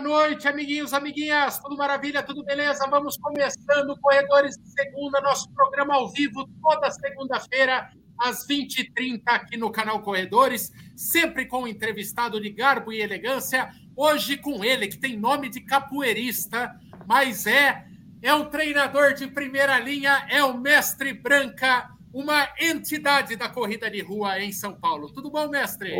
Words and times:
noite, 0.00 0.48
amiguinhos, 0.48 0.92
amiguinhas. 0.94 1.58
Tudo 1.58 1.76
maravilha, 1.76 2.22
tudo 2.22 2.44
beleza? 2.44 2.86
Vamos 2.88 3.16
começando 3.18 3.98
Corredores 4.00 4.56
de 4.56 4.70
Segunda, 4.70 5.20
nosso 5.20 5.50
programa 5.52 5.94
ao 5.94 6.08
vivo, 6.08 6.48
toda 6.62 6.90
segunda-feira, 6.90 7.90
às 8.18 8.46
20h30, 8.46 9.22
aqui 9.26 9.56
no 9.56 9.70
canal 9.70 10.00
Corredores, 10.00 10.72
sempre 10.96 11.46
com 11.46 11.62
um 11.62 11.68
entrevistado 11.68 12.40
de 12.40 12.50
garbo 12.50 12.92
e 12.92 13.00
elegância. 13.00 13.70
Hoje 13.94 14.36
com 14.36 14.64
ele, 14.64 14.88
que 14.88 14.98
tem 14.98 15.18
nome 15.18 15.48
de 15.48 15.60
capoeirista, 15.60 16.74
mas 17.06 17.46
é, 17.46 17.84
é 18.22 18.34
um 18.34 18.46
treinador 18.46 19.12
de 19.14 19.26
primeira 19.26 19.78
linha, 19.78 20.26
é 20.30 20.42
o 20.42 20.56
Mestre 20.56 21.12
Branca, 21.12 21.90
uma 22.12 22.48
entidade 22.58 23.36
da 23.36 23.48
corrida 23.48 23.90
de 23.90 24.02
rua 24.02 24.40
em 24.40 24.52
São 24.52 24.74
Paulo. 24.74 25.12
Tudo 25.12 25.30
bom, 25.30 25.48
mestre? 25.48 25.92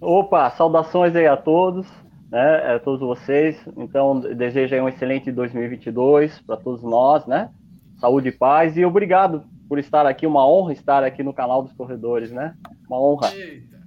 Opa, 0.00 0.50
saudações 0.50 1.14
aí 1.14 1.26
a 1.26 1.36
todos 1.36 2.01
né, 2.32 2.74
a 2.74 2.80
todos 2.80 3.00
vocês. 3.00 3.62
Então, 3.76 4.18
desejo 4.18 4.74
um 4.76 4.88
excelente 4.88 5.30
2022 5.30 6.40
para 6.40 6.56
todos 6.56 6.82
nós, 6.82 7.26
né? 7.26 7.50
Saúde 8.00 8.30
e 8.30 8.32
paz 8.32 8.74
e 8.78 8.84
obrigado 8.86 9.44
por 9.68 9.78
estar 9.78 10.06
aqui, 10.06 10.26
uma 10.26 10.48
honra 10.48 10.72
estar 10.72 11.04
aqui 11.04 11.22
no 11.22 11.34
canal 11.34 11.62
dos 11.62 11.74
corredores, 11.74 12.32
né? 12.32 12.56
Uma 12.88 12.98
honra. 12.98 13.36
Eita. 13.36 13.82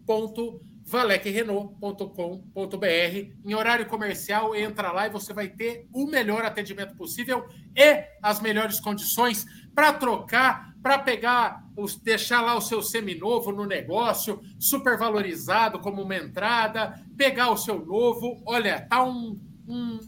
valecrenault.com.br. 0.86 3.34
Em 3.44 3.56
horário 3.56 3.88
comercial, 3.88 4.56
entra 4.56 4.92
lá 4.92 5.08
e 5.08 5.10
você 5.10 5.34
vai 5.34 5.50
ter 5.50 5.88
o 5.92 6.06
melhor 6.06 6.46
atendimento 6.46 6.96
possível 6.96 7.48
e 7.76 8.04
as 8.22 8.40
melhores 8.40 8.80
condições 8.80 9.46
para 9.74 9.92
trocar, 9.94 10.76
para 10.82 11.00
pegar, 11.00 11.66
os, 11.76 11.96
deixar 11.96 12.42
lá 12.42 12.56
o 12.56 12.62
seu 12.62 12.84
seminovo 12.84 13.52
no 13.52 13.66
negócio, 13.66 14.40
super 14.60 14.98
valorizado 14.98 15.80
como 15.80 16.04
uma 16.04 16.16
entrada, 16.16 17.04
pegar 17.18 17.50
o 17.50 17.58
seu 17.58 17.84
novo. 17.84 18.44
Olha, 18.46 18.82
tá 18.82 19.04
um, 19.04 19.40
um 19.68 20.00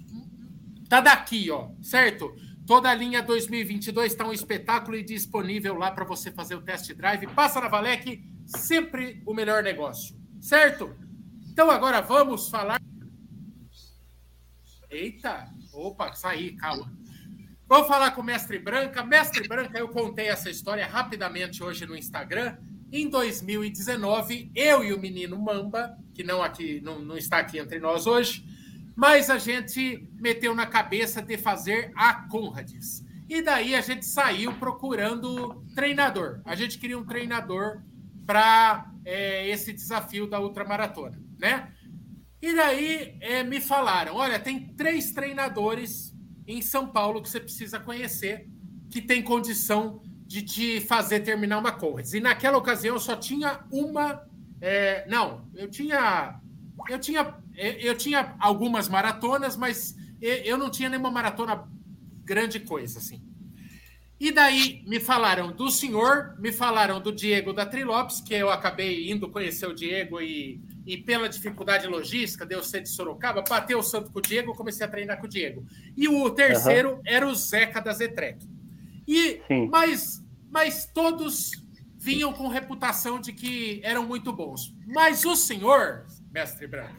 tá 0.87 1.01
daqui, 1.01 1.49
ó, 1.49 1.69
certo? 1.81 2.35
Toda 2.67 2.89
a 2.89 2.93
linha 2.93 3.23
2022 3.23 4.11
está 4.11 4.27
um 4.27 4.33
espetáculo 4.33 4.97
e 4.97 5.03
disponível 5.03 5.75
lá 5.75 5.89
para 5.89 6.05
você 6.05 6.31
fazer 6.31 6.55
o 6.55 6.61
test 6.61 6.93
drive. 6.93 7.25
Passa 7.27 7.61
na 7.61 7.67
Valec, 7.67 8.23
sempre 8.45 9.23
o 9.25 9.33
melhor 9.33 9.63
negócio. 9.63 10.16
Certo? 10.39 10.95
Então 11.51 11.69
agora 11.69 12.01
vamos 12.01 12.49
falar. 12.49 12.81
Eita! 14.89 15.49
Opa, 15.73 16.13
saí, 16.13 16.55
calma. 16.55 16.91
Vamos 17.67 17.87
falar 17.87 18.11
com 18.11 18.21
o 18.21 18.23
Mestre 18.23 18.57
Branca. 18.57 19.03
Mestre 19.03 19.47
Branca, 19.47 19.77
eu 19.77 19.89
contei 19.89 20.27
essa 20.27 20.49
história 20.49 20.87
rapidamente 20.87 21.61
hoje 21.61 21.85
no 21.85 21.97
Instagram. 21.97 22.57
Em 22.91 23.09
2019, 23.09 24.51
eu 24.55 24.83
e 24.85 24.93
o 24.93 24.99
menino 24.99 25.37
Mamba, 25.37 25.97
que 26.13 26.23
não 26.23 26.41
aqui 26.41 26.79
não, 26.79 26.99
não 26.99 27.17
está 27.17 27.39
aqui 27.39 27.59
entre 27.59 27.79
nós 27.79 28.07
hoje, 28.07 28.45
mas 28.95 29.29
a 29.29 29.37
gente 29.37 30.09
meteu 30.13 30.55
na 30.55 30.65
cabeça 30.65 31.21
de 31.21 31.37
fazer 31.37 31.91
a 31.95 32.27
Conrads. 32.29 33.03
E 33.29 33.41
daí 33.41 33.75
a 33.75 33.81
gente 33.81 34.05
saiu 34.05 34.53
procurando 34.53 35.61
treinador. 35.75 36.41
A 36.45 36.55
gente 36.55 36.79
queria 36.79 36.97
um 36.97 37.05
treinador 37.05 37.81
para 38.25 38.89
é, 39.07 39.47
esse 39.47 39.71
desafio 39.71 40.27
da 40.27 40.37
ultramaratona, 40.41 41.17
né? 41.39 41.71
E 42.41 42.53
daí 42.53 43.17
é, 43.21 43.41
me 43.41 43.61
falaram: 43.61 44.15
olha, 44.15 44.37
tem 44.37 44.67
três 44.75 45.13
treinadores 45.13 46.13
em 46.45 46.61
São 46.61 46.87
Paulo 46.87 47.21
que 47.21 47.29
você 47.29 47.39
precisa 47.39 47.79
conhecer 47.79 48.49
que 48.91 49.01
tem 49.01 49.23
condição 49.23 50.01
de 50.25 50.41
te 50.41 50.81
fazer 50.81 51.21
terminar 51.21 51.57
uma 51.57 51.71
Conrads. 51.71 52.13
E 52.13 52.19
naquela 52.19 52.57
ocasião 52.57 52.95
eu 52.95 52.99
só 52.99 53.15
tinha 53.15 53.65
uma. 53.71 54.27
É, 54.59 55.07
não, 55.09 55.49
eu 55.55 55.69
tinha. 55.69 56.41
Eu 56.89 56.99
tinha, 56.99 57.35
eu 57.55 57.97
tinha 57.97 58.35
algumas 58.39 58.87
maratonas, 58.87 59.57
mas 59.57 59.95
eu 60.21 60.57
não 60.57 60.69
tinha 60.69 60.89
nenhuma 60.89 61.09
maratona 61.09 61.67
grande 62.23 62.59
coisa, 62.59 62.99
assim. 62.99 63.26
E 64.19 64.31
daí 64.31 64.83
me 64.87 64.99
falaram 64.99 65.51
do 65.51 65.69
senhor, 65.69 66.35
me 66.39 66.51
falaram 66.51 66.99
do 66.99 67.11
Diego 67.11 67.53
da 67.53 67.65
Trilopes, 67.65 68.19
que 68.19 68.33
eu 68.33 68.49
acabei 68.49 69.11
indo 69.11 69.29
conhecer 69.29 69.67
o 69.67 69.75
Diego 69.75 70.19
e, 70.19 70.59
e 70.87 70.97
pela 70.97 71.29
dificuldade 71.29 71.85
logística 71.85 72.43
de 72.45 72.55
eu 72.55 72.63
ser 72.63 72.81
de 72.81 72.89
Sorocaba, 72.89 73.43
bateu 73.47 73.77
o 73.77 73.83
santo 73.83 74.11
com 74.11 74.17
o 74.17 74.21
Diego, 74.21 74.55
comecei 74.55 74.85
a 74.85 74.89
treinar 74.89 75.19
com 75.19 75.27
o 75.27 75.29
Diego. 75.29 75.63
E 75.95 76.07
o 76.07 76.29
terceiro 76.31 76.95
uhum. 76.95 77.01
era 77.05 77.27
o 77.27 77.35
Zeca 77.35 77.79
da 77.79 77.93
Zetrec. 77.93 78.39
E, 79.07 79.39
mas, 79.69 80.23
mas 80.49 80.89
todos 80.91 81.51
vinham 81.95 82.33
com 82.33 82.47
reputação 82.47 83.19
de 83.19 83.33
que 83.33 83.79
eram 83.83 84.05
muito 84.05 84.33
bons. 84.33 84.75
Mas 84.87 85.25
o 85.25 85.35
senhor, 85.35 86.05
mestre 86.31 86.65
Branco, 86.65 86.95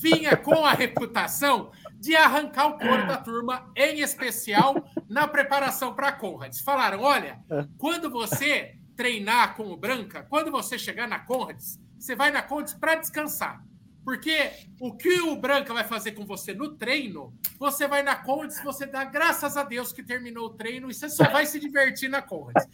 vinha 0.00 0.36
com 0.36 0.64
a 0.64 0.72
reputação 0.72 1.70
de 1.98 2.14
arrancar 2.14 2.66
o 2.66 2.78
couro 2.78 3.06
da 3.06 3.16
turma, 3.16 3.70
em 3.74 4.00
especial 4.00 4.74
na 5.08 5.26
preparação 5.26 5.94
para 5.94 6.08
a 6.08 6.12
Conrads. 6.12 6.60
Falaram: 6.60 7.00
olha, 7.02 7.40
é. 7.50 7.66
quando 7.78 8.10
você 8.10 8.76
treinar 8.94 9.54
com 9.54 9.70
o 9.70 9.76
Branca, 9.76 10.26
quando 10.28 10.50
você 10.50 10.78
chegar 10.78 11.06
na 11.06 11.18
Conrads, 11.18 11.80
você 11.98 12.14
vai 12.14 12.30
na 12.30 12.42
Conrads 12.42 12.74
para 12.74 12.96
descansar. 12.96 13.62
Porque 14.06 14.52
o 14.78 14.96
que 14.96 15.20
o 15.20 15.34
Branca 15.34 15.74
vai 15.74 15.82
fazer 15.82 16.12
com 16.12 16.24
você 16.24 16.54
no 16.54 16.76
treino, 16.76 17.34
você 17.58 17.88
vai 17.88 18.04
na 18.04 18.14
Conrads, 18.14 18.62
você 18.62 18.86
dá 18.86 19.04
graças 19.04 19.56
a 19.56 19.64
Deus 19.64 19.92
que 19.92 20.00
terminou 20.00 20.46
o 20.46 20.50
treino 20.50 20.88
e 20.88 20.94
você 20.94 21.08
só 21.08 21.24
vai 21.28 21.44
se 21.44 21.58
divertir 21.58 22.08
na 22.08 22.22
Conrads. 22.22 22.68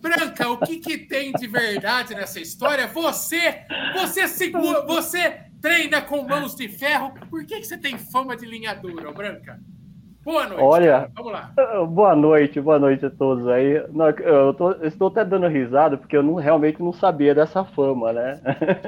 Branca, 0.00 0.48
o 0.48 0.58
que, 0.58 0.78
que 0.78 0.98
tem 0.98 1.32
de 1.32 1.48
verdade 1.48 2.14
nessa 2.14 2.38
história? 2.38 2.86
Você, 2.86 3.66
você 3.92 4.28
segura, 4.28 4.86
você 4.86 5.45
treina 5.66 6.00
com 6.00 6.22
mãos 6.22 6.54
de 6.54 6.68
ferro. 6.68 7.12
Por 7.28 7.44
que, 7.44 7.58
que 7.58 7.64
você 7.64 7.76
tem 7.76 7.98
fama 7.98 8.36
de 8.36 8.46
linha 8.46 8.72
dura, 8.72 9.10
Branca? 9.10 9.58
Boa 10.22 10.46
noite. 10.46 10.62
Olha, 10.62 11.10
vamos 11.12 11.32
lá. 11.32 11.52
Boa 11.88 12.14
noite, 12.14 12.60
boa 12.60 12.78
noite 12.78 13.04
a 13.06 13.10
todos 13.10 13.48
aí. 13.48 13.84
Não, 13.90 14.10
eu, 14.10 14.54
tô, 14.54 14.72
eu, 14.72 14.86
estou 14.86 15.08
até 15.08 15.24
dando 15.24 15.48
risada 15.48 15.96
porque 15.96 16.16
eu 16.16 16.22
não, 16.22 16.34
realmente 16.34 16.80
não 16.80 16.92
sabia 16.92 17.34
dessa 17.34 17.64
fama, 17.64 18.12
né? 18.12 18.40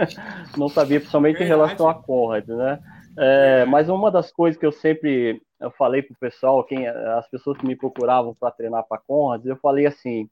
não 0.57 0.69
sabia, 0.69 1.01
principalmente 1.01 1.39
Verdade. 1.39 1.53
em 1.53 1.57
relação 1.57 1.89
a 1.89 1.95
Conrad, 1.95 2.47
né? 2.47 2.79
É, 3.17 3.65
mas 3.65 3.89
uma 3.89 4.11
das 4.11 4.31
coisas 4.31 4.59
que 4.59 4.67
eu 4.67 4.73
sempre 4.73 5.43
eu 5.61 5.73
falei 5.73 6.03
para 6.03 6.15
o 6.15 6.19
pessoal, 6.19 6.63
quem, 6.63 6.87
as 6.87 7.29
pessoas 7.29 7.59
que 7.59 7.67
me 7.67 7.75
procuravam 7.75 8.37
para 8.39 8.53
treinar 8.53 8.85
para 8.89 9.03
Conrad, 9.05 9.45
eu 9.45 9.57
falei 9.57 9.87
assim: 9.87 10.29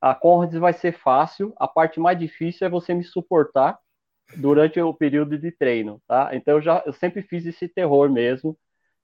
a 0.00 0.14
Conrad 0.14 0.54
vai 0.54 0.72
ser 0.72 0.92
fácil, 0.92 1.52
a 1.58 1.68
parte 1.68 2.00
mais 2.00 2.18
difícil 2.18 2.66
é 2.66 2.70
você 2.70 2.94
me 2.94 3.04
suportar 3.04 3.78
durante 4.36 4.80
o 4.80 4.94
período 4.94 5.38
de 5.38 5.50
treino, 5.50 6.00
tá? 6.06 6.30
Então 6.34 6.54
eu 6.56 6.62
já 6.62 6.82
eu 6.86 6.92
sempre 6.92 7.22
fiz 7.22 7.46
esse 7.46 7.68
terror 7.68 8.10
mesmo. 8.10 8.56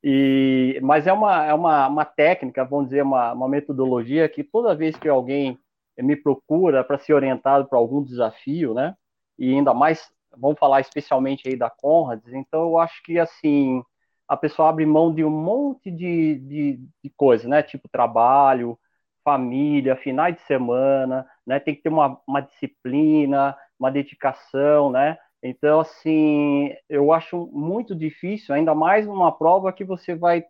E, 0.03 0.79
mas 0.83 1.07
é 1.07 1.13
uma, 1.13 1.45
é 1.47 1.55
uma, 1.55 1.89
uma 1.89 2.05
técnica, 2.05 2.65
vamos 2.65 2.87
dizer, 2.87 3.03
uma, 3.03 3.33
uma 3.33 3.49
metodologia 3.49 4.29
que 4.29 4.45
toda 4.45 4.75
vez 4.75 4.97
que 4.97 5.09
alguém 5.09 5.59
me 5.99 6.15
procura 6.15 6.85
para 6.85 6.99
ser 6.99 7.15
orientado 7.15 7.67
para 7.67 7.79
algum 7.79 8.03
desafio, 8.03 8.75
né? 8.75 8.95
E 9.39 9.53
ainda 9.55 9.75
mais, 9.75 10.09
vamos 10.37 10.59
falar 10.59 10.81
especialmente 10.81 11.49
aí 11.49 11.57
da 11.57 11.71
Conrads, 11.71 12.33
então 12.33 12.63
eu 12.63 12.79
acho 12.79 13.03
que 13.03 13.19
assim 13.19 13.83
a 14.29 14.37
pessoa 14.37 14.69
abre 14.69 14.85
mão 14.85 15.15
de 15.15 15.25
um 15.25 15.31
monte 15.31 15.91
de, 15.91 16.37
de, 16.41 16.81
de 17.03 17.11
coisa, 17.17 17.49
né? 17.49 17.63
Tipo 17.63 17.89
trabalho, 17.89 18.79
família, 19.25 19.97
finais 19.97 20.37
de 20.37 20.43
semana, 20.43 21.27
né? 21.47 21.59
Tem 21.61 21.75
que 21.75 21.83
ter 21.83 21.89
uma, 21.89 22.21
uma 22.27 22.41
disciplina, 22.41 23.57
uma 23.79 23.91
dedicação, 23.91 24.91
né? 24.91 25.17
Então, 25.43 25.81
assim, 25.81 26.75
eu 26.89 27.13
acho 27.13 27.47
muito 27.53 27.95
difícil, 27.95 28.55
ainda 28.55 28.75
mais 28.75 29.07
numa 29.07 29.31
prova 29.31 29.73
que 29.73 29.85
você 29.85 30.15
vai. 30.15 30.45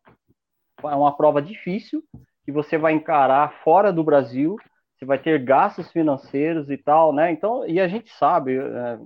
É 0.82 0.94
uma 0.94 1.16
prova 1.16 1.42
difícil, 1.42 2.02
que 2.44 2.52
você 2.52 2.78
vai 2.78 2.92
encarar 2.92 3.60
fora 3.62 3.92
do 3.92 4.04
Brasil, 4.04 4.56
você 4.96 5.04
vai 5.04 5.18
ter 5.18 5.42
gastos 5.42 5.90
financeiros 5.90 6.70
e 6.70 6.76
tal, 6.76 7.12
né? 7.12 7.30
Então, 7.32 7.66
e 7.66 7.80
a 7.80 7.88
gente 7.88 8.10
sabe, 8.12 8.56
é, 8.56 8.98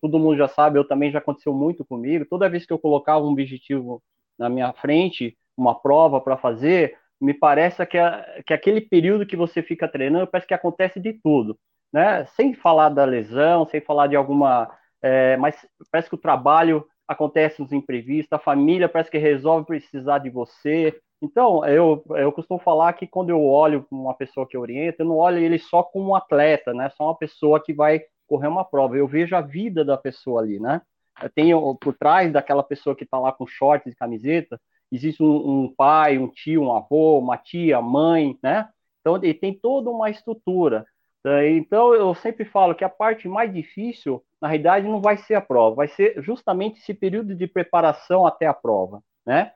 todo 0.00 0.18
mundo 0.18 0.36
já 0.36 0.48
sabe, 0.48 0.78
eu 0.78 0.86
também 0.86 1.10
já 1.10 1.18
aconteceu 1.18 1.54
muito 1.54 1.84
comigo. 1.84 2.26
Toda 2.28 2.48
vez 2.48 2.66
que 2.66 2.72
eu 2.72 2.78
colocava 2.78 3.24
um 3.24 3.30
objetivo 3.30 4.02
na 4.38 4.48
minha 4.48 4.72
frente, 4.74 5.36
uma 5.56 5.80
prova 5.80 6.20
para 6.20 6.36
fazer, 6.36 6.98
me 7.20 7.32
parece 7.32 7.84
que, 7.86 7.96
a, 7.96 8.42
que 8.46 8.52
aquele 8.52 8.80
período 8.80 9.26
que 9.26 9.36
você 9.36 9.62
fica 9.62 9.88
treinando, 9.88 10.26
parece 10.26 10.46
que 10.46 10.54
acontece 10.54 11.00
de 11.00 11.14
tudo, 11.14 11.58
né? 11.94 12.26
Sem 12.36 12.52
falar 12.52 12.88
da 12.88 13.04
lesão, 13.04 13.64
sem 13.66 13.80
falar 13.80 14.08
de 14.08 14.16
alguma 14.16 14.68
é, 15.00 15.36
mas 15.36 15.54
parece 15.92 16.08
que 16.08 16.16
o 16.16 16.18
trabalho 16.18 16.84
acontece 17.06 17.60
nos 17.60 17.72
imprevistos, 17.72 18.32
a 18.32 18.38
família 18.42 18.88
parece 18.88 19.10
que 19.10 19.18
resolve 19.18 19.66
precisar 19.66 20.18
de 20.18 20.28
você. 20.28 20.98
Então, 21.22 21.64
eu, 21.66 22.02
eu 22.16 22.32
costumo 22.32 22.58
falar 22.58 22.94
que 22.94 23.06
quando 23.06 23.30
eu 23.30 23.44
olho 23.44 23.86
uma 23.90 24.14
pessoa 24.14 24.46
que 24.48 24.58
orienta, 24.58 25.02
eu 25.02 25.06
não 25.06 25.16
olho 25.18 25.38
ele 25.38 25.58
só 25.58 25.84
como 25.84 26.08
um 26.10 26.14
atleta, 26.16 26.74
né? 26.74 26.90
Só 26.96 27.04
uma 27.04 27.16
pessoa 27.16 27.62
que 27.62 27.72
vai 27.72 28.00
correr 28.26 28.48
uma 28.48 28.64
prova. 28.64 28.96
Eu 28.96 29.06
vejo 29.06 29.36
a 29.36 29.40
vida 29.40 29.84
da 29.84 29.96
pessoa 29.96 30.40
ali, 30.40 30.58
né? 30.58 30.80
Tenho 31.34 31.76
por 31.76 31.94
trás 31.94 32.32
daquela 32.32 32.62
pessoa 32.64 32.96
que 32.96 33.04
está 33.04 33.18
lá 33.18 33.30
com 33.30 33.46
shorts 33.46 33.92
e 33.92 33.96
camiseta, 33.96 34.60
existe 34.90 35.22
um, 35.22 35.64
um, 35.64 35.74
pai, 35.74 36.18
um 36.18 36.28
tio, 36.28 36.62
um 36.62 36.74
avô, 36.74 37.20
uma 37.20 37.36
tia, 37.36 37.80
mãe, 37.80 38.36
né? 38.42 38.68
Então, 39.00 39.16
ele 39.16 39.34
tem 39.34 39.52
toda 39.52 39.90
uma 39.90 40.08
estrutura. 40.08 40.86
Então, 41.26 41.94
eu 41.94 42.14
sempre 42.14 42.44
falo 42.44 42.74
que 42.74 42.84
a 42.84 42.88
parte 42.88 43.26
mais 43.28 43.52
difícil, 43.52 44.22
na 44.40 44.48
realidade, 44.48 44.86
não 44.86 45.00
vai 45.00 45.16
ser 45.16 45.34
a 45.34 45.40
prova, 45.40 45.76
vai 45.76 45.88
ser 45.88 46.22
justamente 46.22 46.80
esse 46.80 46.92
período 46.92 47.34
de 47.34 47.46
preparação 47.46 48.26
até 48.26 48.46
a 48.46 48.52
prova, 48.52 49.02
né? 49.24 49.52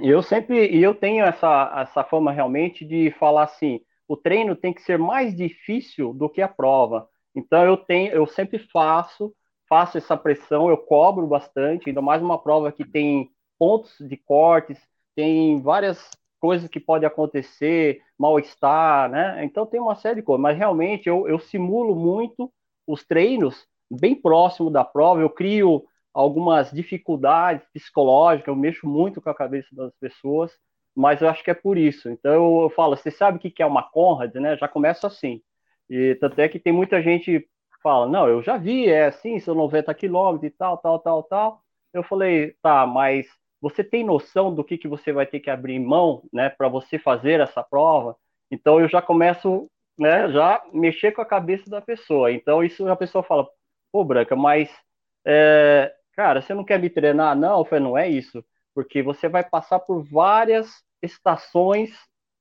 Eu 0.00 0.22
sempre, 0.22 0.68
e 0.70 0.82
eu 0.82 0.94
tenho 0.94 1.24
essa, 1.24 1.72
essa 1.82 2.04
fama 2.04 2.32
realmente 2.32 2.84
de 2.84 3.10
falar 3.12 3.44
assim, 3.44 3.80
o 4.08 4.16
treino 4.16 4.56
tem 4.56 4.72
que 4.72 4.82
ser 4.82 4.98
mais 4.98 5.36
difícil 5.36 6.14
do 6.14 6.28
que 6.28 6.42
a 6.42 6.48
prova. 6.48 7.08
Então, 7.34 7.64
eu 7.64 7.76
tenho, 7.76 8.12
eu 8.12 8.26
sempre 8.26 8.58
faço, 8.58 9.34
faço 9.68 9.98
essa 9.98 10.16
pressão, 10.16 10.68
eu 10.70 10.78
cobro 10.78 11.26
bastante, 11.26 11.88
ainda 11.88 12.02
mais 12.02 12.22
uma 12.22 12.42
prova 12.42 12.72
que 12.72 12.84
tem 12.84 13.30
pontos 13.58 13.96
de 14.00 14.16
cortes, 14.16 14.78
tem 15.14 15.60
várias 15.62 16.10
coisas 16.40 16.68
que 16.68 16.80
podem 16.80 17.06
acontecer, 17.06 18.00
mal-estar, 18.18 19.10
né? 19.10 19.44
Então 19.44 19.66
tem 19.66 19.80
uma 19.80 19.94
série 19.96 20.16
de 20.16 20.22
coisas, 20.22 20.42
mas 20.42 20.56
realmente 20.56 21.08
eu, 21.08 21.28
eu 21.28 21.38
simulo 21.38 21.94
muito 21.94 22.52
os 22.86 23.04
treinos 23.04 23.66
bem 23.90 24.14
próximo 24.14 24.70
da 24.70 24.84
prova, 24.84 25.20
eu 25.20 25.30
crio 25.30 25.84
algumas 26.12 26.70
dificuldades 26.72 27.66
psicológicas, 27.72 28.48
eu 28.48 28.56
mexo 28.56 28.86
muito 28.88 29.20
com 29.20 29.30
a 29.30 29.34
cabeça 29.34 29.68
das 29.74 29.92
pessoas, 30.00 30.52
mas 30.94 31.20
eu 31.22 31.28
acho 31.28 31.42
que 31.44 31.50
é 31.50 31.54
por 31.54 31.78
isso. 31.78 32.08
Então 32.08 32.32
eu, 32.32 32.62
eu 32.62 32.70
falo, 32.70 32.96
você 32.96 33.10
sabe 33.10 33.38
o 33.38 33.40
que 33.40 33.62
é 33.62 33.66
uma 33.66 33.82
Conrad, 33.90 34.34
né? 34.36 34.56
Já 34.56 34.68
começa 34.68 35.06
assim. 35.06 35.40
E 35.88 36.14
tanto 36.20 36.38
é 36.40 36.48
que 36.48 36.58
tem 36.58 36.72
muita 36.72 37.02
gente 37.02 37.48
fala, 37.82 38.06
não, 38.08 38.28
eu 38.28 38.42
já 38.42 38.56
vi, 38.58 38.88
é 38.88 39.06
assim, 39.06 39.38
são 39.40 39.54
90 39.54 39.94
quilômetros 39.94 40.50
e 40.52 40.54
tal, 40.56 40.78
tal, 40.78 40.98
tal, 41.00 41.22
tal. 41.24 41.62
Eu 41.92 42.02
falei, 42.02 42.54
tá, 42.62 42.86
mas 42.86 43.26
você 43.60 43.84
tem 43.84 44.04
noção 44.04 44.54
do 44.54 44.64
que, 44.64 44.78
que 44.78 44.88
você 44.88 45.12
vai 45.12 45.26
ter 45.26 45.40
que 45.40 45.50
abrir 45.50 45.78
mão, 45.78 46.22
né, 46.32 46.48
para 46.48 46.68
você 46.68 46.98
fazer 46.98 47.40
essa 47.40 47.62
prova? 47.62 48.16
Então 48.50 48.80
eu 48.80 48.88
já 48.88 49.02
começo, 49.02 49.68
né, 49.98 50.30
já 50.30 50.62
mexer 50.72 51.12
com 51.12 51.20
a 51.20 51.26
cabeça 51.26 51.68
da 51.68 51.80
pessoa. 51.80 52.32
Então 52.32 52.64
isso 52.64 52.88
a 52.88 52.96
pessoa 52.96 53.22
fala, 53.22 53.48
pô, 53.92 54.04
Branca, 54.04 54.34
mas 54.34 54.70
é, 55.26 55.92
cara, 56.14 56.40
você 56.40 56.54
não 56.54 56.64
quer 56.64 56.80
me 56.80 56.90
treinar? 56.90 57.36
Não, 57.36 57.66
eu 57.70 57.80
não 57.80 57.98
é 57.98 58.08
isso, 58.08 58.44
porque 58.74 59.02
você 59.02 59.28
vai 59.28 59.44
passar 59.44 59.80
por 59.80 60.02
várias 60.02 60.82
estações 61.02 61.90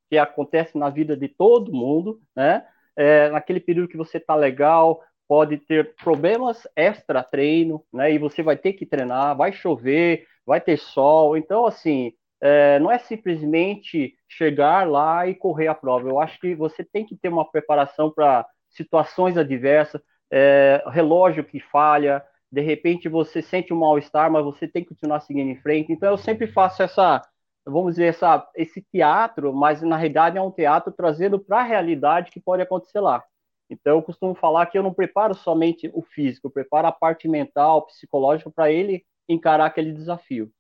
que 0.10 0.18
acontecem 0.18 0.80
na 0.80 0.90
vida 0.90 1.16
de 1.16 1.28
todo 1.28 1.72
mundo, 1.72 2.20
né? 2.36 2.66
É, 2.96 3.30
naquele 3.30 3.60
período 3.60 3.88
que 3.88 3.98
você 3.98 4.20
tá 4.20 4.36
legal, 4.36 5.02
pode 5.28 5.58
ter 5.58 5.96
problemas 5.96 6.68
extra 6.76 7.24
treino, 7.24 7.86
né? 7.94 8.12
E 8.12 8.18
você 8.18 8.42
vai 8.42 8.58
ter 8.58 8.74
que 8.74 8.86
treinar, 8.86 9.38
vai 9.38 9.54
chover, 9.54 10.26
vai 10.46 10.62
ter 10.62 10.78
sol. 10.78 11.38
Então, 11.38 11.66
assim, 11.66 12.14
é, 12.42 12.80
não 12.80 12.92
é 12.92 12.98
simplesmente 12.98 14.16
chegar 14.28 14.88
lá 14.88 15.28
e 15.28 15.36
correr 15.36 15.68
a 15.68 15.76
prova. 15.76 16.08
Eu 16.08 16.20
acho 16.20 16.40
que 16.40 16.56
você 16.56 16.84
tem 16.84 17.06
que 17.06 17.16
ter 17.18 17.30
uma 17.30 17.50
preparação 17.50 18.12
para 18.12 18.46
situações 18.70 19.38
adversas, 19.38 20.02
é, 20.32 20.84
relógio 20.88 21.44
que 21.44 21.60
falha, 21.60 22.24
de 22.52 22.62
repente 22.62 23.10
você 23.10 23.42
sente 23.42 23.74
um 23.74 23.80
mal-estar, 23.80 24.32
mas 24.32 24.44
você 24.44 24.68
tem 24.68 24.84
que 24.84 24.90
continuar 24.90 25.20
seguindo 25.22 25.50
em 25.50 25.62
frente. 25.62 25.92
Então, 25.92 26.10
eu 26.10 26.18
sempre 26.18 26.48
faço 26.48 26.82
essa, 26.82 27.22
vamos 27.66 27.96
dizer, 27.96 28.08
essa, 28.08 28.48
esse 28.56 28.82
teatro, 28.82 29.54
mas 29.54 29.82
na 29.82 29.98
realidade 29.98 30.38
é 30.38 30.42
um 30.42 30.52
teatro 30.52 30.92
trazendo 30.92 31.40
para 31.40 31.60
a 31.60 31.64
realidade 31.64 32.32
que 32.32 32.40
pode 32.40 32.62
acontecer 32.62 33.00
lá. 33.00 33.24
Então, 33.70 33.98
eu 33.98 34.02
costumo 34.02 34.34
falar 34.34 34.66
que 34.66 34.78
eu 34.78 34.84
não 34.84 34.94
preparo 34.94 35.36
somente 35.36 35.92
o 35.94 36.02
físico, 36.02 36.48
eu 36.48 36.52
preparo 36.52 36.88
a 36.88 36.92
parte 36.92 37.28
mental, 37.28 37.86
psicológica, 37.86 38.50
para 38.50 38.72
ele 38.72 39.06
encarar 39.30 39.68
aquele 39.68 39.94
desafio. 39.94 40.52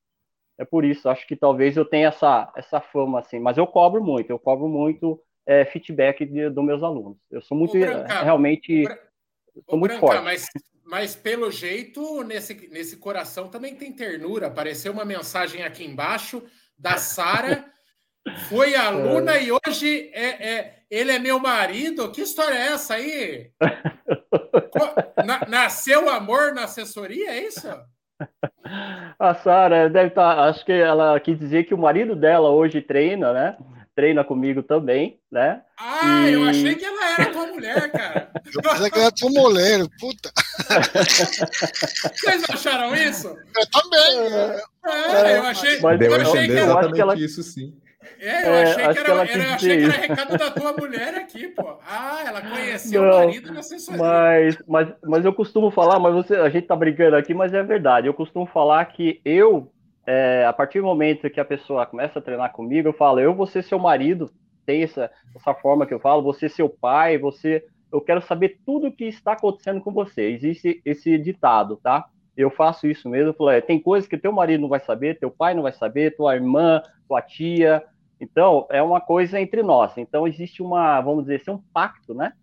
É 0.58 0.66
por 0.66 0.86
isso, 0.86 1.10
acho 1.10 1.26
que 1.26 1.36
talvez 1.36 1.78
eu 1.78 1.86
tenha 1.86 2.10
essa, 2.10 2.52
essa 2.56 2.80
fama, 2.82 3.20
assim, 3.20 3.40
mas 3.40 3.58
eu 3.58 3.66
cobro 3.66 4.04
muito, 4.04 4.30
eu 4.30 4.38
cobro 4.38 4.68
muito 4.68 5.22
é, 5.46 5.66
feedback 5.66 6.26
dos 6.26 6.64
meus 6.64 6.84
alunos. 6.84 7.18
Eu 7.32 7.42
sou 7.42 7.58
muito, 7.58 7.80
Branca, 7.80 8.22
realmente, 8.22 8.84
sou 9.70 9.80
muito 9.80 9.94
Branca, 9.94 10.00
forte. 10.00 10.24
Mas, 10.24 10.48
mas 10.86 11.16
pelo 11.16 11.50
jeito, 11.50 12.24
nesse, 12.24 12.68
nesse 12.68 12.98
coração 12.98 13.48
também 13.48 13.74
tem 13.74 13.92
ternura. 13.92 14.48
Apareceu 14.48 14.92
uma 14.92 15.06
mensagem 15.06 15.64
aqui 15.64 15.86
embaixo 15.86 16.44
da 16.78 16.98
Sara, 16.98 17.66
foi 18.50 18.76
aluna 18.76 19.38
é. 19.38 19.46
e 19.46 19.52
hoje 19.52 20.12
é, 20.14 20.50
é, 20.50 20.84
ele 20.92 21.12
é 21.12 21.20
meu 21.20 21.40
marido. 21.40 22.12
Que 22.12 22.22
história 22.22 22.56
é 22.56 22.68
essa 22.74 22.96
aí? 22.96 23.52
Nasceu 25.48 26.10
amor 26.10 26.54
na 26.54 26.66
assessoria, 26.66 27.32
é 27.32 27.48
isso? 27.48 27.68
A 29.20 29.34
Sara 29.36 29.90
deve 29.90 30.10
estar. 30.10 30.36
Tá, 30.36 30.44
acho 30.46 30.66
que 30.66 30.72
ela 30.72 31.20
quis 31.20 31.38
dizer 31.38 31.64
que 31.66 31.74
o 31.74 31.78
marido 31.78 32.16
dela 32.16 32.50
hoje 32.50 32.82
treina, 32.82 33.34
né? 33.34 33.58
Treina 33.96 34.24
comigo 34.24 34.64
também, 34.64 35.20
né? 35.30 35.62
Ah, 35.78 36.30
e... 36.30 36.34
eu 36.34 36.44
achei 36.46 36.76
que 36.76 36.86
ela 36.86 37.14
era 37.14 37.32
tua 37.32 37.48
mulher, 37.48 37.92
cara. 37.92 38.32
Eu 38.54 38.62
pensei 38.62 38.90
que 38.90 38.98
ela 38.98 39.06
era 39.06 39.16
tua 39.16 39.30
mulher, 39.30 39.80
puta. 40.00 40.32
Vocês 42.16 42.44
acharam 42.50 42.96
isso? 42.96 43.28
Eu 43.28 43.70
também. 43.70 44.58
É, 44.86 45.38
eu 45.38 45.44
achei, 45.44 45.80
Mas 45.82 46.02
eu 46.02 46.16
achei 46.16 46.48
que 46.48 46.58
ela. 46.58 46.80
Acho 46.80 46.94
que 46.94 47.02
ela... 47.02 47.16
isso 47.16 47.44
sim. 47.44 47.78
É, 48.20 48.48
eu 48.48 48.54
achei, 48.54 48.84
é, 48.84 48.94
que, 48.94 49.00
era, 49.00 49.26
que 49.26 49.32
era, 49.32 49.54
achei 49.54 49.78
que 49.78 49.84
era 49.84 49.94
recado 49.94 50.38
da 50.38 50.52
tua 50.52 50.74
mulher 50.74 51.16
aqui, 51.16 51.48
pô. 51.50 51.78
Ah, 51.88 52.24
ela 52.26 52.42
conheceu 52.42 53.02
não, 53.04 53.10
o 53.10 53.26
marido 53.26 53.54
na 53.54 53.60
assessoria. 53.60 54.02
Mas, 54.02 54.58
mas, 54.68 54.94
mas 55.04 55.26
eu 55.26 55.34
costumo 55.34 55.72
falar, 55.72 56.00
mas 56.00 56.14
você, 56.14 56.36
a 56.36 56.50
gente 56.50 56.68
tá 56.68 56.76
brincando 56.76 57.16
aqui, 57.16 57.34
mas 57.34 57.54
é 57.54 57.64
verdade. 57.64 58.08
Eu 58.08 58.14
costumo 58.14 58.46
falar 58.46 58.84
que 58.86 59.22
eu, 59.24 59.72
é, 60.06 60.46
a 60.46 60.54
partir 60.54 60.80
do 60.80 60.86
momento 60.86 61.30
que 61.30 61.40
a 61.40 61.46
pessoa 61.46 61.86
começa 61.86 62.20
a 62.20 62.22
treinar 62.22 62.52
comigo, 62.52 62.88
eu 62.88 62.94
falo, 62.94 63.20
eu 63.20 63.34
vou 63.34 63.46
ser 63.48 63.64
seu 63.64 63.80
marido, 63.80 64.32
tem 64.66 64.84
essa, 64.84 65.10
essa 65.36 65.54
forma 65.56 65.86
que 65.86 65.94
eu 65.94 66.00
falo, 66.00 66.22
você 66.22 66.48
seu 66.48 66.70
pai, 66.70 67.18
você. 67.18 67.66
Eu 67.92 68.00
quero 68.00 68.22
saber 68.22 68.60
tudo 68.64 68.88
o 68.88 68.92
que 68.92 69.06
está 69.06 69.32
acontecendo 69.32 69.82
com 69.82 69.92
você. 69.92 70.30
Existe 70.30 70.80
esse 70.86 71.18
ditado, 71.18 71.76
tá? 71.78 72.06
Eu 72.38 72.52
faço 72.52 72.86
isso 72.86 73.10
mesmo. 73.10 73.30
Eu 73.30 73.34
falo, 73.34 73.50
é, 73.50 73.62
tem 73.62 73.80
coisas 73.80 74.08
que 74.08 74.16
teu 74.16 74.32
marido 74.32 74.62
não 74.62 74.70
vai 74.70 74.80
saber, 74.80 75.18
teu 75.18 75.32
pai 75.32 75.56
não 75.56 75.64
vai 75.64 75.74
saber, 75.74 76.16
tua 76.16 76.36
irmã, 76.36 76.84
tua 77.08 77.20
tia, 77.20 77.84
então, 78.20 78.68
é 78.70 78.82
uma 78.82 79.00
coisa 79.00 79.40
entre 79.40 79.64
nós. 79.64 79.98
Então, 79.98 80.28
existe 80.28 80.62
uma, 80.62 81.00
vamos 81.02 81.24
dizer 81.24 81.38
assim, 81.38 81.52
um 81.52 81.64
pacto, 81.74 82.14
né? 82.14 82.34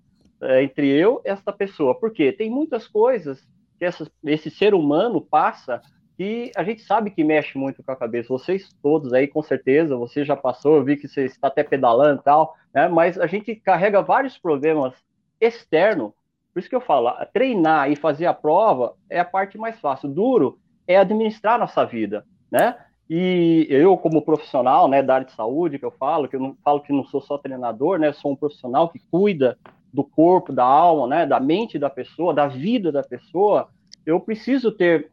É, 0.41 0.63
entre 0.63 0.89
eu 0.89 1.21
e 1.25 1.29
esta 1.29 1.53
pessoa. 1.53 1.99
Porque 1.99 2.33
tem 2.33 2.51
muitas 2.51 2.89
coisas 2.89 3.47
que 3.79 3.85
essa, 3.85 4.11
esse 4.25 4.51
ser 4.51 4.75
humano 4.75 5.21
passa 5.21 5.83
que 6.17 6.51
a 6.57 6.65
gente 6.65 6.81
sabe 6.83 7.11
que 7.11 7.23
mexe 7.23 7.59
muito 7.59 7.83
com 7.83 7.93
a 7.93 7.97
cabeça. 7.97 8.29
Vocês 8.29 8.71
todos 8.83 9.13
aí, 9.13 9.29
com 9.29 9.43
certeza, 9.43 9.97
você 9.97 10.25
já 10.25 10.35
passou, 10.35 10.77
eu 10.77 10.85
vi 10.85 10.97
que 10.97 11.07
você 11.07 11.27
está 11.27 11.49
até 11.49 11.63
pedalando 11.63 12.21
e 12.21 12.25
tal, 12.25 12.57
né? 12.73 12.89
Mas 12.89 13.19
a 13.19 13.27
gente 13.27 13.55
carrega 13.55 14.01
vários 14.01 14.39
problemas 14.39 14.95
externos. 15.39 16.13
Por 16.55 16.61
isso 16.61 16.71
que 16.71 16.77
eu 16.77 16.81
falo, 16.81 17.13
treinar 17.35 17.91
e 17.91 17.97
fazer 17.97 18.25
a 18.25 18.33
prova 18.33 18.95
é 19.11 19.21
a 19.21 19.25
parte 19.27 19.59
mais 19.59 19.79
fácil. 19.79 20.09
Duro 20.09 20.59
é 20.87 20.97
administrar 20.97 21.59
nossa 21.59 21.85
vida, 21.85 22.25
né? 22.51 22.79
E 23.09 23.67
eu, 23.71 23.97
como 23.97 24.23
profissional 24.23 24.89
né, 24.89 25.03
da 25.03 25.15
área 25.15 25.27
de 25.27 25.33
saúde, 25.33 25.79
que 25.79 25.85
eu 25.85 25.93
falo, 25.93 26.29
que 26.29 26.35
eu 26.35 26.41
não 26.41 26.57
falo 26.65 26.81
que 26.81 26.93
não 26.93 27.05
sou 27.05 27.21
só 27.21 27.39
treinador, 27.39 27.99
né, 27.99 28.13
sou 28.13 28.33
um 28.33 28.37
profissional 28.37 28.89
que 28.89 28.99
cuida 29.11 29.57
do 29.93 30.03
corpo, 30.03 30.53
da 30.53 30.65
alma, 30.65 31.07
né, 31.07 31.27
da 31.27 31.39
mente 31.39 31.79
da 31.79 31.89
pessoa, 31.89 32.35
da 32.35 32.49
vida 32.49 32.91
da 32.91 33.03
pessoa, 33.03 33.69
eu 34.05 34.19
preciso 34.19 34.73
ter 34.73 35.11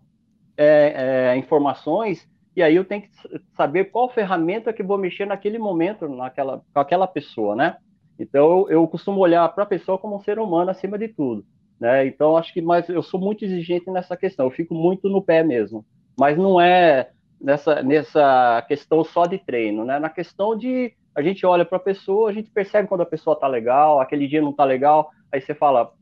é, 0.57 1.31
é, 1.33 1.37
informações 1.37 2.27
e 2.55 2.61
aí 2.61 2.75
eu 2.75 2.85
tenho 2.85 3.03
que 3.03 3.09
saber 3.55 3.85
qual 3.85 4.09
ferramenta 4.09 4.73
que 4.73 4.83
vou 4.83 4.97
mexer 4.97 5.25
naquele 5.25 5.57
momento, 5.57 6.07
naquela, 6.07 6.61
com 6.73 6.79
aquela 6.79 7.07
pessoa, 7.07 7.55
né? 7.55 7.77
Então, 8.19 8.43
eu, 8.43 8.69
eu 8.69 8.87
costumo 8.87 9.19
olhar 9.19 9.47
para 9.49 9.63
a 9.63 9.67
pessoa 9.67 9.97
como 9.97 10.15
um 10.15 10.19
ser 10.21 10.37
humano 10.37 10.69
acima 10.69 10.97
de 10.97 11.07
tudo, 11.07 11.43
né? 11.79 12.05
Então, 12.05 12.37
acho 12.37 12.53
que, 12.53 12.61
mas 12.61 12.87
eu 12.89 13.01
sou 13.01 13.19
muito 13.19 13.43
exigente 13.43 13.89
nessa 13.89 14.15
questão, 14.15 14.45
eu 14.45 14.51
fico 14.51 14.75
muito 14.75 15.09
no 15.09 15.21
pé 15.21 15.43
mesmo, 15.43 15.83
mas 16.17 16.37
não 16.37 16.61
é 16.61 17.09
nessa, 17.43 17.83
nessa 17.83 18.63
questão 18.67 19.03
só 19.03 19.25
de 19.25 19.37
treino, 19.37 19.83
né? 19.83 19.99
Na 19.99 20.09
questão 20.09 20.57
de 20.57 20.95
a 21.13 21.21
gente 21.21 21.45
olha 21.45 21.65
para 21.65 21.77
a 21.77 21.81
pessoa, 21.81 22.29
a 22.29 22.33
gente 22.33 22.49
percebe 22.49 22.87
quando 22.87 23.01
a 23.01 23.05
pessoa 23.05 23.39
tá 23.39 23.47
legal, 23.47 23.99
aquele 23.99 24.27
dia 24.27 24.41
não 24.41 24.53
tá 24.53 24.63
legal, 24.63 25.11
aí 25.31 25.41
você 25.41 25.53
fala, 25.53 25.93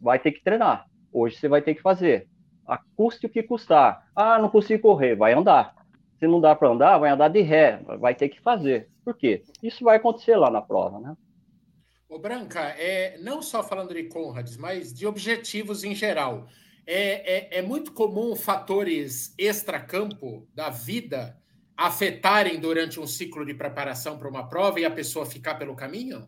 vai 0.00 0.18
ter 0.18 0.30
que 0.30 0.44
treinar, 0.44 0.86
hoje 1.10 1.36
você 1.36 1.48
vai 1.48 1.62
ter 1.62 1.74
que 1.74 1.82
fazer, 1.82 2.28
a 2.66 2.78
custe 2.94 3.26
o 3.26 3.28
que 3.28 3.42
custar. 3.42 4.06
Ah, 4.14 4.38
não 4.38 4.48
consigo 4.48 4.82
correr, 4.82 5.16
vai 5.16 5.32
andar. 5.32 5.74
Se 6.18 6.26
não 6.26 6.40
dá 6.40 6.54
para 6.54 6.68
andar, 6.68 6.98
vai 6.98 7.10
andar 7.10 7.28
de 7.28 7.40
ré, 7.40 7.80
vai 7.98 8.14
ter 8.14 8.28
que 8.28 8.40
fazer. 8.40 8.88
Por 9.04 9.16
quê? 9.16 9.42
Isso 9.62 9.84
vai 9.84 9.96
acontecer 9.96 10.36
lá 10.36 10.50
na 10.50 10.62
prova, 10.62 11.00
né? 11.00 11.16
Ô 12.08 12.18
Branca, 12.18 12.60
é, 12.60 13.18
não 13.18 13.42
só 13.42 13.62
falando 13.62 13.92
de 13.92 14.04
Conrads, 14.04 14.56
mas 14.56 14.94
de 14.94 15.06
objetivos 15.06 15.82
em 15.82 15.94
geral. 15.94 16.46
É, 16.86 17.56
é, 17.56 17.58
é 17.58 17.62
muito 17.62 17.92
comum 17.92 18.36
fatores 18.36 19.34
extracampo 19.38 20.46
da 20.54 20.68
vida 20.68 21.36
afetarem 21.76 22.60
durante 22.60 23.00
um 23.00 23.06
ciclo 23.06 23.44
de 23.44 23.54
preparação 23.54 24.18
para 24.18 24.28
uma 24.28 24.48
prova 24.48 24.78
e 24.78 24.84
a 24.84 24.90
pessoa 24.90 25.26
ficar 25.26 25.54
pelo 25.54 25.74
caminho? 25.74 26.26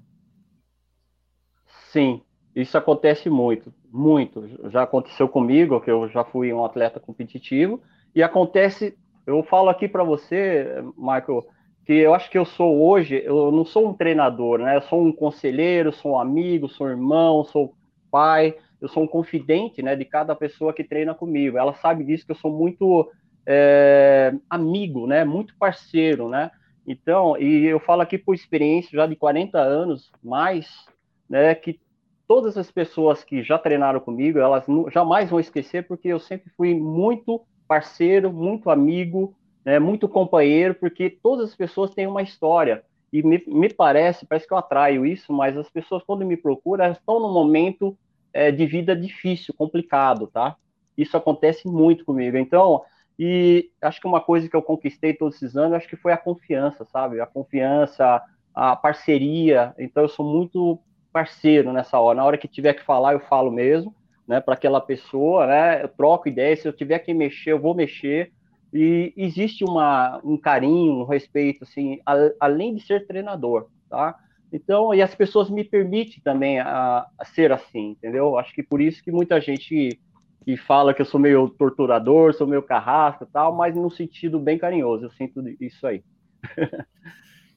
Sim, 1.93 2.21
isso 2.55 2.77
acontece 2.77 3.31
muito, 3.31 3.73
muito. 3.91 4.71
Já 4.71 4.83
aconteceu 4.83 5.29
comigo, 5.29 5.81
que 5.81 5.91
eu 5.91 6.09
já 6.09 6.25
fui 6.25 6.53
um 6.53 6.65
atleta 6.65 6.99
competitivo, 6.99 7.81
e 8.15 8.23
acontece, 8.23 8.97
eu 9.27 9.43
falo 9.43 9.69
aqui 9.69 9.87
para 9.87 10.03
você, 10.03 10.83
Michael, 10.97 11.47
que 11.85 11.93
eu 11.93 12.15
acho 12.15 12.29
que 12.31 12.39
eu 12.39 12.45
sou 12.45 12.83
hoje, 12.83 13.23
eu 13.25 13.53
não 13.53 13.65
sou 13.65 13.89
um 13.89 13.95
treinador, 13.95 14.59
né? 14.59 14.77
Eu 14.77 14.83
sou 14.83 15.01
um 15.01 15.13
conselheiro, 15.13 15.93
sou 15.93 16.13
um 16.13 16.19
amigo, 16.19 16.69
sou 16.69 16.87
um 16.87 16.91
irmão, 16.91 17.45
sou 17.45 17.75
pai, 18.11 18.57
eu 18.81 18.89
sou 18.89 19.03
um 19.03 19.07
confidente, 19.07 19.83
né, 19.83 19.97
de 19.97 20.05
cada 20.05 20.35
pessoa 20.35 20.73
que 20.73 20.85
treina 20.85 21.15
comigo. 21.15 21.59
Ela 21.59 21.75
sabe 21.75 22.05
disso 22.05 22.27
que 22.27 22.33
eu 22.33 22.37
sou 22.37 22.51
muito 22.51 23.11
é, 23.47 24.35
amigo, 24.51 25.07
né, 25.07 25.25
muito 25.25 25.57
parceiro, 25.59 26.29
né? 26.29 26.51
Então, 26.87 27.37
e 27.37 27.65
eu 27.65 27.81
falo 27.81 28.03
aqui 28.03 28.17
por 28.17 28.35
experiência 28.35 28.91
já 28.93 29.07
de 29.07 29.17
40 29.17 29.59
anos 29.59 30.11
mais, 30.23 30.87
né, 31.29 31.55
que 31.55 31.81
todas 32.29 32.57
as 32.59 32.71
pessoas 32.71 33.25
que 33.25 33.43
já 33.43 33.59
treinaram 33.59 34.01
comigo, 34.01 34.39
elas 34.39 34.65
jamais 34.93 35.31
vão 35.31 35.41
esquecer 35.41 35.87
porque 35.87 36.09
eu 36.09 36.19
sempre 36.19 36.51
fui 36.57 36.75
muito 36.75 37.43
parceiro, 37.67 38.33
muito 38.33 38.71
amigo, 38.71 39.35
né, 39.65 39.79
muito 39.79 40.09
companheiro, 40.09 40.75
porque 40.75 41.11
todas 41.11 41.51
as 41.51 41.57
pessoas 41.57 41.93
têm 41.93 42.07
uma 42.07 42.23
história. 42.23 42.85
E 43.13 43.23
me, 43.23 43.43
me 43.47 43.73
parece, 43.73 44.27
parece 44.27 44.47
que 44.47 44.53
eu 44.53 44.59
atraio 44.59 45.07
isso, 45.07 45.33
mas 45.33 45.57
as 45.57 45.71
pessoas, 45.71 46.03
quando 46.05 46.27
me 46.27 46.37
procuram, 46.37 46.85
elas 46.85 46.99
estão 46.99 47.21
num 47.21 47.33
momento 47.33 47.97
é, 48.37 48.53
de 48.53 48.67
vida 48.67 48.95
difícil, 48.95 49.55
complicado, 49.55 50.27
tá? 50.27 50.57
Isso 50.97 51.17
acontece 51.17 51.67
muito 51.67 52.05
comigo. 52.05 52.37
Então, 52.37 52.83
e 53.19 53.71
acho 53.81 54.01
que 54.01 54.07
uma 54.07 54.21
coisa 54.21 54.49
que 54.49 54.55
eu 54.55 54.63
conquistei 54.63 55.15
todos 55.15 55.37
esses 55.37 55.57
anos, 55.57 55.75
acho 55.77 55.89
que 55.89 55.97
foi 55.97 56.13
a 56.13 56.19
confiança, 56.19 56.85
sabe? 56.85 57.21
A 57.21 57.27
confiança, 57.27 58.23
a 58.55 58.77
parceria. 58.77 59.75
Então, 59.79 60.03
eu 60.03 60.09
sou 60.09 60.27
muito 60.27 60.79
parceiro 61.13 61.73
nessa 61.73 61.99
hora. 61.99 62.19
Na 62.19 62.25
hora 62.25 62.39
que 62.39 62.47
tiver 62.47 62.75
que 62.75 62.83
falar, 62.83 63.15
eu 63.15 63.21
falo 63.21 63.51
mesmo, 63.51 63.95
né? 64.29 64.41
Para 64.41 64.55
aquela 64.55 64.81
pessoa, 64.81 65.47
né? 65.47 65.83
Eu 65.83 65.89
troco 65.89 66.29
ideias. 66.29 66.61
Se 66.61 66.69
eu 66.69 66.73
tiver 66.73 66.99
que 66.99 67.15
mexer, 67.15 67.53
eu 67.53 67.61
vou 67.61 67.75
mexer 67.75 68.33
e 68.73 69.15
existe 69.17 69.65
uma, 69.65 70.21
um 70.23 70.37
carinho, 70.37 71.01
um 71.01 71.05
respeito, 71.05 71.65
assim, 71.65 72.01
a, 72.05 72.15
além 72.41 72.75
de 72.75 72.83
ser 72.83 73.07
treinador, 73.07 73.69
tá? 73.89 74.15
Então, 74.53 74.95
e 74.95 75.03
as 75.03 75.15
pessoas 75.15 75.51
me 75.51 75.65
permitem 75.65 76.21
também 76.23 76.61
a, 76.61 77.07
a, 77.19 77.25
ser 77.25 77.53
assim, 77.53 77.91
entendeu? 77.91 78.39
Acho 78.39 78.55
que 78.55 78.63
por 78.63 78.81
isso 78.81 79.03
que 79.03 79.11
muita 79.11 79.41
gente 79.41 79.99
que 80.45 80.57
fala 80.57 80.95
que 80.95 81.03
eu 81.03 81.07
sou 81.07 81.19
meio 81.19 81.49
torturador, 81.49 82.33
sou 82.33 82.47
meio 82.47 82.63
carrasco 82.63 83.25
e 83.25 83.27
tal, 83.27 83.55
mas 83.55 83.75
no 83.75 83.91
sentido 83.91 84.39
bem 84.39 84.57
carinhoso, 84.57 85.07
eu 85.07 85.11
sinto 85.11 85.43
isso 85.61 85.87
aí. 85.87 86.05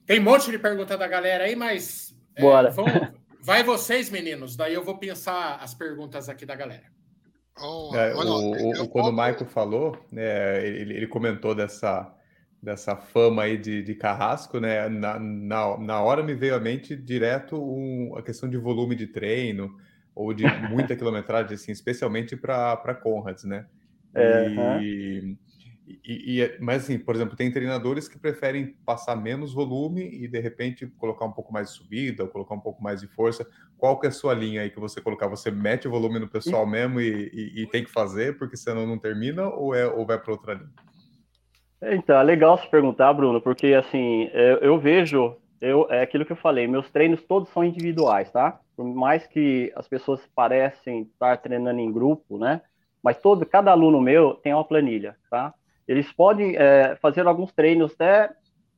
Tem 0.08 0.20
um 0.20 0.24
monte 0.24 0.50
de 0.50 0.58
pergunta 0.58 0.98
da 0.98 1.08
galera 1.08 1.44
aí, 1.44 1.56
mas 1.56 2.18
é, 2.36 2.42
Bora. 2.42 2.72
Vão, 2.72 2.86
vai 3.44 3.64
vocês, 3.64 4.10
meninos, 4.10 4.56
daí 4.56 4.74
eu 4.74 4.84
vou 4.84 4.98
pensar 4.98 5.58
as 5.62 5.76
perguntas 5.76 6.30
aqui 6.30 6.46
da 6.46 6.56
galera. 6.56 6.86
Oh, 7.62 7.94
é, 7.94 8.16
o, 8.16 8.84
o, 8.84 8.88
quando 8.88 9.10
o 9.10 9.12
Michael 9.12 9.46
falou, 9.46 9.98
né, 10.12 10.66
ele, 10.66 10.96
ele, 10.96 11.08
comentou 11.08 11.54
dessa, 11.54 12.12
dessa 12.62 12.96
fama 12.96 13.44
aí 13.44 13.58
de, 13.58 13.82
de 13.82 13.96
carrasco, 13.96 14.60
né? 14.60 14.90
Na, 14.90 15.18
na, 15.20 15.78
na 15.78 16.02
hora 16.02 16.22
me 16.22 16.34
veio 16.34 16.56
à 16.56 16.60
mente 16.60 16.96
direto 16.96 17.56
um, 17.56 18.16
a 18.18 18.22
questão 18.22 18.50
de 18.50 18.58
volume 18.58 18.96
de 18.96 19.08
treino 19.08 19.76
ou 20.14 20.34
de 20.34 20.44
muita 20.70 20.96
quilometragem, 20.96 21.56
assim, 21.56 21.72
especialmente 21.72 22.36
para 22.36 22.96
Conrads, 23.02 23.46
né? 23.46 23.66
E, 24.82 25.38
e, 26.06 26.42
e, 26.42 26.58
mas 26.60 26.84
assim, 26.84 27.00
por 27.00 27.16
exemplo, 27.16 27.36
tem 27.36 27.52
treinadores 27.52 28.08
que 28.08 28.20
preferem 28.20 28.76
passar 28.86 29.16
menos 29.16 29.54
volume 29.54 30.04
e 30.04 30.28
de 30.28 30.40
repente 30.40 30.86
colocar 30.86 31.26
um 31.26 31.32
pouco 31.32 31.52
mais 31.54 31.70
de 31.70 31.76
subida, 31.76 32.24
ou 32.24 32.30
colocar 32.30 32.54
um 32.54 32.60
pouco 32.60 32.84
mais 32.84 33.00
de 33.00 33.08
força. 33.08 33.48
Qual 33.78 34.00
que 34.00 34.06
é 34.06 34.10
a 34.10 34.12
sua 34.12 34.34
linha 34.34 34.62
aí 34.62 34.70
que 34.70 34.80
você 34.80 35.00
colocar? 35.00 35.28
Você 35.28 35.50
mete 35.50 35.88
o 35.88 35.92
volume 35.92 36.20
no 36.20 36.28
pessoal 36.28 36.68
mesmo 36.68 37.00
e, 37.00 37.30
e, 37.34 37.62
e 37.64 37.68
tem 37.68 37.84
que 37.84 37.90
fazer, 37.90 38.38
porque 38.38 38.58
senão 38.58 38.86
não 38.86 39.00
termina, 39.00 39.48
ou, 39.48 39.74
é, 39.74 39.88
ou 39.88 40.06
vai 40.06 40.20
para 40.20 40.32
outra 40.32 40.54
linha? 40.54 40.89
Então, 41.82 42.18
é 42.18 42.24
legal 42.24 42.58
se 42.58 42.68
perguntar, 42.68 43.14
Bruno, 43.14 43.40
porque 43.40 43.74
assim, 43.74 44.30
eu, 44.34 44.58
eu 44.58 44.80
vejo, 44.80 45.36
eu, 45.62 45.88
é 45.90 46.02
aquilo 46.02 46.26
que 46.26 46.32
eu 46.32 46.38
falei, 46.38 46.68
meus 46.68 46.90
treinos 46.92 47.24
todos 47.24 47.50
são 47.50 47.64
individuais, 47.64 48.30
tá? 48.32 48.60
Por 48.76 48.86
mais 48.86 49.26
que 49.26 49.72
as 49.76 49.88
pessoas 49.88 50.26
parecem 50.36 51.04
estar 51.04 51.38
treinando 51.38 51.80
em 51.80 51.92
grupo, 51.92 52.38
né? 52.38 52.62
Mas 53.02 53.18
todo, 53.18 53.46
cada 53.46 53.72
aluno 53.72 54.02
meu 54.02 54.34
tem 54.36 54.54
uma 54.54 54.64
planilha, 54.66 55.16
tá? 55.32 55.54
Eles 55.88 56.12
podem 56.12 56.56
é, 56.58 56.98
fazer 57.02 57.26
alguns 57.26 57.52
treinos 57.54 57.94
até 57.94 58.30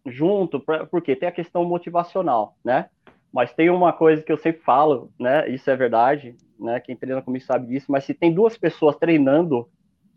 junto, 0.05 0.59
pra, 0.59 0.85
porque 0.85 1.15
tem 1.15 1.27
a 1.27 1.31
questão 1.31 1.65
motivacional, 1.65 2.55
né? 2.63 2.87
Mas 3.33 3.53
tem 3.53 3.69
uma 3.69 3.93
coisa 3.93 4.21
que 4.21 4.31
eu 4.31 4.37
sempre 4.37 4.61
falo, 4.61 5.11
né? 5.19 5.49
Isso 5.49 5.69
é 5.69 5.75
verdade, 5.75 6.35
né? 6.59 6.79
Quem 6.79 6.95
treina 6.95 7.21
comigo 7.21 7.43
sabe 7.45 7.67
disso. 7.67 7.91
Mas 7.91 8.03
se 8.03 8.13
tem 8.13 8.33
duas 8.33 8.57
pessoas 8.57 8.95
treinando, 8.97 9.67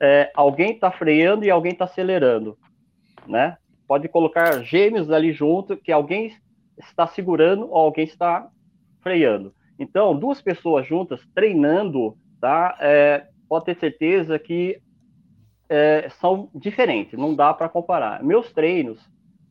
é, 0.00 0.30
alguém 0.34 0.72
está 0.72 0.90
freando 0.90 1.44
e 1.44 1.50
alguém 1.50 1.72
está 1.72 1.84
acelerando, 1.84 2.58
né? 3.26 3.56
Pode 3.86 4.08
colocar 4.08 4.62
gêmeos 4.62 5.10
ali 5.10 5.32
junto, 5.32 5.76
que 5.76 5.92
alguém 5.92 6.34
está 6.78 7.06
segurando 7.06 7.68
ou 7.70 7.76
alguém 7.76 8.04
está 8.04 8.48
freando. 9.02 9.54
Então, 9.78 10.18
duas 10.18 10.40
pessoas 10.40 10.86
juntas 10.86 11.20
treinando, 11.34 12.16
tá? 12.40 12.76
É, 12.80 13.26
pode 13.48 13.66
ter 13.66 13.76
certeza 13.76 14.38
que 14.38 14.80
é, 15.68 16.08
são 16.20 16.48
diferentes, 16.54 17.18
não 17.18 17.34
dá 17.34 17.52
para 17.52 17.68
comparar. 17.68 18.22
Meus 18.22 18.52
treinos, 18.52 19.00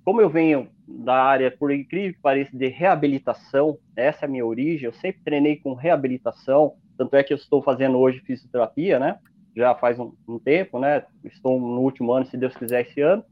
como 0.04 0.22
eu 0.22 0.30
venho 0.30 0.68
da 0.88 1.16
área, 1.16 1.52
por 1.52 1.72
incrível 1.72 2.14
que 2.14 2.22
pareça, 2.22 2.56
de 2.56 2.68
reabilitação, 2.68 3.78
essa 3.96 4.26
é 4.26 4.28
a 4.28 4.30
minha 4.32 4.46
origem, 4.46 4.86
eu 4.86 4.94
sempre 4.94 5.22
treinei 5.24 5.58
com 5.58 5.74
reabilitação, 5.74 6.74
tanto 6.98 7.16
é 7.16 7.24
que 7.24 7.34
eu 7.34 7.38
estou 7.38 7.62
fazendo 7.62 7.98
hoje 7.98 8.20
fisioterapia, 8.22 9.00
né? 9.00 9.18
Já 9.56 9.76
faz 9.76 10.00
um, 10.00 10.14
um 10.28 10.40
tempo, 10.40 10.80
né? 10.80 11.04
Estou 11.24 11.60
no 11.60 11.82
último 11.82 12.12
ano, 12.12 12.26
se 12.26 12.38
Deus 12.38 12.56
quiser, 12.56 12.82
esse 12.82 13.02
ano. 13.02 13.24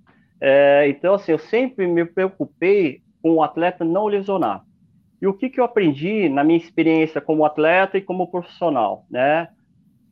É, 0.42 0.88
então, 0.90 1.14
assim, 1.14 1.32
eu 1.32 1.38
sempre 1.38 1.86
me 1.86 2.04
preocupei 2.04 3.02
com 3.22 3.36
o 3.36 3.44
atleta 3.44 3.86
não 3.86 4.08
lesionar. 4.08 4.66
E 5.22 5.28
o 5.28 5.34
que, 5.34 5.52
que 5.52 5.60
eu 5.60 5.64
aprendi 5.64 6.28
na 6.28 6.44
minha 6.44 6.58
experiência 6.58 7.22
como 7.22 7.46
atleta 7.46 7.96
e 7.98 8.02
como 8.02 8.32
profissional, 8.32 9.06
né? 9.10 9.50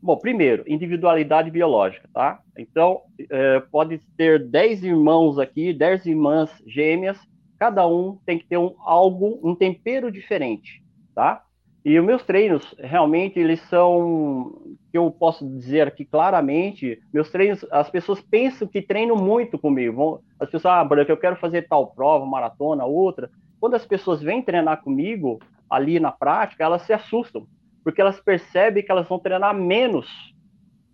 Bom, 0.02 0.16
primeiro, 0.16 0.64
individualidade 0.68 1.50
biológica, 1.50 2.08
tá? 2.14 2.40
Então, 2.56 3.02
é, 3.30 3.60
pode 3.72 3.98
ter 4.16 4.48
10 4.48 4.84
irmãos 4.84 5.40
aqui, 5.40 5.74
10 5.74 6.06
irmãs 6.06 6.52
gêmeas, 6.66 7.20
cada 7.58 7.88
um 7.88 8.18
tem 8.24 8.38
que 8.38 8.46
ter 8.46 8.58
um 8.58 8.76
algo, 8.86 9.40
um 9.44 9.56
tempero 9.56 10.12
diferente, 10.12 10.84
tá? 11.16 11.44
E 11.84 11.98
os 11.98 12.06
meus 12.06 12.24
treinos, 12.24 12.76
realmente, 12.78 13.40
eles 13.40 13.62
são, 13.70 14.76
eu 14.92 15.10
posso 15.10 15.48
dizer 15.48 15.88
aqui 15.88 16.04
claramente, 16.04 17.02
meus 17.14 17.30
treinos, 17.32 17.66
as 17.72 17.90
pessoas 17.90 18.22
pensam 18.22 18.68
que 18.68 18.82
treinam 18.82 19.16
muito 19.16 19.58
comigo. 19.58 20.22
As 20.40 20.50
pessoas, 20.50 20.74
ah, 20.74 20.84
Branca, 20.84 21.12
eu 21.12 21.18
quero 21.18 21.38
fazer 21.38 21.68
tal 21.68 21.88
prova, 21.88 22.26
maratona, 22.26 22.84
outra. 22.86 23.30
Quando 23.60 23.76
as 23.76 23.86
pessoas 23.86 24.22
vêm 24.22 24.42
treinar 24.42 24.84
comigo, 24.84 25.40
ali 25.70 26.00
na 26.00 26.12
prática, 26.12 26.64
elas 26.64 26.82
se 26.82 26.92
assustam 26.92 27.48
porque 27.84 28.02
elas 28.02 28.20
percebem 28.20 28.84
que 28.84 28.92
elas 28.92 29.08
vão 29.08 29.20
treinar 29.20 29.54
menos 29.54 30.08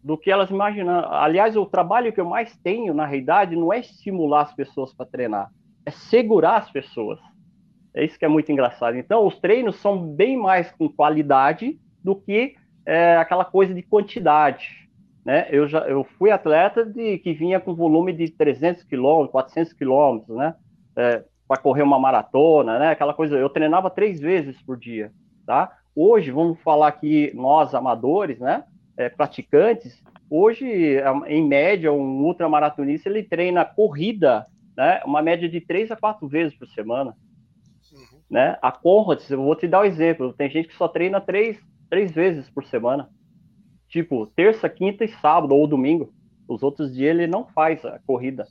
do 0.03 0.17
que 0.17 0.31
elas 0.31 0.49
imaginam. 0.49 1.11
Aliás, 1.11 1.57
o 1.57 1.65
trabalho 1.65 2.13
que 2.13 2.21
eu 2.21 2.25
mais 2.25 2.55
tenho, 2.57 2.93
na 2.93 3.05
realidade, 3.05 3.55
não 3.55 3.73
é 3.73 3.79
estimular 3.79 4.43
as 4.43 4.53
pessoas 4.53 4.93
para 4.93 5.05
treinar, 5.05 5.51
é 5.85 5.91
segurar 5.91 6.57
as 6.57 6.71
pessoas. 6.71 7.19
É 7.95 8.03
isso 8.03 8.19
que 8.19 8.25
é 8.25 8.27
muito 8.27 8.51
engraçado. 8.51 8.97
Então, 8.97 9.25
os 9.25 9.39
treinos 9.39 9.77
são 9.77 9.97
bem 9.97 10.35
mais 10.35 10.69
com 10.71 10.89
qualidade 10.89 11.79
do 12.03 12.13
que 12.13 12.55
é, 12.85 13.15
aquela 13.15 13.45
coisa 13.45 13.73
de 13.73 13.81
quantidade. 13.81 14.67
né? 15.25 15.47
Eu 15.49 15.67
já 15.67 15.79
eu 15.87 16.03
fui 16.03 16.29
atleta 16.29 16.85
de 16.85 17.17
que 17.19 17.33
vinha 17.33 17.59
com 17.59 17.73
volume 17.73 18.11
de 18.11 18.29
300 18.29 18.83
quilômetros, 18.83 19.31
400 19.31 19.73
quilômetros, 19.73 20.37
né? 20.37 20.55
É, 20.95 21.23
para 21.47 21.61
correr 21.61 21.83
uma 21.83 21.97
maratona, 21.97 22.77
né? 22.77 22.89
Aquela 22.89 23.13
coisa. 23.13 23.37
Eu 23.37 23.49
treinava 23.49 23.89
três 23.89 24.19
vezes 24.19 24.61
por 24.61 24.77
dia, 24.77 25.11
tá? 25.45 25.71
Hoje 25.95 26.31
vamos 26.31 26.59
falar 26.61 26.91
que 26.91 27.31
nós 27.33 27.73
amadores, 27.73 28.39
né? 28.39 28.65
É, 28.97 29.09
praticantes, 29.09 30.03
hoje 30.29 30.65
em 31.27 31.45
média 31.45 31.91
um 31.91 32.23
ultramaratonista 32.23 33.09
ele 33.09 33.23
treina 33.23 33.65
corrida, 33.65 34.45
né? 34.75 35.01
Uma 35.05 35.21
média 35.21 35.47
de 35.47 35.61
três 35.61 35.91
a 35.91 35.95
quatro 35.95 36.27
vezes 36.27 36.57
por 36.57 36.67
semana. 36.67 37.15
Né? 38.29 38.57
A 38.61 38.71
Conrads, 38.71 39.29
eu 39.29 39.41
vou 39.41 39.55
te 39.55 39.67
dar 39.67 39.81
um 39.81 39.85
exemplo. 39.85 40.33
Tem 40.33 40.49
gente 40.49 40.67
que 40.67 40.75
só 40.75 40.87
treina 40.87 41.21
três, 41.21 41.59
três 41.89 42.11
vezes 42.11 42.49
por 42.49 42.63
semana 42.65 43.09
tipo, 43.95 44.27
terça, 44.27 44.69
quinta 44.69 45.05
e 45.05 45.07
sábado 45.07 45.55
ou 45.55 45.67
domingo. 45.67 46.13
Os 46.47 46.61
outros 46.63 46.93
dias 46.93 47.15
ele 47.15 47.27
não 47.27 47.45
faz 47.45 47.83
a 47.85 47.99
corrida, 48.05 48.45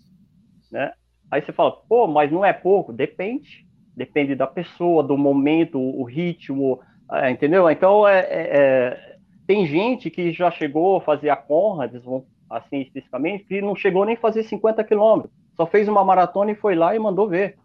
né? 0.70 0.92
Aí 1.30 1.42
você 1.42 1.52
fala, 1.52 1.72
pô, 1.88 2.06
mas 2.06 2.30
não 2.30 2.44
é 2.44 2.52
pouco? 2.52 2.92
Depende. 2.92 3.66
Depende 3.96 4.34
da 4.34 4.46
pessoa, 4.46 5.02
do 5.02 5.16
momento, 5.16 5.78
o 5.78 6.02
ritmo, 6.02 6.80
é, 7.12 7.30
entendeu? 7.30 7.68
Então, 7.70 8.06
é, 8.06 8.20
é, 8.20 8.58
é, 8.58 9.16
tem 9.46 9.66
gente 9.66 10.10
que 10.10 10.32
já 10.32 10.50
chegou 10.50 10.96
a 10.96 11.00
fazer 11.00 11.30
a 11.30 11.36
Conrads, 11.36 12.02
assim 12.50 12.80
especificamente, 12.80 13.44
que 13.44 13.60
não 13.60 13.76
chegou 13.76 14.04
nem 14.04 14.16
a 14.16 14.20
fazer 14.20 14.42
50 14.42 14.82
quilômetros. 14.82 15.32
Só 15.56 15.66
fez 15.66 15.88
uma 15.88 16.04
maratona 16.04 16.50
e 16.50 16.56
foi 16.56 16.74
lá 16.74 16.96
e 16.96 16.98
mandou 16.98 17.28
ver. 17.28 17.56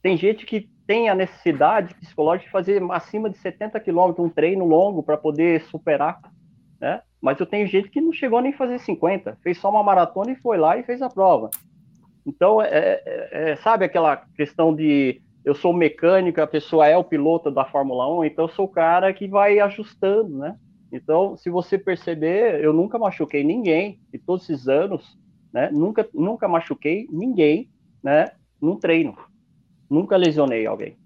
Tem 0.00 0.16
gente 0.16 0.46
que 0.46 0.70
tem 0.90 1.08
a 1.08 1.14
necessidade 1.14 1.94
psicológica 1.94 2.46
de 2.46 2.50
fazer 2.50 2.82
acima 2.90 3.30
de 3.30 3.38
70 3.38 3.78
quilômetros, 3.78 4.26
um 4.26 4.28
treino 4.28 4.64
longo 4.64 5.04
para 5.04 5.16
poder 5.16 5.62
superar 5.66 6.20
né? 6.80 7.02
Mas 7.20 7.38
eu 7.38 7.46
tenho 7.46 7.66
gente 7.66 7.90
que 7.90 8.00
não 8.00 8.12
chegou 8.12 8.40
nem 8.40 8.52
a 8.52 8.56
fazer 8.56 8.78
50, 8.78 9.38
fez 9.42 9.58
só 9.58 9.68
uma 9.68 9.82
maratona 9.82 10.32
e 10.32 10.36
foi 10.36 10.56
lá 10.56 10.78
e 10.78 10.82
fez 10.82 11.02
a 11.02 11.10
prova. 11.10 11.50
Então, 12.26 12.62
é, 12.62 12.68
é, 12.72 13.50
é, 13.50 13.56
sabe 13.56 13.84
aquela 13.84 14.16
questão 14.34 14.74
de 14.74 15.20
eu 15.44 15.54
sou 15.54 15.72
mecânico, 15.72 16.40
a 16.40 16.46
pessoa 16.46 16.86
é 16.86 16.96
o 16.96 17.04
piloto 17.04 17.50
da 17.50 17.64
Fórmula 17.64 18.08
1, 18.20 18.24
então 18.24 18.46
eu 18.46 18.48
sou 18.48 18.64
o 18.64 18.70
cara 18.70 19.12
que 19.12 19.28
vai 19.28 19.58
ajustando, 19.58 20.38
né? 20.38 20.56
Então, 20.92 21.36
se 21.36 21.50
você 21.50 21.78
perceber, 21.78 22.62
eu 22.64 22.72
nunca 22.72 22.98
machuquei 22.98 23.44
ninguém, 23.44 24.00
em 24.12 24.18
todos 24.18 24.48
esses 24.48 24.66
anos, 24.66 25.18
né? 25.52 25.70
Nunca, 25.70 26.08
nunca 26.12 26.48
machuquei 26.48 27.06
ninguém, 27.10 27.70
né? 28.02 28.32
Num 28.60 28.76
treino. 28.76 29.16
Nunca 29.90 30.16
lesionei 30.16 30.66
alguém. 30.66 30.96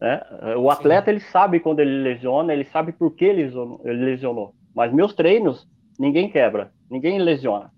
Né? 0.00 0.20
O 0.58 0.70
atleta, 0.70 1.06
Sim. 1.06 1.10
ele 1.12 1.20
sabe 1.20 1.60
quando 1.60 1.80
ele 1.80 2.02
lesiona, 2.02 2.52
ele 2.52 2.64
sabe 2.64 2.92
por 2.92 3.14
que 3.14 3.24
ele 3.24 3.44
lesionou. 3.44 3.80
Ele 3.84 4.04
lesionou. 4.04 4.54
Mas 4.74 4.92
meus 4.92 5.14
treinos, 5.14 5.66
ninguém 5.98 6.30
quebra, 6.30 6.72
ninguém 6.90 7.18
lesiona. 7.18 7.72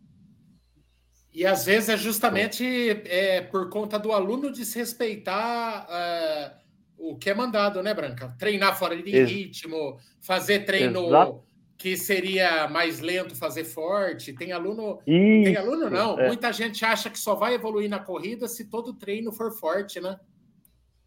E 1.32 1.46
às 1.46 1.66
vezes 1.66 1.88
é 1.90 1.96
justamente 1.96 2.64
é, 3.06 3.40
por 3.42 3.68
conta 3.68 3.98
do 3.98 4.10
aluno 4.10 4.50
desrespeitar 4.50 5.86
é, 5.88 6.52
o 6.98 7.16
que 7.16 7.30
é 7.30 7.34
mandado, 7.34 7.82
né, 7.82 7.94
Branca? 7.94 8.34
Treinar 8.36 8.76
fora 8.76 9.00
de 9.00 9.14
Ex 9.14 9.30
ritmo, 9.30 9.98
fazer 10.20 10.64
treino 10.64 11.06
Exato. 11.06 11.44
que 11.76 11.96
seria 11.96 12.66
mais 12.66 12.98
lento, 12.98 13.36
fazer 13.36 13.62
forte. 13.62 14.32
Tem 14.32 14.50
aluno. 14.50 14.98
Isso, 15.06 15.44
tem 15.44 15.56
aluno, 15.56 15.88
não. 15.88 16.18
É. 16.18 16.26
Muita 16.26 16.52
gente 16.52 16.84
acha 16.84 17.08
que 17.08 17.18
só 17.18 17.36
vai 17.36 17.54
evoluir 17.54 17.88
na 17.88 18.00
corrida 18.00 18.48
se 18.48 18.64
todo 18.64 18.94
treino 18.94 19.30
for 19.30 19.52
forte, 19.52 20.00
né? 20.00 20.18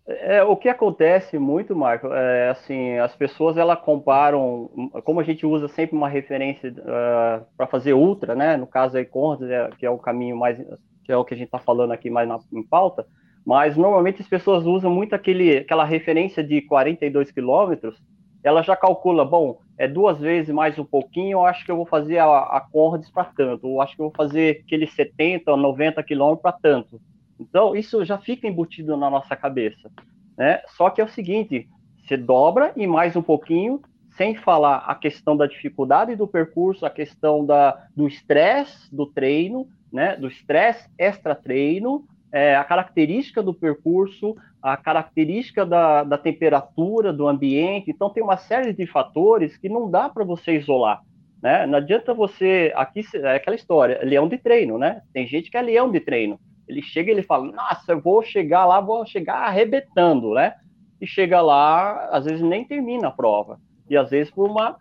É, 0.07 0.41
o 0.43 0.57
que 0.57 0.67
acontece 0.67 1.37
muito, 1.37 1.75
Marco, 1.75 2.07
é 2.07 2.49
assim, 2.49 2.97
as 2.97 3.15
pessoas 3.15 3.55
elas 3.55 3.79
comparam, 3.81 4.69
como 5.03 5.19
a 5.19 5.23
gente 5.23 5.45
usa 5.45 5.67
sempre 5.67 5.95
uma 5.95 6.09
referência 6.09 6.71
uh, 6.71 6.81
ah, 6.87 7.43
para 7.55 7.67
fazer 7.67 7.93
ultra, 7.93 8.33
né? 8.33 8.57
No 8.57 8.65
caso 8.65 8.97
aí 8.97 9.05
Conrads, 9.05 9.47
é, 9.47 9.69
que 9.77 9.85
é 9.85 9.89
o 9.89 9.99
caminho 9.99 10.35
mais, 10.35 10.57
que 11.03 11.11
é 11.11 11.17
o 11.17 11.23
que 11.23 11.35
a 11.35 11.37
gente 11.37 11.47
está 11.47 11.59
falando 11.59 11.91
aqui 11.91 12.09
mais 12.09 12.27
na, 12.27 12.39
em 12.51 12.63
pauta, 12.63 13.05
mas 13.45 13.77
normalmente 13.77 14.21
as 14.21 14.27
pessoas 14.27 14.65
usam 14.65 14.89
muito 14.89 15.13
aquele, 15.13 15.59
aquela 15.59 15.85
referência 15.85 16.43
de 16.43 16.61
42 16.63 17.31
quilômetros, 17.31 17.95
ela 18.43 18.63
já 18.63 18.75
calcula, 18.75 19.23
bom, 19.23 19.59
é 19.77 19.87
duas 19.87 20.19
vezes 20.19 20.53
mais 20.53 20.79
um 20.79 20.85
pouquinho, 20.85 21.33
eu 21.33 21.45
acho 21.45 21.63
que 21.63 21.71
eu 21.71 21.75
vou 21.75 21.85
fazer 21.85 22.17
a, 22.17 22.25
a 22.25 22.67
Conrads 22.71 23.11
para 23.11 23.25
tanto, 23.25 23.67
ou 23.67 23.81
acho 23.81 23.95
que 23.95 24.01
eu 24.01 24.07
vou 24.07 24.15
fazer 24.15 24.63
aqueles 24.65 24.91
70 24.93 25.51
ou 25.51 25.57
90 25.57 26.01
quilômetros 26.01 26.41
para 26.41 26.51
tanto. 26.53 26.99
Então, 27.41 27.75
isso 27.75 28.05
já 28.05 28.17
fica 28.17 28.47
embutido 28.47 28.95
na 28.95 29.09
nossa 29.09 29.35
cabeça. 29.35 29.91
Né? 30.37 30.61
Só 30.77 30.89
que 30.89 31.01
é 31.01 31.03
o 31.03 31.09
seguinte: 31.09 31.67
você 32.01 32.15
dobra 32.15 32.71
e 32.75 32.85
mais 32.85 33.15
um 33.15 33.21
pouquinho, 33.21 33.81
sem 34.15 34.35
falar 34.35 34.77
a 34.87 34.95
questão 34.95 35.35
da 35.35 35.47
dificuldade 35.47 36.15
do 36.15 36.27
percurso, 36.27 36.85
a 36.85 36.89
questão 36.89 37.45
da, 37.45 37.87
do 37.95 38.07
estresse 38.07 38.93
do 38.93 39.05
treino, 39.05 39.67
né? 39.91 40.15
do 40.15 40.27
estresse 40.27 40.87
extra-treino, 40.97 42.05
é, 42.31 42.55
a 42.55 42.63
característica 42.63 43.41
do 43.41 43.53
percurso, 43.53 44.35
a 44.61 44.77
característica 44.77 45.65
da, 45.65 46.03
da 46.03 46.17
temperatura 46.17 47.11
do 47.11 47.27
ambiente. 47.27 47.89
Então, 47.89 48.09
tem 48.09 48.23
uma 48.23 48.37
série 48.37 48.71
de 48.71 48.85
fatores 48.85 49.57
que 49.57 49.67
não 49.67 49.89
dá 49.89 50.07
para 50.07 50.23
você 50.23 50.53
isolar. 50.53 51.01
Né? 51.41 51.65
Não 51.65 51.79
adianta 51.79 52.13
você. 52.13 52.71
Aqui 52.75 53.01
é 53.15 53.35
aquela 53.35 53.55
história, 53.55 53.99
leão 54.03 54.27
de 54.27 54.37
treino, 54.37 54.77
né? 54.77 55.01
Tem 55.11 55.25
gente 55.25 55.49
que 55.49 55.57
é 55.57 55.61
leão 55.61 55.91
de 55.91 55.99
treino. 55.99 56.39
Ele 56.71 56.81
chega 56.81 57.11
e 57.11 57.13
ele 57.13 57.23
fala, 57.23 57.51
nossa, 57.51 57.91
eu 57.91 57.99
vou 57.99 58.23
chegar 58.23 58.65
lá, 58.65 58.79
vou 58.79 59.05
chegar 59.05 59.47
arrebentando, 59.47 60.33
né? 60.33 60.55
E 60.99 61.05
chega 61.05 61.41
lá, 61.41 62.09
às 62.11 62.25
vezes 62.25 62.41
nem 62.41 62.63
termina 62.63 63.09
a 63.09 63.11
prova. 63.11 63.59
E 63.89 63.97
às 63.97 64.09
vezes 64.09 64.31
por 64.31 64.49
uma, 64.49 64.77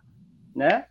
né, 0.55 0.85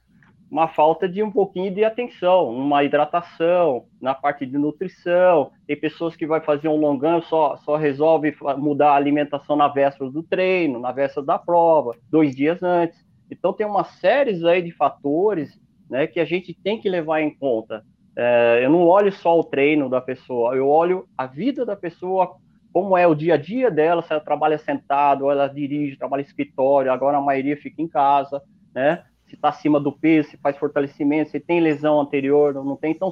uma 0.52 0.68
falta 0.68 1.08
de 1.08 1.22
um 1.24 1.32
pouquinho 1.32 1.74
de 1.74 1.86
atenção, 1.86 2.50
uma 2.50 2.84
hidratação, 2.84 3.86
na 4.02 4.14
parte 4.14 4.46
de 4.46 4.58
nutrição. 4.58 5.52
Tem 5.68 5.80
pessoas 5.80 6.16
que 6.16 6.26
vai 6.28 6.42
fazer 6.42 6.68
um 6.68 6.76
longão, 6.76 7.22
só, 7.22 7.56
só 7.58 7.78
resolve 7.78 8.36
mudar 8.58 8.92
a 8.92 8.96
alimentação 8.96 9.56
na 9.56 9.68
véspera 9.68 10.10
do 10.10 10.24
treino, 10.24 10.80
na 10.80 10.92
véspera 10.92 11.26
da 11.26 11.38
prova, 11.38 11.96
dois 12.10 12.36
dias 12.36 12.62
antes. 12.64 13.08
Então 13.32 13.54
tem 13.54 13.66
uma 13.66 13.84
série 13.84 14.46
aí 14.48 14.62
de 14.62 14.72
fatores 14.72 15.58
né, 15.90 16.08
que 16.08 16.20
a 16.20 16.26
gente 16.26 16.54
tem 16.54 16.80
que 16.80 16.90
levar 16.90 17.22
em 17.22 17.34
conta. 17.34 17.86
É, 18.22 18.66
eu 18.66 18.70
não 18.70 18.86
olho 18.86 19.14
só 19.14 19.40
o 19.40 19.46
treino 19.46 19.90
da 19.90 20.02
pessoa, 20.02 20.54
eu 20.54 20.68
olho 20.68 21.08
a 21.18 21.26
vida 21.26 21.66
da 21.66 21.74
pessoa, 21.74 22.36
como 22.74 22.98
é 22.98 23.08
o 23.08 23.16
dia 23.16 23.36
a 23.36 23.38
dia 23.38 23.72
dela, 23.72 24.02
se 24.02 24.12
ela 24.12 24.20
trabalha 24.20 24.58
sentado, 24.58 25.24
ou 25.24 25.32
ela 25.32 25.48
dirige, 25.48 25.96
trabalha 25.96 26.20
em 26.20 26.26
escritório, 26.26 26.92
agora 26.92 27.16
a 27.16 27.22
maioria 27.22 27.56
fica 27.56 27.82
em 27.82 27.88
casa, 27.88 28.44
né? 28.76 29.06
Se 29.26 29.36
está 29.36 29.48
acima 29.48 29.80
do 29.80 29.94
peso, 29.94 30.32
se 30.32 30.38
faz 30.38 30.58
fortalecimento, 30.58 31.32
se 31.32 31.40
tem 31.40 31.62
lesão 31.62 31.98
anterior, 32.02 32.54
não 32.54 32.76
tem. 32.76 32.92
Então, 32.92 33.10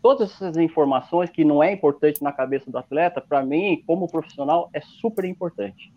todas 0.00 0.30
essas 0.30 0.56
informações 0.56 1.28
que 1.28 1.44
não 1.44 1.62
é 1.62 1.70
importante 1.70 2.22
na 2.22 2.32
cabeça 2.32 2.70
do 2.70 2.78
atleta, 2.78 3.20
para 3.20 3.44
mim, 3.44 3.84
como 3.86 4.10
profissional, 4.10 4.70
é 4.72 4.80
super 4.80 5.26
importante. 5.26 5.92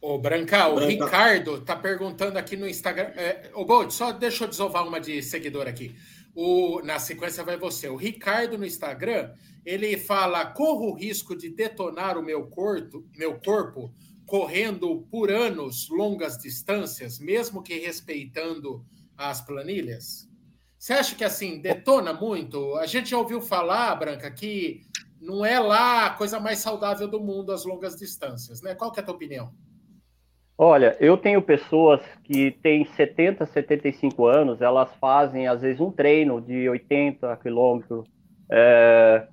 Ô, 0.00 0.18
Branca, 0.18 0.66
o 0.66 0.74
Branca. 0.74 0.90
Ricardo 0.90 1.60
tá 1.60 1.76
perguntando 1.76 2.36
aqui 2.36 2.56
no 2.56 2.66
Instagram. 2.66 3.12
É, 3.14 3.50
ô, 3.54 3.64
Bolt, 3.64 3.92
só 3.92 4.10
deixa 4.10 4.42
eu 4.42 4.48
desovar 4.48 4.84
uma 4.84 4.98
de 4.98 5.22
seguidor 5.22 5.68
aqui. 5.68 5.94
O, 6.34 6.80
na 6.82 6.98
sequência 6.98 7.44
vai 7.44 7.56
você. 7.56 7.88
O 7.88 7.96
Ricardo 7.96 8.56
no 8.56 8.66
Instagram, 8.66 9.32
ele 9.64 9.96
fala: 9.96 10.46
corro 10.46 10.90
o 10.90 10.94
risco 10.94 11.36
de 11.36 11.50
detonar 11.50 12.16
o 12.18 12.22
meu 12.22 12.46
corpo, 12.46 13.04
meu 13.16 13.38
corpo 13.40 13.92
correndo 14.26 15.06
por 15.10 15.30
anos 15.30 15.88
longas 15.90 16.38
distâncias, 16.38 17.18
mesmo 17.18 17.62
que 17.62 17.78
respeitando 17.78 18.84
as 19.16 19.40
planilhas? 19.42 20.28
Você 20.78 20.94
acha 20.94 21.14
que 21.14 21.22
assim 21.22 21.60
detona 21.60 22.12
muito? 22.12 22.76
A 22.76 22.86
gente 22.86 23.10
já 23.10 23.18
ouviu 23.18 23.40
falar, 23.40 23.94
Branca, 23.94 24.30
que 24.30 24.86
não 25.20 25.44
é 25.44 25.60
lá 25.60 26.06
a 26.06 26.10
coisa 26.10 26.40
mais 26.40 26.58
saudável 26.58 27.06
do 27.06 27.20
mundo 27.20 27.52
as 27.52 27.64
longas 27.64 27.94
distâncias, 27.94 28.60
né? 28.60 28.74
Qual 28.74 28.90
que 28.90 28.98
é 28.98 29.02
a 29.02 29.06
tua 29.06 29.14
opinião? 29.14 29.54
Olha, 30.56 30.96
eu 31.00 31.16
tenho 31.16 31.42
pessoas 31.42 32.00
que 32.24 32.52
têm 32.62 32.84
70, 32.84 33.46
75 33.46 34.26
anos, 34.26 34.60
elas 34.60 34.94
fazem 34.96 35.48
às 35.48 35.60
vezes 35.62 35.80
um 35.80 35.90
treino 35.90 36.40
de 36.40 36.68
80 36.68 37.36
quilômetros, 37.38 38.06
é, 38.50 39.26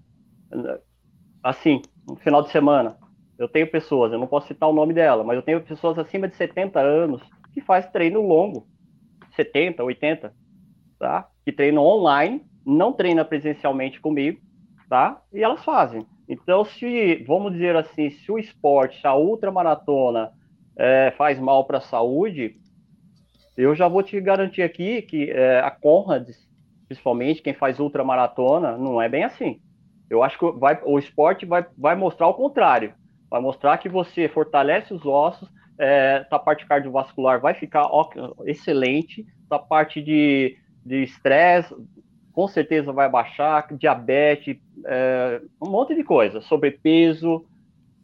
assim, 1.43 1.81
no 2.07 2.15
final 2.15 2.41
de 2.41 2.51
semana. 2.51 2.97
Eu 3.37 3.47
tenho 3.47 3.69
pessoas, 3.69 4.11
eu 4.11 4.19
não 4.19 4.27
posso 4.27 4.47
citar 4.47 4.67
o 4.69 4.73
nome 4.73 4.93
dela, 4.93 5.23
mas 5.23 5.35
eu 5.35 5.41
tenho 5.41 5.61
pessoas 5.61 5.97
acima 5.99 6.27
de 6.27 6.35
70 6.35 6.79
anos 6.79 7.21
que 7.53 7.61
faz 7.61 7.85
treino 7.89 8.21
longo, 8.21 8.67
70, 9.35 9.83
80, 9.83 10.33
tá? 10.97 11.27
Que 11.45 11.51
treinam 11.51 11.83
online, 11.83 12.41
não 12.65 12.91
treina 12.91 13.23
presencialmente 13.23 13.99
comigo, 14.01 14.41
tá? 14.89 15.21
E 15.33 15.43
elas 15.43 15.63
fazem. 15.63 16.05
Então, 16.27 16.65
se, 16.65 17.23
vamos 17.27 17.53
dizer 17.53 17.75
assim, 17.75 18.09
se 18.09 18.31
o 18.31 18.37
esporte, 18.37 19.05
a 19.05 19.15
ultramaratona, 19.15 20.31
é, 20.77 21.13
faz 21.17 21.39
mal 21.39 21.65
para 21.65 21.79
a 21.79 21.81
saúde, 21.81 22.55
eu 23.57 23.75
já 23.75 23.87
vou 23.87 24.01
te 24.01 24.19
garantir 24.21 24.61
aqui 24.61 25.01
que 25.01 25.29
é, 25.31 25.59
a 25.59 25.69
Conrads, 25.69 26.47
principalmente 26.87 27.41
quem 27.41 27.53
faz 27.53 27.79
ultramaratona, 27.79 28.77
não 28.77 29.01
é 29.01 29.09
bem 29.09 29.23
assim. 29.23 29.59
Eu 30.09 30.23
acho 30.23 30.39
que 30.39 30.51
vai, 30.51 30.79
o 30.83 30.97
esporte 30.97 31.45
vai, 31.45 31.65
vai 31.77 31.95
mostrar 31.95 32.27
o 32.27 32.33
contrário. 32.33 32.93
Vai 33.29 33.41
mostrar 33.41 33.77
que 33.77 33.89
você 33.89 34.27
fortalece 34.27 34.93
os 34.93 35.05
ossos, 35.05 35.49
é, 35.77 36.25
a 36.31 36.39
parte 36.39 36.65
cardiovascular 36.65 37.39
vai 37.39 37.53
ficar 37.53 37.85
ó, 37.85 38.09
excelente, 38.45 39.25
a 39.49 39.59
parte 39.59 40.01
de 40.01 40.57
estresse, 40.85 41.75
com 42.31 42.47
certeza 42.47 42.93
vai 42.93 43.09
baixar, 43.09 43.67
diabetes, 43.73 44.57
é, 44.85 45.41
um 45.61 45.69
monte 45.69 45.93
de 45.93 46.03
coisa, 46.03 46.39
sobrepeso. 46.39 47.45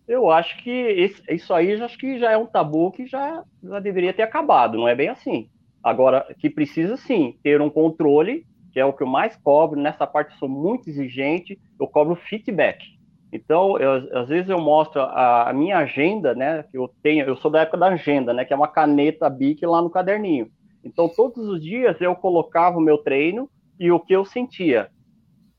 Eu 0.08 0.30
acho 0.30 0.58
que 0.64 0.70
esse, 0.70 1.22
isso 1.30 1.54
aí 1.54 1.74
acho 1.82 1.98
que 1.98 2.20
já 2.20 2.32
é 2.32 2.38
um 2.38 2.46
tabu 2.46 2.92
que 2.92 3.08
já, 3.08 3.44
já 3.64 3.80
deveria 3.80 4.14
ter 4.14 4.22
acabado, 4.22 4.78
não 4.78 4.88
é 4.88 4.96
bem 4.96 5.10
assim. 5.10 5.50
Agora, 5.84 6.34
que 6.40 6.50
precisa 6.50 6.98
sim 6.98 7.38
ter 7.44 7.62
um 7.62 7.70
controle, 7.70 8.46
que 8.72 8.80
é 8.80 8.86
o 8.86 8.94
que 8.94 9.04
eu 9.04 9.08
mais 9.08 9.36
cobro, 9.38 9.80
nessa 9.80 10.06
parte 10.06 10.34
eu 10.34 10.38
sou 10.38 10.50
muito 10.50 10.90
exigente, 10.90 11.60
eu 11.80 11.88
cobro 11.88 12.16
feedback. 12.16 12.84
Então, 13.32 13.78
eu, 13.78 14.18
às 14.18 14.30
vezes 14.30 14.50
eu 14.50 14.60
mostro 14.60 15.02
a, 15.02 15.50
a, 15.50 15.54
minha 15.54 15.78
agenda, 15.78 16.34
né, 16.34 16.64
que 16.64 16.78
eu 16.78 16.90
tenho, 17.04 17.26
eu 17.26 17.36
sou 17.36 17.52
da 17.52 17.62
época 17.62 17.78
da 17.78 17.88
agenda, 17.88 18.34
né, 18.34 18.46
que 18.46 18.54
é 18.54 18.56
uma 18.56 18.68
caneta 18.68 19.30
Bic 19.30 19.66
lá 19.66 19.82
no 19.82 19.90
caderninho. 19.90 20.50
Então, 20.84 21.10
todos 21.10 21.46
os 21.48 21.62
dias 21.62 22.00
eu 22.00 22.16
colocava 22.16 22.78
o 22.78 22.82
meu 22.82 22.98
treino 22.98 23.50
e 23.80 23.92
o 23.92 24.00
que 24.00 24.16
eu 24.16 24.24
sentia. 24.24 24.90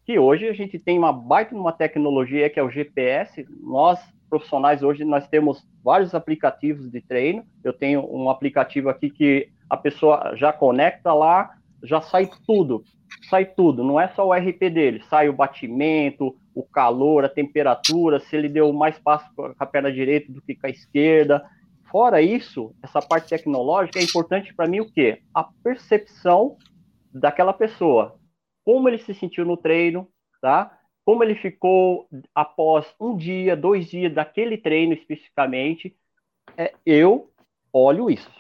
Que 0.05 0.19
hoje 0.19 0.49
a 0.49 0.53
gente 0.53 0.79
tem 0.79 0.97
uma 0.97 1.13
baita 1.13 1.55
uma 1.55 1.73
tecnologia 1.73 2.49
que 2.49 2.61
é 2.61 2.63
o 2.63 2.71
GPS. 2.71 3.45
Nós, 3.61 4.01
profissionais, 4.29 4.83
hoje 4.83 5.05
nós 5.05 5.27
temos 5.29 5.67
vários 5.85 6.15
aplicativos 6.15 6.91
de 6.91 7.01
treino. 7.01 7.45
Eu 7.65 7.73
tenho 7.73 8.07
um 8.11 8.29
aplicativo 8.29 8.89
aqui 8.89 9.11
que 9.11 9.49
a 9.69 9.77
pessoa 9.77 10.35
já 10.37 10.53
conecta 10.53 11.12
lá, 11.12 11.51
já 11.83 12.01
sai 12.01 12.29
tudo. 12.47 12.85
Sai 13.31 13.45
tudo, 13.45 13.83
não 13.83 14.01
é 14.01 14.09
só 14.09 14.27
o 14.27 14.33
RP 14.33 14.69
dele, 14.69 15.03
sai 15.09 15.29
o 15.29 15.33
batimento, 15.33 16.37
o 16.55 16.62
calor, 16.62 17.25
a 17.25 17.29
temperatura, 17.29 18.21
se 18.21 18.37
ele 18.37 18.49
deu 18.49 18.73
mais 18.73 18.99
passo 18.99 19.29
com 19.35 19.55
a 19.59 19.67
perna 19.67 19.93
direita 19.93 20.33
do 20.33 20.43
que 20.43 20.55
com 20.55 20.67
a 20.67 20.71
esquerda, 20.71 21.45
Fora 21.91 22.21
isso, 22.21 22.75
essa 22.83 23.01
parte 23.01 23.29
tecnológica 23.29 23.99
é 23.99 24.03
importante 24.03 24.53
para 24.55 24.69
mim 24.69 24.81
o 24.81 24.91
quê? 24.91 25.23
A 25.33 25.45
percepção 25.45 26.57
daquela 27.12 27.53
pessoa. 27.53 28.19
Como 28.65 28.89
ele 28.89 28.99
se 28.99 29.15
sentiu 29.15 29.45
no 29.45 29.57
treino, 29.57 30.09
tá? 30.43 30.79
Como 31.07 31.23
ele 31.23 31.37
ficou 31.37 32.09
após 32.35 32.95
um 33.01 33.16
dia, 33.16 33.57
dois 33.57 33.88
dias 33.88 34.12
daquele 34.12 34.59
treino 34.59 34.92
especificamente. 34.92 35.97
É, 36.57 36.75
eu 36.85 37.31
olho 37.73 38.11
isso, 38.11 38.31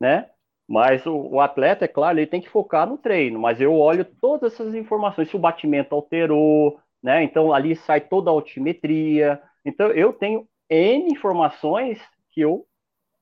né? 0.00 0.30
Mas 0.66 1.04
o, 1.06 1.14
o, 1.14 1.40
atleta, 1.40 1.84
é 1.84 1.88
claro, 1.88 2.18
ele 2.18 2.26
tem 2.26 2.40
que 2.40 2.48
focar 2.48 2.88
no 2.88 2.96
treino, 2.96 3.38
mas 3.38 3.60
eu 3.60 3.74
olho 3.74 4.04
todas 4.04 4.54
essas 4.54 4.74
informações, 4.74 5.28
se 5.28 5.36
o 5.36 5.40
batimento 5.40 5.94
alterou, 5.94 6.80
né? 7.02 7.22
Então 7.24 7.52
ali 7.52 7.76
sai 7.76 8.00
toda 8.00 8.30
a 8.30 8.32
altimetria. 8.32 9.42
Então 9.64 9.90
eu 9.90 10.12
tenho 10.12 10.48
N 10.70 11.12
informações 11.12 12.00
que 12.30 12.40
eu 12.42 12.66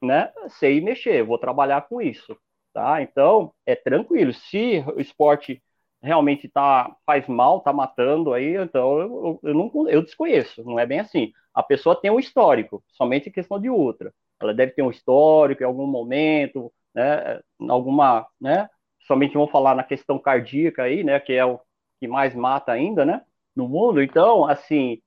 né, 0.02 0.32
sei 0.48 0.80
mexer, 0.80 1.22
vou 1.24 1.38
trabalhar 1.38 1.82
com 1.82 2.02
isso, 2.02 2.36
tá? 2.74 3.00
Então, 3.02 3.54
é 3.64 3.74
tranquilo. 3.76 4.32
Se 4.32 4.84
o 4.94 5.00
esporte 5.00 5.62
realmente 6.02 6.48
tá, 6.48 6.94
faz 7.06 7.26
mal, 7.28 7.60
tá 7.60 7.72
matando 7.72 8.32
aí, 8.32 8.56
então 8.56 8.98
eu, 8.98 9.40
eu, 9.42 9.54
não, 9.54 9.88
eu 9.88 10.02
desconheço, 10.02 10.62
não 10.64 10.78
é 10.78 10.84
bem 10.84 11.00
assim. 11.00 11.32
A 11.54 11.62
pessoa 11.62 11.94
tem 11.94 12.10
um 12.10 12.18
histórico, 12.18 12.82
somente 12.88 13.30
questão 13.30 13.60
de 13.60 13.70
ultra. 13.70 14.12
Ela 14.40 14.52
deve 14.52 14.72
ter 14.72 14.82
um 14.82 14.90
histórico 14.90 15.62
em 15.62 15.66
algum 15.66 15.86
momento, 15.86 16.72
né, 16.94 17.40
alguma, 17.68 18.26
né, 18.40 18.68
somente 19.06 19.34
vamos 19.34 19.50
falar 19.50 19.74
na 19.74 19.84
questão 19.84 20.18
cardíaca 20.18 20.82
aí, 20.82 21.04
né, 21.04 21.20
que 21.20 21.32
é 21.32 21.44
o 21.44 21.60
que 22.00 22.08
mais 22.08 22.34
mata 22.34 22.72
ainda, 22.72 23.04
né, 23.04 23.22
no 23.54 23.68
mundo. 23.68 24.02
Então, 24.02 24.46
assim, 24.46 25.00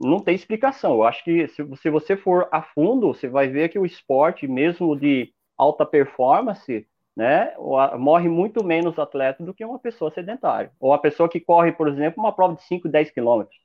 não 0.00 0.20
tem 0.20 0.34
explicação. 0.34 0.94
Eu 0.94 1.04
acho 1.04 1.22
que 1.22 1.48
se, 1.48 1.76
se 1.76 1.90
você 1.90 2.16
for 2.16 2.48
a 2.50 2.62
fundo, 2.62 3.08
você 3.08 3.28
vai 3.28 3.48
ver 3.48 3.68
que 3.68 3.78
o 3.78 3.86
esporte, 3.86 4.46
mesmo 4.48 4.96
de 4.98 5.32
alta 5.56 5.84
performance, 5.84 6.86
né, 7.16 7.54
morre 7.98 8.28
muito 8.28 8.64
menos 8.64 8.98
atleta 8.98 9.44
do 9.44 9.54
que 9.54 9.64
uma 9.64 9.78
pessoa 9.78 10.10
sedentária. 10.10 10.72
Ou 10.80 10.92
a 10.92 10.98
pessoa 10.98 11.28
que 11.28 11.40
corre, 11.40 11.72
por 11.72 11.88
exemplo, 11.88 12.22
uma 12.22 12.32
prova 12.32 12.54
de 12.54 12.62
5, 12.64 12.88
10 12.88 13.10
quilômetros. 13.10 13.56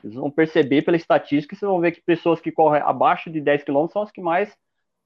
Vocês 0.00 0.14
vão 0.14 0.30
perceber 0.30 0.82
pela 0.82 0.96
estatística, 0.96 1.54
vocês 1.56 1.68
vão 1.68 1.80
ver 1.80 1.92
que 1.92 2.00
pessoas 2.00 2.40
que 2.40 2.52
correm 2.52 2.82
abaixo 2.82 3.30
de 3.30 3.40
10 3.40 3.64
quilômetros 3.64 3.92
são 3.92 4.02
as 4.02 4.10
que 4.10 4.20
mais 4.20 4.56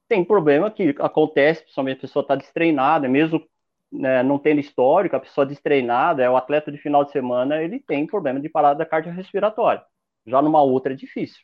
têm 0.07 0.23
problema 0.23 0.69
que 0.69 0.95
acontece, 0.99 1.61
principalmente 1.61 1.97
a 1.97 2.01
pessoa 2.01 2.21
está 2.21 2.35
destreinada, 2.35 3.07
mesmo 3.07 3.43
né, 3.91 4.23
não 4.23 4.39
tendo 4.39 4.59
histórico, 4.59 5.15
a 5.15 5.19
pessoa 5.19 5.45
destreinada, 5.45 6.23
é 6.23 6.29
o 6.29 6.35
atleta 6.35 6.71
de 6.71 6.77
final 6.77 7.05
de 7.05 7.11
semana, 7.11 7.61
ele 7.61 7.79
tem 7.79 8.05
problema 8.05 8.39
de 8.39 8.49
parada 8.49 8.85
cardiorrespiratória. 8.85 9.83
Já 10.25 10.41
numa 10.41 10.61
outra 10.61 10.93
é 10.93 10.95
difícil. 10.95 11.41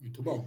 Muito 0.00 0.22
bom. 0.22 0.46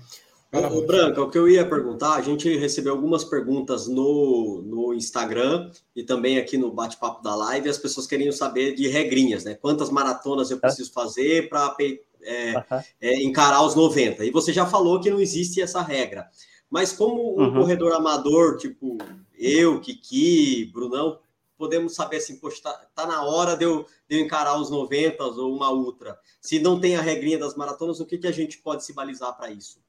O 0.53 0.85
Branca, 0.85 1.21
o 1.21 1.29
que 1.29 1.37
eu 1.37 1.47
ia 1.47 1.65
perguntar, 1.65 2.15
a 2.15 2.21
gente 2.21 2.57
recebeu 2.57 2.91
algumas 2.91 3.23
perguntas 3.23 3.87
no, 3.87 4.61
no 4.63 4.93
Instagram 4.93 5.71
e 5.95 6.03
também 6.03 6.37
aqui 6.37 6.57
no 6.57 6.73
bate-papo 6.73 7.23
da 7.23 7.33
live, 7.33 7.69
as 7.69 7.77
pessoas 7.77 8.05
queriam 8.05 8.33
saber 8.33 8.75
de 8.75 8.85
regrinhas, 8.89 9.45
né? 9.45 9.55
Quantas 9.55 9.89
maratonas 9.89 10.51
eu 10.51 10.59
preciso 10.59 10.91
fazer 10.91 11.47
para 11.47 11.73
é, 12.21 12.53
é, 12.99 13.23
encarar 13.23 13.63
os 13.63 13.75
90? 13.75 14.25
E 14.25 14.31
você 14.31 14.51
já 14.51 14.65
falou 14.65 14.99
que 14.99 15.09
não 15.09 15.21
existe 15.21 15.61
essa 15.61 15.81
regra. 15.81 16.29
Mas 16.69 16.91
como 16.91 17.39
um 17.39 17.45
uhum. 17.45 17.53
corredor 17.53 17.93
amador, 17.93 18.57
tipo 18.57 18.97
eu, 19.37 19.79
Kiki, 19.79 20.65
Brunão, 20.65 21.17
podemos 21.57 21.95
saber 21.95 22.17
assim, 22.17 22.35
poxa, 22.37 22.61
tá, 22.61 22.87
tá 22.93 23.07
na 23.07 23.23
hora 23.23 23.55
de 23.55 23.63
eu, 23.63 23.85
de 24.09 24.17
eu, 24.17 24.25
encarar 24.25 24.59
os 24.59 24.69
90 24.69 25.23
ou 25.23 25.55
uma 25.55 25.71
ultra. 25.71 26.19
Se 26.41 26.59
não 26.59 26.77
tem 26.77 26.97
a 26.97 27.01
regrinha 27.01 27.37
das 27.37 27.55
maratonas, 27.55 28.01
o 28.01 28.05
que, 28.05 28.17
que 28.17 28.27
a 28.27 28.31
gente 28.31 28.57
pode 28.57 28.83
se 28.83 28.91
balizar 28.91 29.37
para 29.37 29.49
isso? 29.49 29.79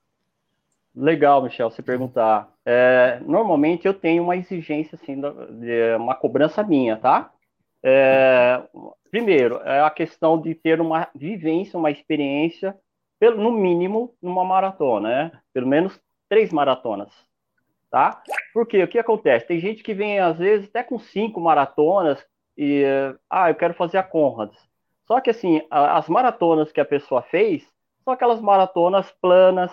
Legal, 0.95 1.43
Michel, 1.43 1.71
você 1.71 1.83
perguntar. 1.83 2.49
É, 2.65 3.21
normalmente 3.25 3.87
eu 3.87 3.95
tenho 3.95 4.23
uma 4.23 4.37
exigência, 4.37 4.99
assim, 5.01 5.21
de 5.21 5.97
uma 5.97 6.15
cobrança 6.15 6.63
minha, 6.63 6.97
tá? 6.97 7.31
É, 7.83 8.63
primeiro, 9.11 9.57
é 9.65 9.81
a 9.81 9.91
questão 9.91 10.41
de 10.41 10.55
ter 10.55 10.81
uma 10.81 11.09
vivência, 11.15 11.79
uma 11.79 11.91
experiência, 11.91 12.77
pelo, 13.19 13.43
no 13.43 13.51
mínimo, 13.51 14.15
numa 14.21 14.45
maratona, 14.45 15.09
né? 15.09 15.33
Pelo 15.53 15.67
menos 15.67 15.99
três 16.29 16.53
maratonas 16.53 17.13
tá? 17.93 18.23
Porque 18.55 18.83
o 18.83 18.89
que 18.89 18.99
acontece? 18.99 19.47
Tem 19.47 19.61
gente 19.61 19.83
que 19.83 19.93
vem, 19.93 20.19
às 20.19 20.39
vezes, 20.39 20.67
até 20.67 20.83
com 20.83 20.99
cinco 20.99 21.39
maratonas 21.39 22.27
e, 22.57 22.83
ah, 23.29 23.51
eu 23.51 23.55
quero 23.55 23.75
fazer 23.75 23.99
a 23.99 24.03
Conrads. 24.03 24.59
Só 25.07 25.21
que, 25.21 25.29
assim, 25.29 25.61
as 25.71 26.09
maratonas 26.09 26.73
que 26.73 26.81
a 26.81 26.87
pessoa 26.87 27.21
fez 27.23 27.63
são 28.03 28.15
aquelas 28.15 28.41
maratonas 28.41 29.13
planas, 29.21 29.71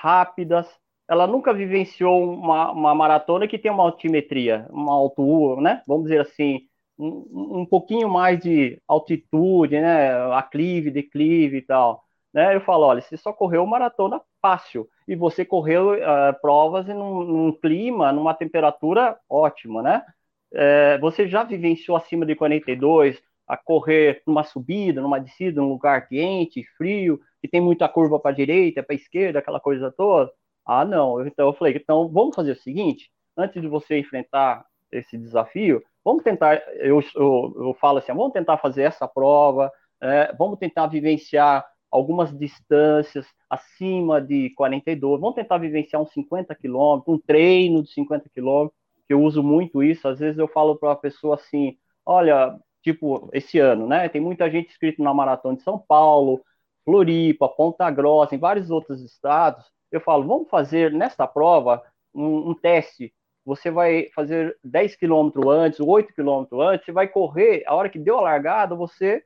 rápidas. 0.00 0.66
Ela 1.08 1.26
nunca 1.26 1.52
vivenciou 1.54 2.32
uma, 2.32 2.70
uma 2.70 2.94
maratona 2.94 3.48
que 3.48 3.58
tem 3.58 3.70
uma 3.70 3.82
altimetria, 3.84 4.66
uma 4.70 4.92
altura, 4.92 5.60
né? 5.60 5.82
Vamos 5.86 6.04
dizer 6.04 6.20
assim, 6.20 6.60
um, 6.98 7.60
um 7.60 7.66
pouquinho 7.66 8.08
mais 8.08 8.38
de 8.40 8.80
altitude, 8.86 9.80
né? 9.80 10.10
Aclive, 10.34 10.90
declive 10.90 11.58
e 11.58 11.62
tal. 11.62 12.04
Né? 12.32 12.54
Eu 12.54 12.60
falo, 12.60 12.84
olha, 12.86 13.00
você 13.00 13.16
só 13.16 13.32
correu 13.32 13.66
maratona 13.66 14.20
fácil 14.40 14.88
e 15.06 15.16
você 15.16 15.44
correu 15.44 15.94
uh, 15.94 16.38
provas 16.40 16.86
num, 16.86 17.24
num, 17.24 17.52
clima, 17.52 18.12
numa 18.12 18.34
temperatura 18.34 19.18
ótima, 19.28 19.82
né? 19.82 20.04
É, 20.52 20.98
você 20.98 21.28
já 21.28 21.42
vivenciou 21.44 21.96
acima 21.96 22.24
de 22.24 22.34
42 22.34 23.20
a 23.48 23.56
correr 23.56 24.22
numa 24.26 24.44
subida, 24.44 25.00
numa 25.00 25.18
descida, 25.18 25.60
num 25.60 25.68
lugar 25.70 26.06
quente, 26.08 26.64
frio, 26.76 27.18
que 27.40 27.48
tem 27.48 27.60
muita 27.60 27.88
curva 27.88 28.20
para 28.20 28.30
a 28.30 28.34
direita, 28.34 28.82
para 28.82 28.94
a 28.94 28.96
esquerda, 28.96 29.38
aquela 29.38 29.60
coisa 29.60 29.90
toda? 29.90 30.30
Ah, 30.66 30.84
não. 30.84 31.26
Então 31.26 31.46
eu 31.48 31.54
falei, 31.54 31.74
então 31.76 32.08
vamos 32.08 32.36
fazer 32.36 32.52
o 32.52 32.56
seguinte, 32.60 33.10
antes 33.36 33.60
de 33.62 33.68
você 33.68 33.98
enfrentar 33.98 34.64
esse 34.92 35.16
desafio, 35.16 35.82
vamos 36.04 36.22
tentar, 36.22 36.56
eu, 36.76 37.02
eu, 37.14 37.54
eu 37.56 37.76
falo 37.80 37.98
assim, 37.98 38.12
vamos 38.12 38.32
tentar 38.32 38.58
fazer 38.58 38.82
essa 38.82 39.08
prova, 39.08 39.72
é, 40.00 40.34
vamos 40.36 40.58
tentar 40.58 40.86
vivenciar 40.86 41.64
algumas 41.90 42.36
distâncias 42.36 43.26
acima 43.48 44.20
de 44.20 44.50
42, 44.50 45.20
vamos 45.20 45.36
tentar 45.36 45.58
vivenciar 45.58 46.02
uns 46.02 46.12
50 46.12 46.54
quilômetros, 46.54 47.14
um 47.16 47.18
treino 47.18 47.82
de 47.82 47.90
50 47.92 48.28
quilômetros, 48.28 48.78
que 49.06 49.14
eu 49.14 49.22
uso 49.22 49.42
muito 49.42 49.82
isso, 49.82 50.06
às 50.06 50.18
vezes 50.18 50.38
eu 50.38 50.48
falo 50.48 50.76
para 50.76 50.92
a 50.92 50.96
pessoa 50.96 51.36
assim, 51.36 51.78
olha, 52.04 52.58
tipo, 52.82 53.28
esse 53.32 53.58
ano, 53.58 53.86
né, 53.86 54.08
tem 54.08 54.20
muita 54.20 54.50
gente 54.50 54.70
inscrita 54.70 55.02
na 55.02 55.12
Maratona 55.14 55.56
de 55.56 55.62
São 55.62 55.78
Paulo, 55.78 56.40
Floripa, 56.84 57.48
Ponta 57.48 57.90
Grossa, 57.90 58.34
em 58.34 58.38
vários 58.38 58.70
outros 58.70 59.02
estados, 59.02 59.64
eu 59.90 60.00
falo, 60.00 60.26
vamos 60.26 60.48
fazer 60.48 60.92
nesta 60.92 61.26
prova 61.26 61.82
um, 62.14 62.50
um 62.50 62.54
teste, 62.54 63.12
você 63.44 63.70
vai 63.70 64.08
fazer 64.14 64.56
10 64.62 64.96
quilômetros 64.96 65.46
antes, 65.46 65.80
8 65.80 66.14
quilômetros 66.14 66.60
antes, 66.60 66.86
você 66.86 66.92
vai 66.92 67.08
correr, 67.08 67.62
a 67.66 67.74
hora 67.74 67.88
que 67.88 67.98
deu 67.98 68.18
a 68.18 68.22
largada, 68.22 68.74
você 68.74 69.24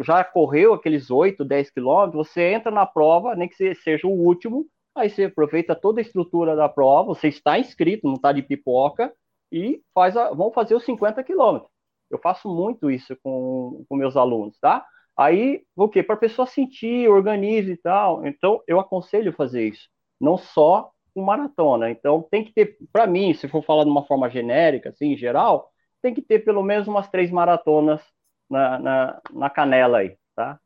já 0.00 0.24
correu 0.24 0.72
aqueles 0.72 1.10
8, 1.10 1.44
10 1.44 1.70
quilômetros, 1.70 2.28
você 2.28 2.52
entra 2.52 2.70
na 2.70 2.86
prova, 2.86 3.34
nem 3.34 3.48
que 3.48 3.74
seja 3.74 4.06
o 4.06 4.10
último, 4.10 4.66
aí 4.94 5.10
você 5.10 5.24
aproveita 5.24 5.74
toda 5.74 6.00
a 6.00 6.02
estrutura 6.02 6.56
da 6.56 6.68
prova, 6.68 7.14
você 7.14 7.28
está 7.28 7.58
inscrito, 7.58 8.06
não 8.06 8.14
está 8.14 8.32
de 8.32 8.42
pipoca, 8.42 9.12
e 9.50 9.82
faz 9.94 10.16
a, 10.16 10.30
fazer 10.54 10.74
os 10.74 10.84
50 10.84 11.22
quilômetros. 11.22 11.70
Eu 12.12 12.18
faço 12.18 12.48
muito 12.48 12.90
isso 12.90 13.16
com, 13.22 13.84
com 13.88 13.96
meus 13.96 14.16
alunos, 14.16 14.58
tá? 14.60 14.84
Aí, 15.16 15.62
o 15.76 15.88
quê? 15.88 16.02
Para 16.02 16.14
a 16.14 16.18
pessoa 16.18 16.46
sentir, 16.46 17.08
organize 17.08 17.72
e 17.72 17.76
tal. 17.76 18.26
Então, 18.26 18.62
eu 18.66 18.78
aconselho 18.78 19.32
fazer 19.32 19.68
isso. 19.68 19.88
Não 20.20 20.36
só 20.38 20.90
com 21.14 21.22
maratona. 21.22 21.90
Então, 21.90 22.26
tem 22.30 22.44
que 22.44 22.52
ter, 22.52 22.76
para 22.92 23.06
mim, 23.06 23.34
se 23.34 23.48
for 23.48 23.62
falar 23.62 23.84
de 23.84 23.90
uma 23.90 24.06
forma 24.06 24.30
genérica, 24.30 24.90
assim, 24.90 25.12
em 25.12 25.16
geral, 25.16 25.70
tem 26.00 26.14
que 26.14 26.22
ter 26.22 26.40
pelo 26.40 26.62
menos 26.62 26.88
umas 26.88 27.08
três 27.08 27.30
maratonas 27.30 28.00
na, 28.48 28.78
na, 28.78 29.20
na 29.32 29.50
canela 29.50 29.98
aí, 29.98 30.16
tá? 30.34 30.58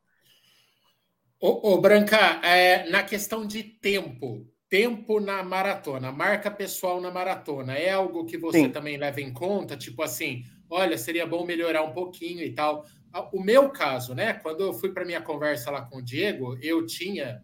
Ô, 1.39 1.73
ô 1.73 1.81
Branca, 1.81 2.17
é, 2.43 2.89
na 2.89 3.03
questão 3.03 3.45
de 3.45 3.61
tempo, 3.63 4.47
tempo 4.67 5.19
na 5.19 5.43
maratona, 5.43 6.11
marca 6.11 6.49
pessoal 6.49 6.99
na 6.99 7.11
maratona, 7.11 7.75
é 7.75 7.91
algo 7.91 8.25
que 8.25 8.37
você 8.37 8.61
Sim. 8.61 8.71
também 8.71 8.97
leva 8.97 9.21
em 9.21 9.31
conta? 9.31 9.77
Tipo 9.77 10.01
assim, 10.01 10.43
olha, 10.69 10.97
seria 10.97 11.25
bom 11.25 11.45
melhorar 11.45 11.83
um 11.83 11.93
pouquinho 11.93 12.43
e 12.43 12.53
tal. 12.53 12.85
Ah, 13.11 13.29
o 13.33 13.41
meu 13.41 13.69
caso, 13.69 14.13
né? 14.13 14.33
Quando 14.33 14.61
eu 14.61 14.73
fui 14.73 14.91
para 14.91 15.05
minha 15.05 15.21
conversa 15.21 15.71
lá 15.71 15.81
com 15.81 15.97
o 15.97 16.01
Diego, 16.01 16.57
eu 16.61 16.85
tinha 16.85 17.41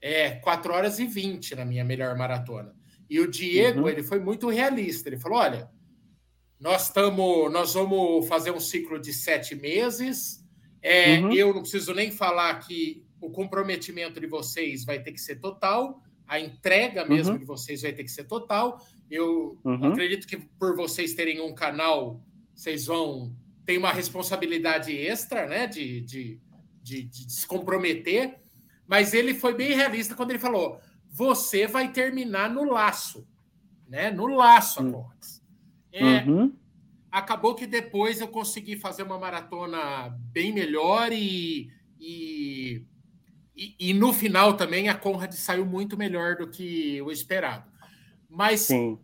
é, 0.00 0.30
4 0.30 0.72
horas 0.72 0.98
e 0.98 1.06
20 1.06 1.54
na 1.54 1.64
minha 1.64 1.84
melhor 1.84 2.16
maratona. 2.16 2.74
E 3.08 3.20
o 3.20 3.30
Diego, 3.30 3.82
uhum. 3.82 3.88
ele 3.88 4.02
foi 4.02 4.18
muito 4.18 4.48
realista. 4.48 5.08
Ele 5.08 5.18
falou: 5.18 5.38
olha, 5.38 5.70
nós 6.58 6.86
estamos, 6.86 7.52
nós 7.52 7.74
vamos 7.74 8.26
fazer 8.26 8.50
um 8.50 8.60
ciclo 8.60 8.98
de 8.98 9.12
sete 9.12 9.54
meses. 9.54 10.42
É, 10.80 11.18
uhum. 11.18 11.32
Eu 11.32 11.54
não 11.54 11.62
preciso 11.62 11.94
nem 11.94 12.10
falar 12.10 12.58
que 12.60 13.04
o 13.20 13.30
comprometimento 13.30 14.20
de 14.20 14.26
vocês 14.26 14.84
vai 14.84 15.02
ter 15.02 15.12
que 15.12 15.20
ser 15.20 15.36
total, 15.36 16.02
a 16.26 16.38
entrega 16.38 17.04
mesmo 17.04 17.32
uhum. 17.32 17.38
de 17.38 17.44
vocês 17.44 17.82
vai 17.82 17.92
ter 17.92 18.04
que 18.04 18.10
ser 18.10 18.24
total. 18.24 18.78
Eu 19.10 19.58
uhum. 19.64 19.92
acredito 19.92 20.26
que 20.26 20.36
por 20.36 20.76
vocês 20.76 21.14
terem 21.14 21.40
um 21.40 21.54
canal, 21.54 22.22
vocês 22.54 22.86
vão 22.86 23.34
ter 23.64 23.78
uma 23.78 23.92
responsabilidade 23.92 24.96
extra, 24.96 25.46
né, 25.46 25.66
de, 25.66 26.00
de, 26.02 26.40
de, 26.82 27.02
de 27.04 27.32
se 27.32 27.46
comprometer. 27.46 28.38
Mas 28.86 29.14
ele 29.14 29.34
foi 29.34 29.54
bem 29.54 29.74
realista 29.74 30.14
quando 30.14 30.30
ele 30.30 30.38
falou: 30.38 30.78
você 31.10 31.66
vai 31.66 31.92
terminar 31.92 32.50
no 32.50 32.64
laço, 32.64 33.26
né? 33.88 34.10
No 34.10 34.26
laço, 34.26 34.82
hum. 34.82 35.04
É, 35.92 36.24
uhum. 36.24 36.52
Acabou 37.10 37.54
que 37.54 37.66
depois 37.66 38.20
eu 38.20 38.26
consegui 38.26 38.76
fazer 38.76 39.04
uma 39.04 39.16
maratona 39.16 40.08
bem 40.32 40.52
melhor 40.52 41.12
e, 41.12 41.70
e, 42.00 42.84
e, 43.56 43.76
e 43.78 43.94
no 43.94 44.12
final 44.12 44.56
também 44.56 44.88
a 44.88 44.94
Conrad 44.94 45.32
saiu 45.32 45.64
muito 45.64 45.96
melhor 45.96 46.34
do 46.34 46.48
que 46.48 47.00
o 47.02 47.12
esperado. 47.12 47.70
Mas 48.28 48.62
Sim. 48.62 48.98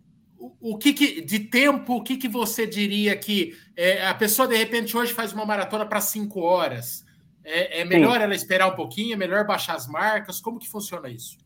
O, 0.61 0.79
que, 0.79 0.93
que, 0.95 1.21
de 1.21 1.39
tempo, 1.41 1.97
o 1.97 2.03
que, 2.03 2.17
que 2.17 2.29
você 2.29 2.67
diria 2.67 3.15
que 3.17 3.55
é, 3.77 4.07
a 4.07 4.15
pessoa 4.15 4.49
de 4.49 4.57
repente 4.57 4.97
hoje 4.97 5.13
faz 5.13 5.33
uma 5.33 5.45
maratona 5.45 5.85
para 5.85 6.01
cinco 6.01 6.41
horas? 6.41 7.05
É, 7.45 7.81
é 7.81 7.85
melhor 7.85 8.17
Sim. 8.17 8.23
ela 8.23 8.35
esperar 8.35 8.69
um 8.69 8.75
pouquinho? 8.75 9.13
É 9.13 9.17
melhor 9.17 9.47
baixar 9.47 9.75
as 9.75 9.87
marcas? 9.87 10.41
Como 10.41 10.59
que 10.59 10.69
funciona 10.69 11.11
isso? 11.11 11.37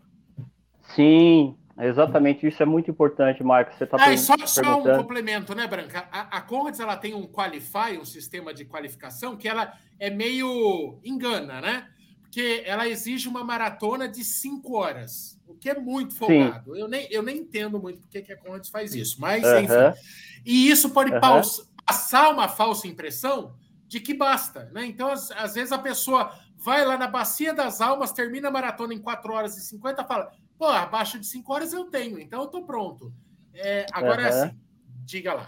Sim, 0.94 1.56
exatamente. 1.78 2.46
Isso 2.46 2.62
é 2.62 2.66
muito 2.66 2.90
importante, 2.90 3.42
Marcos. 3.42 3.76
Você 3.76 3.84
está 3.84 3.96
ah, 3.98 4.16
só, 4.16 4.36
só 4.46 4.78
um 4.78 4.96
complemento, 4.96 5.54
né, 5.54 5.66
Branca? 5.66 6.06
A, 6.12 6.38
a 6.38 6.40
Conrads 6.40 6.78
ela 6.78 6.96
tem 6.96 7.14
um 7.14 7.26
Qualify, 7.26 7.98
um 8.00 8.04
sistema 8.04 8.54
de 8.54 8.64
qualificação, 8.64 9.36
que 9.36 9.48
ela 9.48 9.72
é 9.98 10.10
meio 10.10 11.00
engana, 11.04 11.60
né? 11.60 11.88
Porque 12.34 12.64
ela 12.66 12.88
exige 12.88 13.28
uma 13.28 13.44
maratona 13.44 14.08
de 14.08 14.24
cinco 14.24 14.74
horas, 14.74 15.40
o 15.46 15.54
que 15.54 15.70
é 15.70 15.78
muito 15.78 16.16
folgado. 16.16 16.76
Eu 16.76 16.88
nem, 16.88 17.06
eu 17.08 17.22
nem 17.22 17.38
entendo 17.38 17.78
muito 17.78 18.00
porque 18.00 18.20
que 18.22 18.32
a 18.32 18.36
Conrads 18.36 18.70
faz 18.70 18.92
isso, 18.92 19.20
mas 19.20 19.44
uh 19.44 19.46
-huh. 19.46 19.62
enfim. 19.62 20.00
E 20.44 20.68
isso 20.68 20.90
pode 20.90 21.12
uh 21.12 21.14
-huh. 21.14 21.66
passar 21.86 22.30
uma 22.30 22.48
falsa 22.48 22.88
impressão 22.88 23.54
de 23.86 24.00
que 24.00 24.12
basta, 24.12 24.68
né? 24.72 24.84
Então, 24.84 25.12
às, 25.12 25.30
às, 25.30 25.54
vezes 25.54 25.70
a 25.70 25.78
pessoa 25.78 26.36
vai 26.56 26.84
lá 26.84 26.98
na 26.98 27.06
Bacia 27.06 27.54
das 27.54 27.80
Almas, 27.80 28.10
termina 28.10 28.48
a 28.48 28.50
maratona 28.50 28.92
em 28.92 28.98
4 28.98 29.32
horas 29.32 29.56
e 29.56 29.60
50, 29.60 30.02
fala: 30.02 30.32
pô, 30.58 30.66
abaixo 30.66 31.20
de 31.20 31.26
5 31.26 31.52
horas 31.52 31.72
eu 31.72 31.84
tenho, 31.84 32.18
então 32.18 32.40
eu 32.40 32.48
tô 32.48 32.64
pronto. 32.64 33.12
É, 33.54 33.86
agora 33.92 34.22
uhum. 34.22 34.26
é 34.26 34.30
assim, 34.30 34.58
diga 35.04 35.34
lá. 35.34 35.46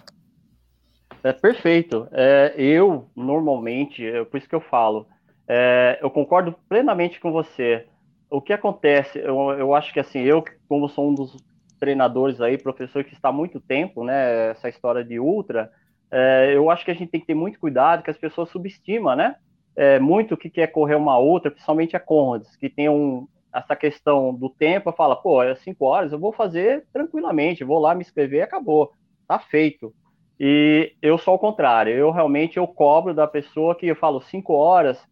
É 1.25 1.33
perfeito. 1.33 2.07
É, 2.13 2.55
eu, 2.57 3.11
normalmente, 3.17 4.07
é 4.07 4.25
por 4.25 4.37
isso 4.37 4.49
que 4.49 4.55
eu 4.55 4.61
falo, 4.61 5.09
é, 5.49 5.99
eu 6.03 6.11
concordo 6.11 6.55
plenamente 6.69 7.21
com 7.21 7.31
você. 7.31 7.87
O 8.31 8.41
que 8.41 8.53
acontece, 8.53 9.19
eu, 9.19 9.51
eu 9.53 9.75
acho 9.75 9.93
que 9.93 10.01
assim, 10.01 10.21
eu, 10.21 10.45
como 10.69 10.89
sou 10.89 11.09
um 11.09 11.15
dos 11.15 11.37
treinadores 11.79 12.41
aí, 12.41 12.59
professor 12.59 13.05
que 13.05 13.15
está 13.15 13.29
há 13.29 13.33
muito 13.33 13.61
tempo, 13.61 14.03
né, 14.03 14.51
essa 14.51 14.69
história 14.69 15.05
de 15.05 15.21
ultra, 15.21 15.71
é, 16.11 16.53
eu 16.55 16.71
acho 16.71 16.85
que 16.85 16.91
a 16.91 16.95
gente 16.95 17.11
tem 17.11 17.21
que 17.21 17.27
ter 17.27 17.35
muito 17.35 17.59
cuidado, 17.59 18.03
que 18.03 18.11
as 18.11 18.19
pessoas 18.19 18.49
subestimam, 18.51 19.15
né? 19.17 19.37
É, 19.75 19.99
muito 19.99 20.35
o 20.35 20.37
que 20.37 20.49
quer 20.49 20.69
correr 20.69 20.95
uma 20.95 21.19
outra, 21.19 21.51
principalmente 21.51 21.95
a 21.95 22.01
Conrads, 22.01 22.57
que 22.57 22.71
tem 22.71 22.89
um, 22.89 23.29
essa 23.53 23.77
questão 23.77 24.35
do 24.35 24.49
tempo, 24.49 24.93
fala, 24.93 25.17
pô, 25.17 25.43
é 25.43 25.55
cinco 25.57 25.85
horas, 25.85 26.13
eu 26.13 26.19
vou 26.19 26.33
fazer 26.33 26.87
tranquilamente, 26.93 27.65
vou 27.65 27.79
lá 27.79 27.95
me 27.95 28.01
inscrever 28.01 28.41
e 28.41 28.43
acabou, 28.43 28.93
tá 29.29 29.39
feito. 29.39 29.93
E 30.39 30.95
eu 31.03 31.19
sou 31.19 31.35
o 31.35 31.39
contrário, 31.39 31.93
eu 31.93 32.11
realmente 32.11 32.57
eu 32.57 32.67
cobro 32.67 33.13
da 33.13 33.27
pessoa 33.27 33.75
que 33.75 33.87
eu 33.87 33.97
falo 33.97 34.21
cinco 34.23 34.55
horas, 34.55 35.03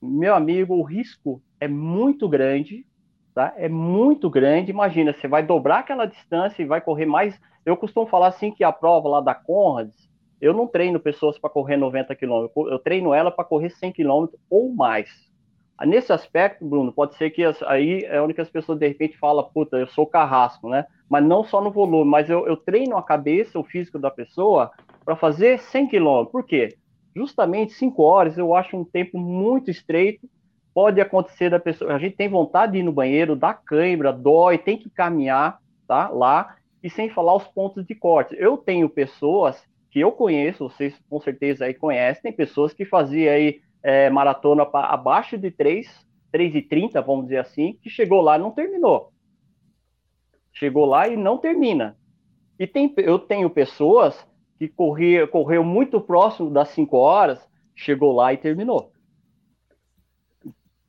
meu 0.00 0.34
amigo, 0.34 0.74
o 0.74 0.82
risco 0.82 1.42
é 1.60 1.66
muito 1.68 2.28
grande, 2.28 2.86
tá? 3.34 3.54
É 3.56 3.68
muito 3.68 4.28
grande. 4.30 4.70
Imagina, 4.70 5.12
você 5.12 5.28
vai 5.28 5.42
dobrar 5.42 5.80
aquela 5.80 6.06
distância 6.06 6.62
e 6.62 6.66
vai 6.66 6.80
correr 6.80 7.06
mais. 7.06 7.38
Eu 7.64 7.76
costumo 7.76 8.06
falar 8.06 8.28
assim 8.28 8.50
que 8.50 8.64
a 8.64 8.72
prova 8.72 9.08
lá 9.08 9.20
da 9.20 9.34
Conrads, 9.34 10.08
eu 10.40 10.52
não 10.52 10.66
treino 10.66 11.00
pessoas 11.00 11.38
para 11.38 11.50
correr 11.50 11.76
90 11.76 12.14
km, 12.14 12.46
eu 12.68 12.78
treino 12.78 13.14
ela 13.14 13.30
para 13.30 13.44
correr 13.44 13.70
100 13.70 13.92
km 13.92 14.26
ou 14.50 14.72
mais. 14.74 15.10
Nesse 15.84 16.10
aspecto, 16.12 16.64
Bruno, 16.64 16.90
pode 16.90 17.16
ser 17.16 17.30
que 17.30 17.44
as, 17.44 17.62
aí 17.64 18.02
é 18.04 18.20
onde 18.20 18.40
as 18.40 18.48
pessoas 18.48 18.78
de 18.78 18.88
repente 18.88 19.18
falam, 19.18 19.44
puta, 19.52 19.76
eu 19.76 19.86
sou 19.88 20.06
carrasco, 20.06 20.70
né? 20.70 20.86
Mas 21.08 21.22
não 21.24 21.44
só 21.44 21.60
no 21.60 21.70
volume, 21.70 22.10
mas 22.10 22.30
eu, 22.30 22.46
eu 22.46 22.56
treino 22.56 22.96
a 22.96 23.02
cabeça, 23.02 23.58
o 23.58 23.64
físico 23.64 23.98
da 23.98 24.10
pessoa 24.10 24.70
para 25.04 25.16
fazer 25.16 25.58
100 25.58 25.88
km. 25.88 26.24
Por 26.32 26.44
quê? 26.44 26.76
Justamente 27.16 27.72
5 27.72 28.02
horas 28.02 28.36
eu 28.36 28.54
acho 28.54 28.76
um 28.76 28.84
tempo 28.84 29.18
muito 29.18 29.70
estreito. 29.70 30.28
Pode 30.74 31.00
acontecer 31.00 31.48
da 31.48 31.58
pessoa, 31.58 31.94
a 31.94 31.98
gente 31.98 32.14
tem 32.14 32.28
vontade 32.28 32.72
de 32.72 32.80
ir 32.80 32.82
no 32.82 32.92
banheiro, 32.92 33.34
dá 33.34 33.54
cãibra, 33.54 34.12
dói, 34.12 34.58
tem 34.58 34.76
que 34.76 34.90
caminhar, 34.90 35.58
tá? 35.88 36.10
Lá, 36.10 36.56
e 36.82 36.90
sem 36.90 37.08
falar 37.08 37.34
os 37.34 37.48
pontos 37.48 37.86
de 37.86 37.94
corte. 37.94 38.36
Eu 38.38 38.58
tenho 38.58 38.86
pessoas 38.90 39.66
que 39.90 39.98
eu 39.98 40.12
conheço, 40.12 40.68
vocês 40.68 40.94
com 41.08 41.18
certeza 41.18 41.64
aí 41.64 41.72
conhecem, 41.72 42.24
tem 42.24 42.32
pessoas 42.34 42.74
que 42.74 42.84
faziam 42.84 43.32
aí 43.32 43.62
é, 43.82 44.10
maratona 44.10 44.66
pra, 44.66 44.80
abaixo 44.80 45.38
de 45.38 45.50
3, 45.50 45.88
3,30, 46.30 47.02
vamos 47.02 47.24
dizer 47.24 47.38
assim, 47.38 47.78
que 47.80 47.88
chegou 47.88 48.20
lá 48.20 48.36
e 48.36 48.42
não 48.42 48.50
terminou. 48.50 49.10
Chegou 50.52 50.84
lá 50.84 51.08
e 51.08 51.16
não 51.16 51.38
termina. 51.38 51.96
E 52.58 52.66
tem, 52.66 52.92
eu 52.98 53.18
tenho 53.18 53.48
pessoas 53.48 54.22
que 54.58 54.68
corria, 54.68 55.26
correu 55.26 55.62
muito 55.62 56.00
próximo 56.00 56.50
das 56.50 56.68
5 56.70 56.96
horas, 56.96 57.46
chegou 57.74 58.12
lá 58.12 58.32
e 58.32 58.38
terminou. 58.38 58.90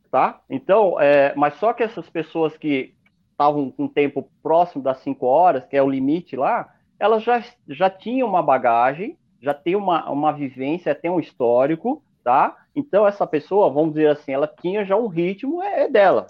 Tá? 0.10 0.42
Então, 0.50 1.00
é, 1.00 1.36
mas 1.36 1.56
só 1.56 1.74
que 1.74 1.84
essas 1.84 2.10
pessoas 2.10 2.58
que 2.58 2.96
estavam 3.32 3.70
com 3.70 3.88
tempo 3.88 4.30
próximo 4.42 4.82
das 4.84 5.00
5 5.00 5.26
horas, 5.26 5.66
que 5.66 5.76
é 5.76 5.84
o 5.84 5.90
limite 5.90 6.36
lá, 6.36 6.74
ela 7.00 7.20
já, 7.20 7.44
já 7.68 7.90
tinha 7.90 8.26
uma 8.26 8.42
bagagem, 8.42 9.18
já 9.42 9.54
tem 9.54 9.76
uma, 9.76 10.10
uma 10.10 10.32
vivência, 10.32 10.96
tem 10.96 11.12
um 11.12 11.20
histórico, 11.20 12.02
tá? 12.24 12.58
Então, 12.76 13.06
essa 13.06 13.28
pessoa, 13.28 13.70
vamos 13.70 13.94
dizer 13.94 14.10
assim, 14.10 14.32
ela 14.32 14.48
tinha 14.48 14.84
já 14.86 14.96
um 14.96 15.08
ritmo, 15.08 15.62
é, 15.62 15.84
é 15.84 15.90
dela. 15.90 16.28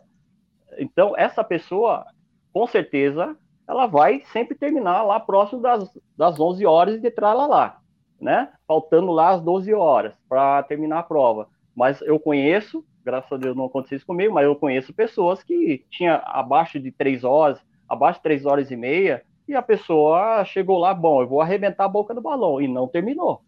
Então, 0.78 1.14
essa 1.18 1.44
pessoa, 1.44 2.06
com 2.52 2.68
certeza, 2.68 3.38
ela 3.68 3.86
vai 3.86 4.24
sempre 4.32 4.56
terminar 4.56 5.04
lá 5.04 5.20
próximo 5.20 5.62
das, 5.62 5.92
das 6.18 6.40
11 6.40 6.66
horas 6.66 7.04
e 7.04 7.08
entrar 7.08 7.34
lá, 7.34 7.46
lá, 7.46 7.82
né? 8.20 8.50
Faltando 8.66 9.12
lá 9.12 9.32
as 9.32 9.42
12 9.42 9.74
horas 9.74 10.14
para 10.30 10.64
terminar 10.64 11.00
a 11.00 11.04
prova. 11.04 11.50
Mas 11.76 12.02
eu 12.02 12.20
conheço, 12.20 12.84
graças 13.04 13.32
a 13.32 13.38
Deus 13.38 13.56
não 13.56 13.66
aconteceu 13.66 13.98
isso 13.98 14.06
comigo, 14.06 14.34
mas 14.34 14.46
eu 14.46 14.56
conheço 14.56 14.94
pessoas 14.94 15.44
que 15.44 15.86
tinha 15.92 16.16
abaixo 16.26 16.80
de 16.80 16.92
3 16.92 17.24
horas, 17.24 17.62
abaixo 17.88 18.20
de 18.20 18.24
3 18.24 18.46
horas 18.46 18.72
e 18.72 18.76
meia, 18.76 19.24
e 19.48 19.54
a 19.54 19.62
pessoa 19.62 20.44
chegou 20.46 20.78
lá, 20.78 20.94
bom, 20.94 21.22
eu 21.22 21.28
vou 21.28 21.42
arrebentar 21.42 21.86
a 21.86 21.90
boca 21.90 22.14
do 22.14 22.22
balão, 22.22 22.62
e 22.62 22.68
não 22.68 22.88
terminou. 22.88 23.42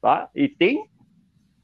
Tá? 0.00 0.28
E 0.34 0.48
tem 0.48 0.88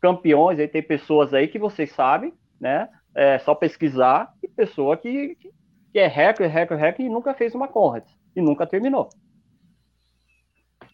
campeões, 0.00 0.58
aí 0.58 0.68
tem 0.68 0.82
pessoas 0.82 1.32
aí 1.32 1.48
que 1.48 1.58
vocês 1.58 1.90
sabem, 1.92 2.32
né? 2.60 2.88
É 3.14 3.38
só 3.38 3.54
pesquisar, 3.54 4.34
e 4.42 4.46
pessoa 4.46 4.96
que, 4.96 5.34
que 5.36 5.50
é 5.98 6.06
recorde, 6.06 6.52
recorde, 6.52 6.82
recorde, 6.82 7.08
e 7.08 7.12
nunca 7.12 7.34
fez 7.34 7.54
uma 7.54 7.68
Conrad, 7.68 8.04
e 8.34 8.40
nunca 8.40 8.66
terminou. 8.66 9.08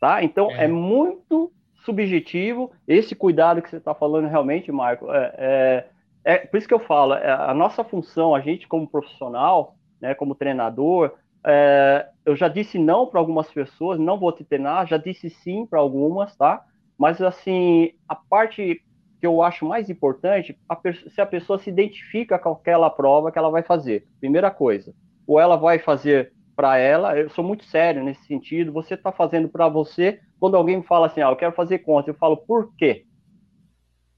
Tá? 0.00 0.22
Então, 0.22 0.50
é, 0.50 0.64
é 0.64 0.68
muito 0.68 1.52
subjetivo, 1.84 2.70
esse 2.86 3.14
cuidado 3.14 3.60
que 3.60 3.68
você 3.68 3.76
está 3.76 3.94
falando 3.94 4.28
realmente, 4.28 4.70
Marco, 4.70 5.12
é, 5.12 5.34
é, 5.38 5.88
é, 6.24 6.38
por 6.38 6.56
isso 6.56 6.68
que 6.68 6.74
eu 6.74 6.78
falo, 6.80 7.14
é, 7.14 7.30
a 7.30 7.52
nossa 7.52 7.82
função, 7.82 8.34
a 8.34 8.40
gente 8.40 8.68
como 8.68 8.88
profissional, 8.88 9.74
né, 10.00 10.14
como 10.14 10.34
treinador, 10.34 11.12
é, 11.44 12.08
eu 12.24 12.36
já 12.36 12.46
disse 12.48 12.78
não 12.78 13.06
para 13.06 13.18
algumas 13.18 13.50
pessoas, 13.50 13.98
não 13.98 14.18
vou 14.18 14.32
te 14.32 14.44
treinar, 14.44 14.86
já 14.86 14.96
disse 14.96 15.28
sim 15.28 15.66
para 15.66 15.80
algumas, 15.80 16.36
tá? 16.36 16.64
Mas 16.96 17.20
assim, 17.20 17.92
a 18.08 18.14
parte 18.14 18.80
que 19.22 19.26
eu 19.28 19.40
acho 19.40 19.64
mais 19.64 19.88
importante, 19.88 20.58
a 20.68 20.76
se 21.08 21.20
a 21.20 21.24
pessoa 21.24 21.56
se 21.56 21.70
identifica 21.70 22.36
com 22.40 22.50
aquela 22.50 22.90
prova 22.90 23.30
que 23.30 23.38
ela 23.38 23.50
vai 23.50 23.62
fazer. 23.62 24.04
Primeira 24.18 24.50
coisa, 24.50 24.92
ou 25.24 25.38
ela 25.38 25.54
vai 25.54 25.78
fazer 25.78 26.32
para 26.56 26.76
ela, 26.76 27.16
eu 27.16 27.30
sou 27.30 27.44
muito 27.44 27.64
sério 27.64 28.02
nesse 28.02 28.26
sentido. 28.26 28.72
Você 28.72 28.94
está 28.94 29.12
fazendo 29.12 29.48
para 29.48 29.68
você. 29.68 30.18
Quando 30.40 30.56
alguém 30.56 30.78
me 30.78 30.82
fala 30.82 31.06
assim, 31.06 31.20
ah, 31.20 31.30
eu 31.30 31.36
quero 31.36 31.52
fazer 31.52 31.78
contas, 31.78 32.08
eu 32.08 32.18
falo, 32.18 32.36
por 32.36 32.74
quê? 32.74 33.04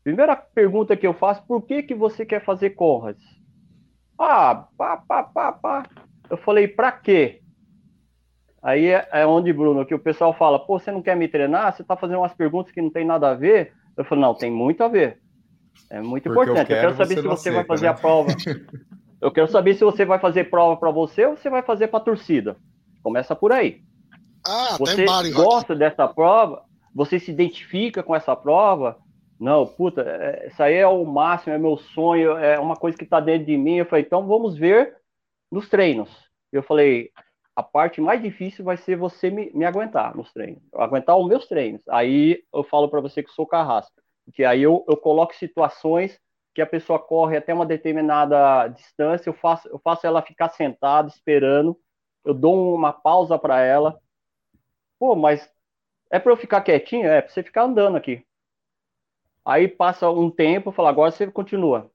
Primeira 0.02 0.34
pergunta 0.34 0.96
que 0.96 1.06
eu 1.06 1.12
faço, 1.12 1.46
por 1.46 1.60
que, 1.66 1.82
que 1.82 1.94
você 1.94 2.24
quer 2.24 2.42
fazer 2.42 2.70
Conras? 2.70 3.18
Ah, 4.18 4.68
pá, 4.78 4.96
pá, 4.96 5.22
pá, 5.22 5.52
pá. 5.52 5.82
Eu 6.30 6.38
falei, 6.38 6.66
para 6.66 6.90
quê? 6.92 7.42
Aí 8.62 8.86
é, 8.86 9.06
é 9.12 9.26
onde, 9.26 9.52
Bruno, 9.52 9.84
que 9.84 9.94
o 9.94 9.98
pessoal 9.98 10.32
fala, 10.32 10.58
pô, 10.58 10.78
você 10.78 10.90
não 10.90 11.02
quer 11.02 11.14
me 11.14 11.28
treinar? 11.28 11.74
Você 11.74 11.82
está 11.82 11.94
fazendo 11.94 12.20
umas 12.20 12.32
perguntas 12.32 12.72
que 12.72 12.80
não 12.80 12.88
tem 12.88 13.04
nada 13.04 13.32
a 13.32 13.34
ver? 13.34 13.74
Eu 13.96 14.04
falo, 14.04 14.20
não, 14.20 14.34
tem 14.34 14.50
muito 14.50 14.82
a 14.82 14.88
ver. 14.88 15.20
É 15.90 16.00
muito 16.00 16.24
Porque 16.24 16.50
importante. 16.50 16.72
Eu 16.72 16.76
quero, 16.76 16.88
eu 16.88 16.94
quero 16.94 16.96
saber 16.96 17.20
se 17.20 17.26
você 17.26 17.50
vai 17.50 17.64
fazer 17.64 17.86
né? 17.86 17.88
a 17.88 17.94
prova. 17.94 18.28
eu 19.20 19.30
quero 19.30 19.48
saber 19.48 19.74
se 19.74 19.84
você 19.84 20.04
vai 20.04 20.18
fazer 20.18 20.50
prova 20.50 20.76
para 20.76 20.90
você 20.90 21.26
ou 21.26 21.36
você 21.36 21.48
vai 21.48 21.62
fazer 21.62 21.88
para 21.88 21.98
a 21.98 22.02
torcida. 22.02 22.56
Começa 23.02 23.34
por 23.36 23.52
aí. 23.52 23.82
Ah, 24.46 24.76
você 24.78 25.04
gosta 25.32 25.74
dessa 25.74 26.06
prova? 26.06 26.62
Você 26.94 27.18
se 27.18 27.30
identifica 27.30 28.02
com 28.02 28.14
essa 28.14 28.36
prova? 28.36 28.98
Não, 29.38 29.66
puta, 29.66 30.02
é, 30.02 30.48
isso 30.48 30.62
aí 30.62 30.74
é 30.74 30.86
o 30.86 31.04
máximo, 31.04 31.54
é 31.54 31.58
meu 31.58 31.76
sonho, 31.76 32.36
é 32.36 32.58
uma 32.58 32.76
coisa 32.76 32.96
que 32.96 33.04
está 33.04 33.20
dentro 33.20 33.46
de 33.46 33.56
mim. 33.56 33.76
Eu 33.76 33.86
falei, 33.86 34.04
então 34.04 34.26
vamos 34.26 34.56
ver 34.56 34.96
nos 35.50 35.68
treinos. 35.68 36.08
Eu 36.52 36.62
falei, 36.62 37.10
a 37.56 37.62
parte 37.62 38.00
mais 38.00 38.20
difícil 38.20 38.64
vai 38.64 38.76
ser 38.76 38.96
você 38.96 39.30
me, 39.30 39.50
me 39.52 39.64
aguentar 39.64 40.16
nos 40.16 40.32
treinos, 40.32 40.62
aguentar 40.74 41.16
os 41.16 41.28
meus 41.28 41.46
treinos. 41.46 41.82
Aí 41.88 42.42
eu 42.52 42.64
falo 42.64 42.88
para 42.88 43.00
você 43.00 43.22
que 43.22 43.30
sou 43.30 43.46
carrasco, 43.46 43.92
porque 44.24 44.44
aí 44.44 44.62
eu, 44.62 44.84
eu 44.88 44.96
coloco 44.96 45.34
situações 45.34 46.18
que 46.54 46.62
a 46.62 46.66
pessoa 46.66 46.98
corre 46.98 47.36
até 47.36 47.52
uma 47.52 47.66
determinada 47.66 48.68
distância, 48.68 49.28
eu 49.28 49.34
faço, 49.34 49.68
eu 49.68 49.78
faço 49.78 50.06
ela 50.06 50.22
ficar 50.22 50.48
sentada 50.50 51.08
esperando, 51.08 51.78
eu 52.24 52.32
dou 52.32 52.74
uma 52.74 52.92
pausa 52.92 53.38
para 53.38 53.60
ela. 53.60 54.00
Pô, 54.98 55.14
mas 55.16 55.50
é 56.10 56.18
para 56.18 56.32
eu 56.32 56.36
ficar 56.36 56.60
quietinho? 56.62 57.06
É, 57.06 57.20
para 57.20 57.32
você 57.32 57.42
ficar 57.42 57.64
andando 57.64 57.96
aqui. 57.96 58.24
Aí 59.44 59.68
passa 59.68 60.08
um 60.10 60.30
tempo, 60.30 60.72
fala, 60.72 60.88
agora 60.88 61.10
você 61.10 61.30
continua. 61.30 61.90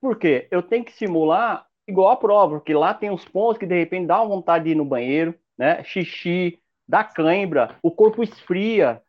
Por 0.00 0.18
quê? 0.18 0.46
Eu 0.50 0.62
tenho 0.62 0.84
que 0.84 0.92
simular 0.92 1.66
igual 1.86 2.10
a 2.10 2.16
prova, 2.16 2.56
porque 2.56 2.74
lá 2.74 2.94
tem 2.94 3.10
uns 3.10 3.24
pontos 3.24 3.58
que 3.58 3.66
de 3.66 3.78
repente 3.78 4.06
dá 4.06 4.20
uma 4.22 4.28
vontade 4.36 4.64
de 4.64 4.70
ir 4.70 4.74
no 4.74 4.84
banheiro, 4.84 5.34
né? 5.58 5.82
Xixi, 5.84 6.58
dá 6.88 7.04
cãibra, 7.04 7.76
o 7.82 7.90
corpo 7.90 8.22
esfria, 8.22 9.02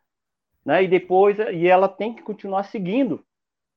né? 0.64 0.84
E 0.84 0.88
depois 0.88 1.38
e 1.38 1.68
ela 1.68 1.88
tem 1.88 2.14
que 2.14 2.22
continuar 2.22 2.64
seguindo, 2.64 3.24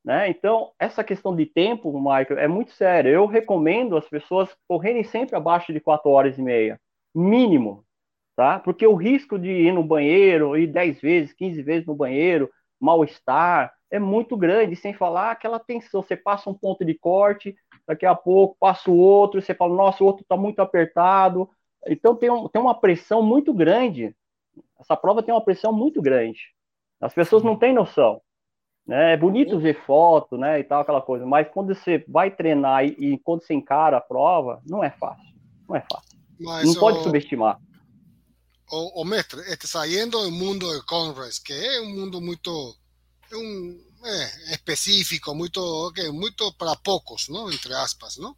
né? 0.04 0.30
Então, 0.30 0.72
essa 0.80 1.04
questão 1.04 1.36
de 1.36 1.46
tempo, 1.46 1.92
Michael, 1.98 2.40
é 2.40 2.48
muito 2.48 2.72
sério. 2.72 3.12
Eu 3.12 3.26
recomendo 3.26 3.98
as 3.98 4.08
pessoas 4.08 4.50
correrem 4.68 5.04
sempre 5.04 5.36
abaixo 5.36 5.74
de 5.74 5.80
4 5.80 6.10
horas 6.12 6.38
e 6.38 6.42
meia, 6.42 6.80
mínimo, 7.14 7.84
tá? 8.36 8.60
Porque 8.60 8.86
o 8.86 8.96
risco 8.96 9.40
de 9.40 9.50
ir 9.50 9.74
no 9.74 9.84
banheiro, 9.84 10.58
ir 10.58 10.68
10 10.68 11.02
vezes, 11.02 11.34
15 11.34 11.62
vezes 11.64 11.88
no 11.88 11.96
banheiro, 11.96 12.50
mal-estar, 12.80 13.74
é 13.90 14.00
muito 14.00 14.36
grande, 14.36 14.76
sem 14.76 14.94
falar 14.94 15.32
aquela 15.32 15.60
tensão. 15.60 16.02
Você 16.02 16.16
passa 16.16 16.50
um 16.50 16.54
ponto 16.54 16.84
de 16.84 16.94
corte, 16.94 17.56
daqui 17.88 18.06
a 18.06 18.16
pouco 18.16 18.58
passa 18.60 18.90
o 18.90 18.98
outro, 18.98 19.42
você 19.42 19.54
fala, 19.54 19.76
nossa, 19.76 20.04
o 20.04 20.08
outro 20.08 20.24
está 20.24 20.36
muito 20.36 20.60
apertado. 20.60 21.50
Então 21.88 22.16
tem, 22.16 22.30
um, 22.30 22.48
tem 22.48 22.62
uma 22.62 22.80
pressão 22.80 23.22
muito 23.22 23.54
grande. 23.54 24.16
Essa 24.80 24.96
prova 24.96 25.22
tem 25.22 25.34
uma 25.34 25.44
pressão 25.44 25.72
muito 25.72 26.02
grande. 26.02 26.40
As 27.00 27.14
pessoas 27.14 27.44
não 27.44 27.56
têm 27.56 27.74
noção. 27.74 28.22
Né? 28.86 29.14
É 29.14 29.18
bonito 29.18 29.60
ver 29.60 29.84
foto, 29.86 30.38
né, 30.38 30.60
e 30.60 30.64
tal, 30.64 30.82
aquela 30.82 31.02
coisa, 31.02 31.26
mas 31.26 31.48
quando 31.50 31.74
você 31.74 32.06
vai 32.08 32.30
treinar 32.30 32.86
e, 32.86 33.14
e 33.14 33.18
quando 33.20 33.44
você 33.44 33.54
encara 33.54 33.98
a 33.98 34.02
prova, 34.02 34.62
não 34.66 34.84
é 34.84 34.92
fácil. 34.92 35.34
Não 35.68 35.76
é 35.76 35.84
fácil. 35.92 36.20
Mas, 36.40 36.66
não 36.66 36.76
pode 36.76 37.02
subestimar. 37.02 37.60
O, 38.72 39.02
o 39.02 39.06
mestre, 39.06 39.40
este, 39.52 39.68
saindo 39.68 40.22
do 40.22 40.32
mundo 40.32 40.68
de 40.72 40.86
Conrads, 40.86 41.40
que 41.40 41.54
é 41.54 41.82
um 41.82 41.96
mundo 41.96 42.22
muito 42.22 42.76
é 43.32 43.36
um 43.36 43.80
é, 44.06 44.54
específico, 44.54 45.34
muito, 45.34 45.60
okay, 45.88 46.12
muito 46.12 46.54
para 46.54 46.76
poucos, 46.76 47.28
não? 47.30 47.52
Entre 47.52 47.74
aspas, 47.74 48.18
não? 48.18 48.36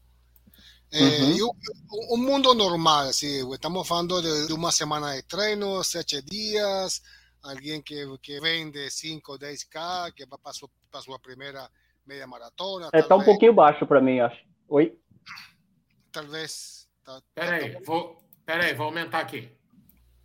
Eh, 0.91 1.41
uhum. 1.41 1.51
um, 1.91 2.13
um, 2.13 2.17
mundo 2.17 2.53
normal, 2.53 3.10
assim, 3.10 3.51
estamos 3.51 3.86
falando 3.86 4.21
de, 4.21 4.47
de, 4.47 4.53
uma 4.53 4.71
semana 4.71 5.13
de 5.15 5.23
treino, 5.23 5.84
sete 5.84 6.21
dias, 6.21 7.01
alguém 7.43 7.82
que, 7.82 8.06
que 8.19 8.39
vende 8.39 8.89
5, 8.89 9.38
10k, 9.38 10.13
que 10.13 10.25
vai 10.25 10.39
para 10.41 10.53
sua, 10.53 10.69
para 10.89 11.01
sua 11.01 11.19
primeira 11.19 11.69
meia 12.06 12.25
maratona. 12.25 12.89
É, 12.93 13.01
tá 13.01 13.17
um 13.17 13.23
pouquinho 13.23 13.53
baixo 13.53 13.86
para 13.86 13.99
mim, 13.99 14.19
acho. 14.19 14.41
Oi? 14.69 14.97
Talvez. 16.12 16.88
Tá, 17.03 17.21
peraí, 17.36 17.73
tá 17.73 17.80
vou, 17.86 18.17
peraí, 18.45 18.73
vou 18.73 18.88
aumentar 18.88 19.19
aqui. 19.19 19.51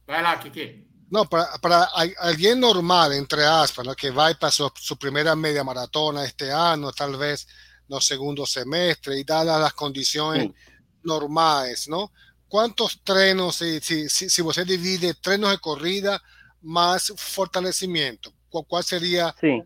Vai 0.07 0.23
lá, 0.23 0.39
Kiki. 0.39 0.92
No, 1.13 1.29
para, 1.29 1.59
para 1.59 1.85
alguien 2.21 2.59
normal, 2.59 3.13
entre 3.13 3.45
aspas, 3.45 3.85
¿no? 3.85 3.95
que 3.95 4.09
va 4.09 4.33
para 4.33 4.51
su, 4.51 4.73
su, 4.75 4.97
primera 4.97 5.37
media 5.37 5.63
maratona 5.63 6.25
este 6.25 6.51
año, 6.51 6.91
tal 6.91 7.19
vez 7.19 7.47
no 7.87 8.01
segundo 8.01 8.47
semestre, 8.47 9.19
y 9.19 9.23
dadas 9.23 9.61
las 9.61 9.75
condiciones 9.75 10.45
sí. 10.45 10.55
normales, 11.03 11.87
¿no? 11.87 12.11
¿Cuántos 12.49 13.03
trenos, 13.05 13.57
si, 13.57 13.79
si, 13.81 14.09
si, 14.09 14.31
si 14.31 14.41
usted 14.41 14.67
divide 14.67 15.13
trenos 15.13 15.51
de 15.51 15.59
corrida 15.59 16.23
más 16.63 17.13
fortalecimiento, 17.15 18.33
¿cuál, 18.49 18.65
cuál 18.67 18.83
sería? 18.83 19.37
Sí. 19.39 19.63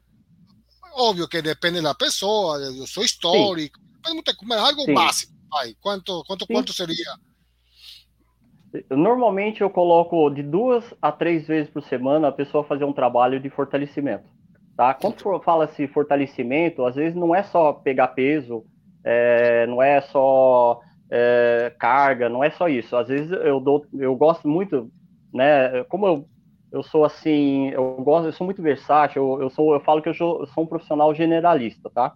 Obvio 0.94 1.28
que 1.28 1.42
depende 1.42 1.78
de 1.78 1.84
la 1.84 1.94
persona, 1.94 2.70
de 2.70 2.86
su 2.88 3.04
histórico, 3.04 3.78
sí. 4.04 4.52
algo 4.52 4.84
básico. 4.92 5.32
Ay, 5.62 5.76
¿Cuánto, 5.78 6.24
cuánto, 6.26 6.44
cuánto 6.44 6.72
sería? 6.72 7.16
Normalmente 8.90 9.62
eu 9.62 9.70
coloco 9.70 10.28
de 10.30 10.42
duas 10.42 10.94
a 11.00 11.10
três 11.12 11.46
vezes 11.46 11.70
por 11.70 11.82
semana 11.82 12.28
a 12.28 12.32
pessoa 12.32 12.64
fazer 12.64 12.84
um 12.84 12.92
trabalho 12.92 13.40
de 13.40 13.48
fortalecimento. 13.48 14.24
Tá? 14.76 14.92
Quando 14.92 15.40
fala-se 15.40 15.86
fortalecimento, 15.86 16.84
às 16.84 16.94
vezes 16.94 17.14
não 17.14 17.34
é 17.34 17.42
só 17.42 17.72
pegar 17.72 18.08
peso, 18.08 18.64
é, 19.02 19.66
não 19.66 19.82
é 19.82 20.00
só 20.02 20.80
é, 21.10 21.72
carga, 21.78 22.28
não 22.28 22.44
é 22.44 22.50
só 22.50 22.68
isso. 22.68 22.94
Às 22.94 23.08
vezes 23.08 23.30
eu 23.30 23.58
dou, 23.58 23.86
eu 23.94 24.14
gosto 24.14 24.46
muito, 24.46 24.90
né? 25.32 25.82
Como 25.84 26.06
eu, 26.06 26.28
eu 26.70 26.82
sou 26.82 27.04
assim, 27.04 27.70
eu 27.70 27.96
gosto, 28.02 28.26
eu 28.26 28.32
sou 28.32 28.44
muito 28.44 28.60
versátil. 28.60 29.22
Eu, 29.22 29.42
eu 29.42 29.50
sou, 29.50 29.72
eu 29.72 29.80
falo 29.80 30.02
que 30.02 30.10
eu 30.10 30.14
sou, 30.14 30.40
eu 30.40 30.46
sou 30.48 30.64
um 30.64 30.66
profissional 30.66 31.14
generalista, 31.14 31.88
tá? 31.88 32.12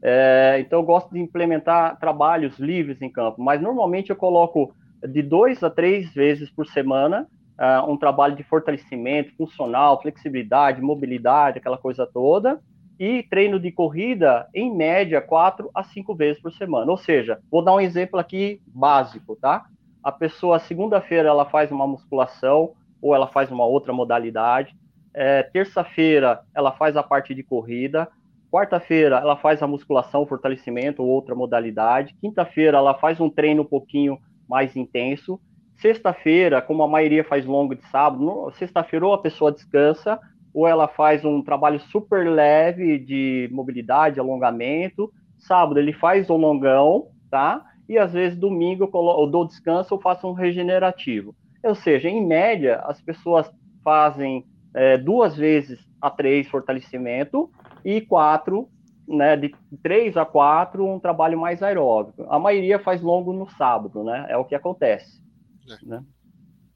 É, 0.00 0.58
então 0.60 0.80
eu 0.80 0.84
gosto 0.84 1.10
de 1.10 1.18
implementar 1.18 1.98
trabalhos 1.98 2.58
livres 2.58 3.00
em 3.00 3.10
campo, 3.10 3.42
mas 3.42 3.60
normalmente 3.60 4.10
eu 4.10 4.16
coloco 4.16 4.74
de 5.08 5.22
dois 5.22 5.62
a 5.62 5.70
três 5.70 6.12
vezes 6.12 6.50
por 6.50 6.66
semana, 6.66 7.26
uh, 7.58 7.90
um 7.90 7.96
trabalho 7.96 8.36
de 8.36 8.42
fortalecimento 8.42 9.34
funcional, 9.36 10.00
flexibilidade, 10.00 10.80
mobilidade, 10.80 11.58
aquela 11.58 11.78
coisa 11.78 12.06
toda, 12.06 12.60
e 12.98 13.22
treino 13.24 13.58
de 13.58 13.72
corrida, 13.72 14.46
em 14.54 14.74
média, 14.74 15.20
quatro 15.20 15.70
a 15.74 15.82
cinco 15.82 16.14
vezes 16.14 16.40
por 16.40 16.52
semana. 16.52 16.90
Ou 16.90 16.96
seja, 16.96 17.40
vou 17.50 17.62
dar 17.62 17.74
um 17.74 17.80
exemplo 17.80 18.18
aqui 18.18 18.60
básico, 18.66 19.36
tá? 19.36 19.66
A 20.02 20.12
pessoa, 20.12 20.58
segunda-feira, 20.58 21.28
ela 21.28 21.44
faz 21.44 21.72
uma 21.72 21.86
musculação, 21.86 22.72
ou 23.00 23.14
ela 23.14 23.26
faz 23.26 23.50
uma 23.50 23.64
outra 23.64 23.92
modalidade. 23.92 24.76
É, 25.12 25.42
Terça-feira, 25.42 26.42
ela 26.54 26.72
faz 26.72 26.96
a 26.96 27.02
parte 27.02 27.34
de 27.34 27.42
corrida. 27.42 28.08
Quarta-feira, 28.50 29.16
ela 29.16 29.36
faz 29.36 29.62
a 29.62 29.66
musculação, 29.66 30.26
fortalecimento, 30.26 31.02
ou 31.02 31.08
outra 31.08 31.34
modalidade. 31.34 32.14
Quinta-feira, 32.20 32.78
ela 32.78 32.94
faz 32.94 33.20
um 33.20 33.28
treino 33.28 33.62
um 33.62 33.66
pouquinho 33.66 34.18
mais 34.48 34.76
intenso. 34.76 35.40
Sexta-feira, 35.76 36.62
como 36.62 36.82
a 36.82 36.88
maioria 36.88 37.24
faz 37.24 37.44
longo 37.44 37.74
de 37.74 37.86
sábado, 37.88 38.50
sexta-feira 38.52 39.06
ou 39.06 39.12
a 39.12 39.20
pessoa 39.20 39.52
descansa, 39.52 40.18
ou 40.52 40.68
ela 40.68 40.86
faz 40.86 41.24
um 41.24 41.42
trabalho 41.42 41.80
super 41.80 42.28
leve 42.30 42.98
de 42.98 43.48
mobilidade, 43.52 44.20
alongamento. 44.20 45.12
Sábado 45.36 45.80
ele 45.80 45.92
faz 45.92 46.30
um 46.30 46.36
longão, 46.36 47.08
tá? 47.30 47.64
E 47.88 47.98
às 47.98 48.12
vezes 48.12 48.38
domingo 48.38 48.88
eu 48.92 49.26
dou 49.26 49.46
descanso 49.46 49.94
ou 49.94 50.00
faço 50.00 50.28
um 50.28 50.32
regenerativo. 50.32 51.34
Ou 51.62 51.74
seja, 51.74 52.08
em 52.08 52.24
média, 52.24 52.76
as 52.86 53.00
pessoas 53.00 53.50
fazem 53.82 54.46
é, 54.72 54.96
duas 54.96 55.36
vezes 55.36 55.78
a 56.00 56.10
três 56.10 56.46
fortalecimento 56.48 57.50
e 57.84 58.00
quatro 58.00 58.68
né, 59.06 59.36
de 59.36 59.54
três 59.82 60.16
a 60.16 60.24
quatro, 60.24 60.86
um 60.86 60.98
trabalho 60.98 61.38
mais 61.38 61.62
aeróbico. 61.62 62.24
A 62.28 62.38
maioria 62.38 62.78
faz 62.78 63.02
longo 63.02 63.32
no 63.32 63.48
sábado, 63.50 64.02
né? 64.02 64.26
É 64.28 64.36
o 64.36 64.44
que 64.44 64.54
acontece. 64.54 65.22
É. 65.68 65.86
Né? 65.86 66.02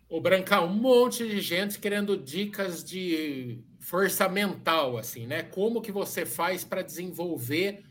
O 0.09 0.21
Brancar, 0.21 0.65
um 0.65 0.73
monte 0.73 1.27
de 1.27 1.41
gente 1.41 1.79
querendo 1.79 2.17
dicas 2.17 2.83
de 2.83 3.63
força 3.79 4.29
mental, 4.29 4.97
assim, 4.97 5.27
né? 5.27 5.43
Como 5.43 5.81
que 5.81 5.93
você 5.93 6.25
faz 6.25 6.65
para 6.65 6.83
desenvolver 6.83 7.83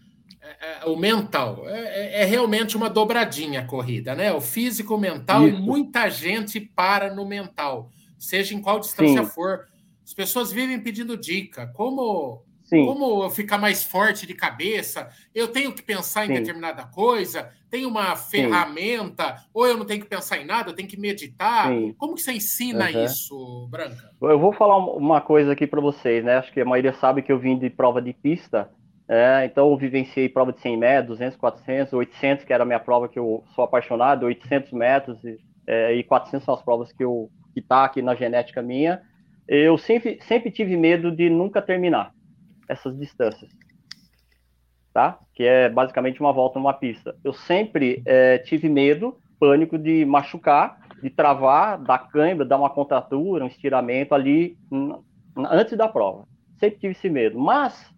é, 0.42 0.82
é, 0.82 0.86
o 0.86 0.96
mental? 0.96 1.68
É, 1.68 1.80
é, 1.80 2.22
é, 2.22 2.26
realmente 2.26 2.78
uma 2.78 2.90
dobradinha 2.90 3.62
a 3.62 3.66
corrida, 3.66 4.16
né? 4.16 4.32
O 4.34 4.42
físico, 4.42 4.96
o 4.96 5.00
mental, 5.00 5.48
Isso. 5.48 5.62
muita 5.62 6.10
gente 6.10 6.60
para 6.60 7.14
no 7.14 7.28
mental, 7.28 7.92
seja 8.18 8.56
em 8.56 8.62
qual 8.62 8.80
distância 8.80 9.24
Sim. 9.24 9.30
for. 9.30 9.66
As 10.04 10.14
pessoas 10.14 10.52
vivem 10.52 10.80
pedindo 10.80 11.18
dica. 11.18 11.68
Como 11.68 12.47
Sim. 12.68 12.86
Como 12.86 13.30
ficar 13.30 13.58
mais 13.58 13.84
forte 13.84 14.28
de 14.28 14.34
cabeça? 14.34 15.08
Eu 15.34 15.48
tenho 15.48 15.72
que 15.72 15.82
pensar 15.82 16.26
em 16.26 16.28
Sim. 16.28 16.34
determinada 16.34 16.84
coisa? 16.84 17.50
Tem 17.70 17.86
uma 17.86 18.14
ferramenta? 18.18 19.38
Sim. 19.38 19.44
Ou 19.54 19.66
eu 19.66 19.78
não 19.78 19.86
tenho 19.86 20.02
que 20.02 20.10
pensar 20.10 20.38
em 20.38 20.46
nada? 20.46 20.70
Eu 20.70 20.76
tenho 20.76 20.88
que 20.88 21.00
meditar? 21.00 21.72
Como 21.98 22.16
que 22.16 22.22
você 22.22 22.34
ensina 22.34 22.92
uhum. 22.92 23.06
isso, 23.06 23.68
Branca? 23.72 24.12
Eu 24.22 24.38
vou 24.38 24.52
falar 24.52 24.78
uma 24.78 25.22
coisa 25.22 25.54
aqui 25.54 25.66
para 25.66 25.80
vocês, 25.80 26.26
né? 26.26 26.36
Acho 26.36 26.52
que 26.52 26.60
a 26.60 26.66
maioria 26.66 26.92
sabe 26.92 27.22
que 27.22 27.32
eu 27.32 27.40
vim 27.40 27.58
de 27.58 27.70
prova 27.70 28.02
de 28.02 28.12
pista. 28.12 28.70
É, 29.08 29.46
então 29.46 29.72
eu 29.72 29.78
vivenciei 29.78 30.28
prova 30.28 30.52
de 30.52 30.60
100 30.60 30.78
metros, 30.78 31.18
200, 31.20 31.38
400, 31.38 31.94
800, 31.94 32.44
que 32.44 32.52
era 32.52 32.64
a 32.64 32.66
minha 32.66 32.80
prova 32.82 33.08
que 33.08 33.18
eu 33.18 33.46
sou 33.56 33.64
apaixonado, 33.64 34.26
800 34.26 34.74
metros 34.74 35.24
e, 35.24 35.38
é, 35.66 35.94
e 35.96 36.04
400 36.04 36.44
são 36.44 36.54
as 36.54 36.62
provas 36.62 36.92
que 36.92 37.04
eu 37.04 37.30
que 37.54 37.62
tá 37.62 37.86
aqui 37.86 38.02
na 38.02 38.14
genética 38.14 38.62
minha. 38.62 39.02
Eu 39.48 39.78
sempre, 39.78 40.20
sempre 40.22 40.52
tive 40.52 40.76
medo 40.76 41.10
de 41.10 41.30
nunca 41.30 41.62
terminar 41.62 42.12
essas 42.68 42.98
distâncias, 42.98 43.52
tá? 44.94 45.20
Que 45.34 45.44
é 45.44 45.70
basicamente 45.70 46.20
uma 46.20 46.34
volta 46.34 46.60
numa 46.60 46.74
pista. 46.74 47.16
Eu 47.24 47.34
sempre 47.34 48.02
é, 48.06 48.38
tive 48.40 48.68
medo, 48.70 49.18
pânico 49.40 49.78
de 49.78 50.06
machucar, 50.06 50.80
de 51.02 51.10
travar, 51.10 51.78
dar 51.78 52.10
câimbra, 52.10 52.46
dar 52.46 52.58
uma 52.58 52.70
contratura, 52.70 53.44
um 53.44 53.48
estiramento 53.48 54.16
ali 54.16 54.58
antes 55.38 55.78
da 55.78 55.88
prova. 55.88 56.26
Sempre 56.60 56.80
tive 56.80 56.94
esse 56.94 57.10
medo. 57.10 57.40
Mas 57.40 57.90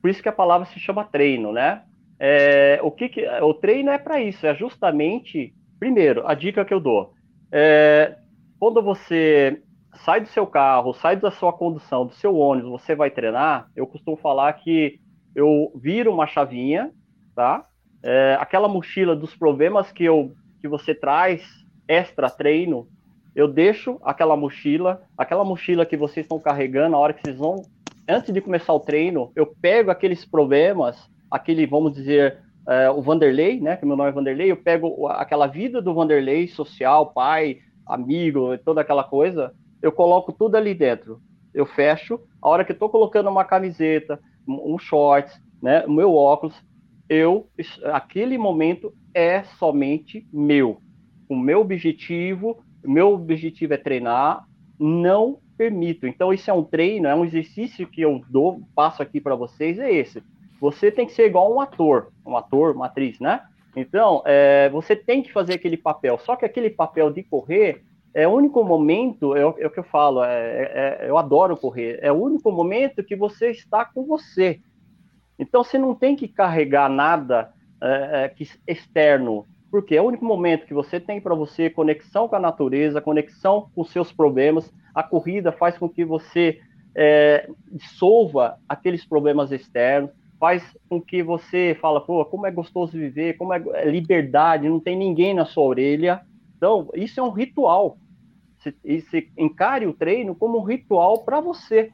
por 0.00 0.10
isso 0.10 0.22
que 0.22 0.28
a 0.28 0.32
palavra 0.32 0.66
se 0.66 0.78
chama 0.78 1.04
treino, 1.04 1.52
né? 1.52 1.82
É, 2.18 2.78
o 2.82 2.90
que, 2.90 3.08
que 3.08 3.26
o 3.26 3.54
treino 3.54 3.90
é 3.90 3.98
para 3.98 4.20
isso? 4.20 4.46
É 4.46 4.54
justamente, 4.54 5.54
primeiro, 5.78 6.26
a 6.26 6.34
dica 6.34 6.64
que 6.64 6.74
eu 6.74 6.80
dou. 6.80 7.14
É, 7.50 8.16
quando 8.58 8.82
você 8.82 9.62
sai 10.04 10.20
do 10.20 10.28
seu 10.28 10.46
carro, 10.46 10.94
sai 10.94 11.16
da 11.16 11.30
sua 11.30 11.52
condução, 11.52 12.06
do 12.06 12.14
seu 12.14 12.36
ônibus, 12.36 12.70
você 12.70 12.94
vai 12.94 13.10
treinar, 13.10 13.68
eu 13.74 13.86
costumo 13.86 14.16
falar 14.16 14.52
que 14.54 15.00
eu 15.34 15.72
viro 15.74 16.12
uma 16.12 16.26
chavinha, 16.26 16.90
tá? 17.34 17.66
É, 18.02 18.36
aquela 18.40 18.68
mochila 18.68 19.14
dos 19.14 19.34
problemas 19.34 19.92
que, 19.92 20.04
eu, 20.04 20.32
que 20.60 20.68
você 20.68 20.94
traz 20.94 21.42
extra 21.86 22.30
treino, 22.30 22.88
eu 23.34 23.46
deixo 23.46 23.98
aquela 24.02 24.36
mochila, 24.36 25.02
aquela 25.16 25.44
mochila 25.44 25.86
que 25.86 25.96
vocês 25.96 26.24
estão 26.24 26.38
carregando, 26.38 26.90
na 26.90 26.98
hora 26.98 27.12
que 27.12 27.20
vocês 27.22 27.36
vão, 27.36 27.62
antes 28.08 28.32
de 28.32 28.40
começar 28.40 28.72
o 28.72 28.80
treino, 28.80 29.30
eu 29.36 29.46
pego 29.46 29.90
aqueles 29.90 30.24
problemas, 30.24 31.08
aquele, 31.30 31.66
vamos 31.66 31.92
dizer, 31.92 32.38
é, 32.66 32.90
o 32.90 33.02
Vanderlei, 33.02 33.60
né, 33.60 33.76
que 33.76 33.86
meu 33.86 33.96
nome 33.96 34.10
é 34.10 34.12
Vanderlei, 34.12 34.50
eu 34.50 34.56
pego 34.56 35.06
aquela 35.08 35.46
vida 35.46 35.80
do 35.80 35.94
Vanderlei, 35.94 36.48
social, 36.48 37.12
pai, 37.12 37.58
amigo, 37.86 38.56
toda 38.58 38.80
aquela 38.80 39.04
coisa, 39.04 39.52
eu 39.82 39.92
coloco 39.92 40.32
tudo 40.32 40.56
ali 40.56 40.74
dentro. 40.74 41.20
Eu 41.52 41.66
fecho, 41.66 42.20
a 42.40 42.48
hora 42.48 42.64
que 42.64 42.72
eu 42.72 42.74
estou 42.74 42.88
colocando 42.88 43.28
uma 43.28 43.44
camiseta, 43.44 44.20
um 44.46 44.78
shorts, 44.78 45.40
né, 45.62 45.84
o 45.86 45.90
meu 45.90 46.14
óculos, 46.14 46.54
eu, 47.08 47.48
aquele 47.92 48.38
momento 48.38 48.94
é 49.12 49.42
somente 49.42 50.26
meu. 50.32 50.80
O 51.28 51.36
meu 51.36 51.60
objetivo, 51.60 52.62
meu 52.84 53.12
objetivo 53.14 53.74
é 53.74 53.76
treinar, 53.76 54.44
não 54.78 55.40
permito. 55.56 56.06
Então, 56.06 56.32
isso 56.32 56.50
é 56.50 56.54
um 56.54 56.64
treino, 56.64 57.06
é 57.06 57.14
um 57.14 57.24
exercício 57.24 57.86
que 57.86 58.00
eu 58.00 58.22
dou, 58.30 58.62
passo 58.74 59.02
aqui 59.02 59.20
para 59.20 59.34
vocês, 59.34 59.78
é 59.78 59.92
esse. 59.92 60.22
Você 60.60 60.90
tem 60.90 61.06
que 61.06 61.12
ser 61.12 61.26
igual 61.26 61.54
um 61.54 61.60
ator, 61.60 62.12
um 62.24 62.36
ator, 62.36 62.74
uma 62.74 62.86
atriz, 62.86 63.18
né? 63.18 63.42
Então, 63.74 64.22
é, 64.24 64.68
você 64.70 64.96
tem 64.96 65.22
que 65.22 65.32
fazer 65.32 65.54
aquele 65.54 65.76
papel. 65.76 66.18
Só 66.18 66.36
que 66.36 66.44
aquele 66.44 66.70
papel 66.70 67.10
de 67.10 67.22
correr, 67.22 67.82
é 68.12 68.26
o 68.26 68.32
único 68.32 68.62
momento, 68.64 69.36
é 69.36 69.44
o, 69.44 69.54
é 69.58 69.66
o 69.66 69.70
que 69.70 69.78
eu 69.78 69.84
falo, 69.84 70.24
é, 70.24 70.28
é, 70.28 71.06
é, 71.06 71.10
eu 71.10 71.16
adoro 71.16 71.56
correr, 71.56 71.98
é 72.02 72.10
o 72.10 72.16
único 72.16 72.50
momento 72.50 73.04
que 73.04 73.14
você 73.14 73.50
está 73.50 73.84
com 73.84 74.04
você. 74.04 74.60
Então 75.38 75.62
você 75.62 75.78
não 75.78 75.94
tem 75.94 76.16
que 76.16 76.28
carregar 76.28 76.88
nada 76.88 77.52
é, 77.82 78.32
externo, 78.66 79.46
porque 79.70 79.94
é 79.94 80.02
o 80.02 80.06
único 80.06 80.24
momento 80.24 80.66
que 80.66 80.74
você 80.74 80.98
tem 80.98 81.20
para 81.20 81.34
você 81.34 81.70
conexão 81.70 82.28
com 82.28 82.36
a 82.36 82.40
natureza, 82.40 83.00
conexão 83.00 83.70
com 83.74 83.84
seus 83.84 84.12
problemas. 84.12 84.72
A 84.94 85.02
corrida 85.02 85.52
faz 85.52 85.78
com 85.78 85.88
que 85.88 86.04
você 86.04 86.60
é, 86.94 87.48
dissolva 87.70 88.58
aqueles 88.68 89.06
problemas 89.06 89.52
externos, 89.52 90.10
faz 90.38 90.64
com 90.88 91.00
que 91.00 91.22
você 91.22 91.76
fala, 91.80 92.00
pô, 92.00 92.24
como 92.24 92.46
é 92.46 92.50
gostoso 92.50 92.92
viver, 92.92 93.36
como 93.36 93.54
é 93.54 93.84
liberdade, 93.84 94.68
não 94.68 94.80
tem 94.80 94.96
ninguém 94.96 95.32
na 95.32 95.44
sua 95.44 95.64
orelha, 95.64 96.22
então, 96.60 96.90
isso 96.94 97.18
é 97.18 97.22
um 97.22 97.30
ritual. 97.30 97.96
E 98.84 99.00
se 99.00 99.32
encare 99.38 99.86
o 99.86 99.94
treino 99.94 100.34
como 100.34 100.58
um 100.58 100.62
ritual 100.62 101.24
para 101.24 101.40
você. 101.40 101.90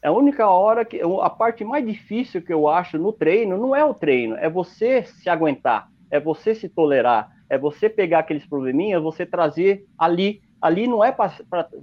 É 0.00 0.06
a 0.06 0.12
única 0.12 0.48
hora 0.48 0.84
que 0.84 1.00
a 1.20 1.28
parte 1.28 1.64
mais 1.64 1.84
difícil 1.84 2.40
que 2.40 2.52
eu 2.52 2.68
acho 2.68 2.96
no 2.96 3.12
treino 3.12 3.58
não 3.58 3.74
é 3.74 3.84
o 3.84 3.92
treino, 3.92 4.36
é 4.36 4.48
você 4.48 5.02
se 5.02 5.28
aguentar, 5.28 5.90
é 6.08 6.20
você 6.20 6.54
se 6.54 6.68
tolerar, 6.68 7.32
é 7.50 7.58
você 7.58 7.88
pegar 7.90 8.20
aqueles 8.20 8.46
probleminhas, 8.46 9.02
você 9.02 9.26
trazer 9.26 9.84
ali. 9.98 10.40
Ali 10.62 10.86
não 10.86 11.02
é 11.02 11.10
para 11.10 11.32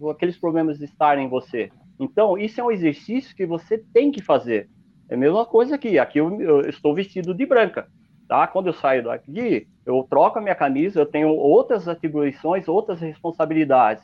aqueles 0.09 0.38
problemas 0.38 0.80
estarem 0.80 1.26
em 1.26 1.30
você. 1.30 1.70
Então, 1.99 2.38
isso 2.38 2.61
é 2.61 2.63
um 2.63 2.72
exercício 2.72 3.36
que 3.36 3.45
você 3.45 3.78
tem 3.78 4.09
que 4.09 4.22
fazer. 4.22 4.70
É 5.09 5.16
a 5.16 5.18
mesma 5.18 5.45
coisa 5.45 5.76
aqui. 5.76 5.99
Aqui 5.99 6.20
eu, 6.20 6.41
eu 6.41 6.61
estou 6.61 6.95
vestido 6.95 7.34
de 7.34 7.45
branca 7.45 7.89
tá? 8.28 8.47
Quando 8.47 8.67
eu 8.67 8.73
saio 8.73 9.03
daqui, 9.03 9.67
eu 9.86 10.05
troco 10.09 10.39
a 10.39 10.41
minha 10.41 10.55
camisa, 10.55 10.99
eu 10.99 11.05
tenho 11.05 11.30
outras 11.30 11.88
atribuições, 11.88 12.67
outras 12.67 12.99
responsabilidades, 12.99 14.03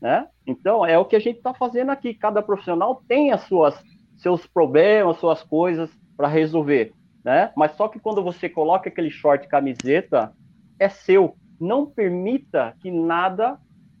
né? 0.00 0.26
Então, 0.46 0.84
é 0.84 0.98
o 0.98 1.04
que 1.04 1.16
a 1.16 1.20
gente 1.20 1.36
está 1.36 1.54
fazendo 1.54 1.90
aqui. 1.90 2.14
Cada 2.14 2.42
profissional 2.42 3.02
tem 3.06 3.32
as 3.32 3.42
suas 3.42 3.80
seus 4.16 4.46
problemas, 4.46 5.16
suas 5.18 5.42
coisas 5.42 5.90
para 6.16 6.28
resolver, 6.28 6.92
né? 7.24 7.52
Mas 7.56 7.72
só 7.72 7.88
que 7.88 7.98
quando 7.98 8.22
você 8.22 8.48
coloca 8.48 8.88
aquele 8.88 9.10
short 9.10 9.46
camiseta, 9.48 10.32
é 10.78 10.88
seu. 10.88 11.36
Não 11.60 11.86
permita 11.86 12.74
que 12.80 12.90
nada 12.90 13.58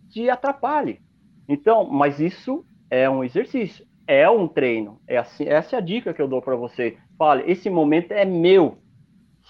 te 0.08 0.28
atrapalhe. 0.28 1.00
Então, 1.48 1.84
mas 1.84 2.18
isso 2.20 2.64
é 2.90 3.08
um 3.08 3.22
exercício, 3.22 3.86
é 4.06 4.28
um 4.28 4.48
treino. 4.48 5.00
É 5.06 5.18
assim, 5.18 5.44
essa 5.46 5.76
é 5.76 5.78
a 5.78 5.82
dica 5.82 6.12
que 6.12 6.20
eu 6.20 6.28
dou 6.28 6.42
para 6.42 6.56
você. 6.56 6.96
Fale, 7.18 7.44
esse 7.50 7.68
momento 7.68 8.12
é 8.12 8.24
meu 8.24 8.78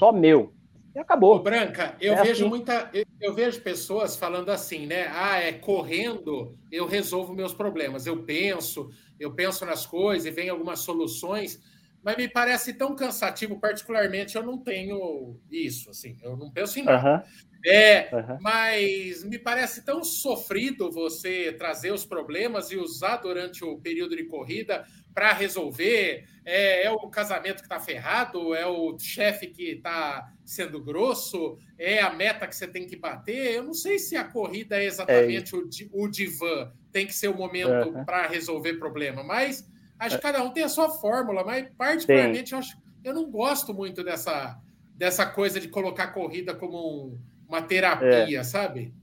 só 0.00 0.10
meu. 0.10 0.54
E 0.94 0.98
acabou. 0.98 1.36
Ô, 1.36 1.38
Branca, 1.40 1.94
eu 2.00 2.14
é 2.14 2.22
vejo 2.22 2.44
assim. 2.44 2.48
muita. 2.48 2.90
Eu, 2.94 3.04
eu, 3.20 3.34
vejo 3.34 3.60
pessoas 3.60 4.16
falando 4.16 4.48
assim, 4.48 4.86
né? 4.86 5.08
Ah, 5.12 5.38
é 5.38 5.52
correndo, 5.52 6.56
eu 6.72 6.86
resolvo 6.86 7.34
meus 7.34 7.52
problemas. 7.52 8.06
Eu 8.06 8.24
penso, 8.24 8.90
eu 9.20 9.32
penso 9.34 9.66
nas 9.66 9.84
coisas 9.84 10.24
e 10.26 10.30
vem 10.30 10.48
algumas 10.48 10.80
soluções, 10.80 11.60
mas 12.02 12.16
me 12.16 12.26
parece 12.26 12.72
tão 12.72 12.96
cansativo, 12.96 13.60
particularmente, 13.60 14.36
eu 14.36 14.42
não 14.42 14.56
tenho 14.56 15.38
isso, 15.50 15.90
assim, 15.90 16.16
eu 16.22 16.34
não 16.34 16.50
penso 16.50 16.80
em 16.80 16.82
nada. 16.82 17.18
Uhum. 17.18 17.50
É, 17.66 18.08
uhum. 18.10 18.38
mas 18.40 19.22
me 19.22 19.38
parece 19.38 19.84
tão 19.84 20.02
sofrido 20.02 20.90
você 20.90 21.52
trazer 21.52 21.92
os 21.92 22.06
problemas 22.06 22.70
e 22.70 22.76
usar 22.76 23.18
durante 23.18 23.62
o 23.62 23.76
período 23.76 24.16
de 24.16 24.24
corrida 24.24 24.86
para 25.14 25.32
resolver. 25.32 26.24
É, 26.44 26.86
é, 26.86 26.90
o 26.90 26.98
casamento 27.08 27.56
que 27.56 27.66
está 27.66 27.78
ferrado, 27.78 28.54
é 28.54 28.66
o 28.66 28.98
chefe 28.98 29.46
que 29.48 29.72
está 29.72 30.32
sendo 30.44 30.82
grosso, 30.82 31.58
é 31.78 32.00
a 32.00 32.12
meta 32.12 32.46
que 32.46 32.56
você 32.56 32.66
tem 32.66 32.86
que 32.86 32.96
bater. 32.96 33.54
Eu 33.54 33.64
não 33.64 33.74
sei 33.74 33.98
se 33.98 34.16
a 34.16 34.24
corrida 34.24 34.76
é 34.76 34.84
exatamente 34.84 35.54
é. 35.54 35.58
o, 35.58 36.04
o 36.04 36.08
divã, 36.08 36.72
tem 36.90 37.06
que 37.06 37.14
ser 37.14 37.28
o 37.28 37.36
momento 37.36 37.90
uhum. 37.90 38.04
para 38.04 38.26
resolver 38.26 38.74
problema, 38.74 39.22
mas 39.22 39.68
acho 39.98 40.16
que 40.16 40.22
cada 40.22 40.42
um 40.42 40.50
tem 40.50 40.64
a 40.64 40.68
sua 40.68 40.88
fórmula, 40.88 41.44
mas 41.44 41.68
particularmente 41.76 42.52
eu, 42.52 42.58
acho, 42.58 42.76
eu 43.04 43.14
não 43.14 43.30
gosto 43.30 43.72
muito 43.72 44.02
dessa, 44.02 44.58
dessa 44.96 45.26
coisa 45.26 45.60
de 45.60 45.68
colocar 45.68 46.04
a 46.04 46.12
corrida 46.12 46.54
como 46.54 47.06
um 47.06 47.30
uma 47.50 47.60
terapia, 47.60 48.40
é. 48.40 48.44
sabe? 48.44 48.94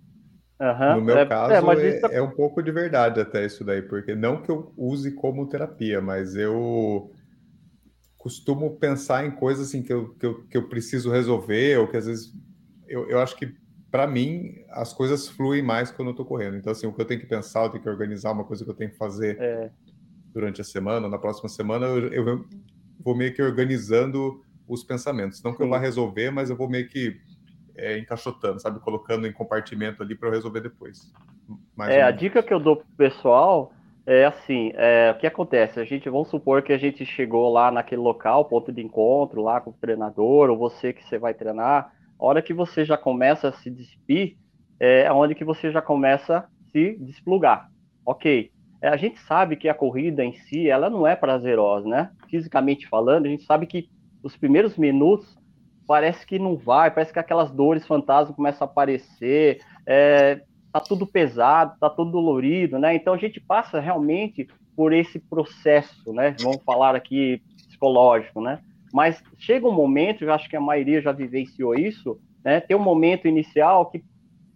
Uhum. 0.60 0.95
No 0.95 1.01
meu 1.01 1.18
é, 1.20 1.26
caso, 1.26 1.72
é, 1.72 1.88
isso... 1.88 2.05
é, 2.08 2.22
um 2.22 2.32
pouco 2.32 2.64
de 2.64 2.72
verdade 2.72 3.20
até 3.20 3.45
isso 3.45 3.64
daí, 3.64 3.82
porque 3.82 4.16
não 4.16 4.41
que 4.41 4.49
eu 4.49 4.74
use 4.76 5.12
como 5.12 5.47
terapia, 5.47 6.01
mas 6.01 6.36
eu 6.36 7.12
costumo 8.18 8.76
pensar 8.78 9.26
em 9.26 9.32
coisas 9.32 9.68
assim 9.68 9.84
que 9.84 9.93
eu, 9.93 10.16
que 10.16 10.26
eu, 10.26 10.43
que 10.47 10.58
eu 10.58 10.68
preciso 10.68 11.12
resolver, 11.12 11.78
ou 11.78 11.88
que 11.88 11.95
às 11.95 12.08
vezes 12.08 12.34
eu, 12.88 13.08
eu 13.08 13.20
acho 13.20 13.36
que 13.36 13.55
para 13.91 14.08
mim 14.08 14.55
as 14.70 14.93
coisas 14.93 15.28
fluem 15.28 15.62
mais 15.62 15.91
quando 15.91 16.10
eu 16.10 16.16
tô 16.16 16.26
correndo. 16.26 16.58
Então, 16.58 16.72
assim, 16.72 16.88
o 16.88 16.93
que 16.93 17.01
eu 17.01 17.05
tenho 17.05 17.20
que 17.20 17.28
pensar, 17.28 17.66
eu 17.66 17.70
tenho 17.70 17.84
que 17.84 17.89
organizar 17.89 18.32
uma 18.32 18.43
coisa 18.43 18.64
que 18.64 18.70
eu 18.70 18.76
tenho 18.76 18.91
que 18.91 18.97
fazer 18.97 19.39
é. 19.39 19.70
durante 20.34 20.60
a 20.60 20.64
semana, 20.64 21.08
na 21.08 21.18
próxima 21.18 21.47
semana, 21.47 21.86
eu, 21.86 22.26
eu, 22.26 22.45
vou 22.99 23.16
meio 23.16 23.34
que 23.34 23.41
organizando 23.41 24.41
os 24.68 24.84
pensamentos. 24.84 25.41
Não 25.41 25.53
que 25.53 25.64
eu 25.64 25.70
vá 25.70 25.78
resolver, 25.78 26.32
mas 26.32 26.49
eu 26.49 26.55
vou 26.55 26.70
meio 26.70 26.88
que 26.89 27.18
é, 27.78 27.97
encaixotando, 27.97 28.59
sabe? 28.59 28.80
Colocando 28.80 29.28
em 29.28 29.32
compartimento 29.32 30.01
ali 30.01 30.15
para 30.15 30.30
eu 30.30 30.34
resolver 30.34 30.61
depois. 30.61 31.13
Mais 31.75 31.93
é, 31.93 32.01
a 32.01 32.11
dica 32.11 32.43
que 32.43 32.53
eu 32.53 32.59
dou 32.59 32.78
pro 32.78 32.86
pessoal 32.97 33.71
é 34.05 34.25
assim, 34.25 34.71
é, 34.75 35.11
o 35.15 35.19
que 35.19 35.28
acontece? 35.28 35.80
A 35.80 35.84
gente, 35.84 36.09
vamos 36.09 36.30
supor 36.30 36.61
que 36.61 36.71
a 36.71 36.78
gente 36.78 37.05
chegou 37.05 37.51
lá 37.51 37.69
naquele 37.69 38.01
local, 38.01 38.45
ponto 38.45 38.71
de 38.71 38.82
encontro, 38.82 39.43
lá 39.43 39.59
com 39.59 39.69
o 39.69 39.73
treinador, 39.80 40.49
ou 40.49 40.57
você 40.57 40.93
que 40.93 41.03
você 41.03 41.17
vai 41.19 41.34
treinar, 41.34 41.91
a 42.17 42.25
hora 42.25 42.41
que 42.41 42.53
você 42.53 42.86
já 42.86 42.97
começa 42.97 43.49
a 43.49 43.51
se 43.51 43.69
despir, 43.69 44.38
é 44.80 45.11
onde 45.11 45.36
que 45.36 45.43
você 45.43 45.71
já 45.71 45.82
começa 45.82 46.38
a 46.38 46.45
se 46.71 46.97
desplugar. 46.99 47.69
Ok. 48.05 48.49
é, 48.82 48.88
a 48.88 48.95
gente 48.95 49.19
sabe 49.19 49.57
que 49.57 49.67
a 49.67 49.73
corrida 49.73 50.23
em 50.23 50.34
si, 50.34 50.69
ela 50.69 50.89
não 50.89 51.05
é 51.05 51.15
prazerosa, 51.15 51.88
né? 51.88 52.09
Fisicamente 52.30 52.88
falando, 52.88 53.25
a 53.25 53.30
gente 53.30 53.43
sabe 53.43 53.65
que 53.65 53.89
os 54.23 54.38
primeiros 54.38 54.78
minutos 54.78 55.36
parece 55.88 56.25
que 56.25 56.38
não 56.38 56.57
vai, 56.57 56.91
parece 56.91 57.13
que 57.13 57.19
aquelas 57.19 57.49
dores 57.49 57.88
fantasmas 57.88 58.35
começam 58.35 58.67
a 58.67 58.69
aparecer, 58.69 59.61
é, 59.85 60.41
tá 60.71 60.81
tudo 60.81 61.07
pesado, 61.07 61.77
tá 61.79 61.89
tudo 61.89 62.11
dolorido, 62.11 62.77
né? 62.77 62.93
Então 62.93 63.13
a 63.13 63.17
gente 63.17 63.39
passa 63.39 63.79
realmente 63.79 64.47
por 64.75 64.93
esse 64.93 65.17
processo, 65.17 66.13
né? 66.13 66.35
Vamos 66.39 66.61
falar 66.63 66.95
aqui 66.95 67.41
psicológico, 67.67 68.41
né? 68.41 68.59
Mas 68.93 69.23
chega 69.38 69.67
um 69.67 69.71
momento, 69.71 70.23
eu 70.23 70.33
acho 70.33 70.49
que 70.49 70.55
a 70.55 70.61
maioria 70.61 71.01
já 71.01 71.11
vivenciou 71.11 71.73
isso, 71.73 72.19
né? 72.43 72.59
Tem 72.59 72.75
um 72.75 72.83
momento 72.83 73.27
inicial 73.27 73.89
que, 73.89 74.03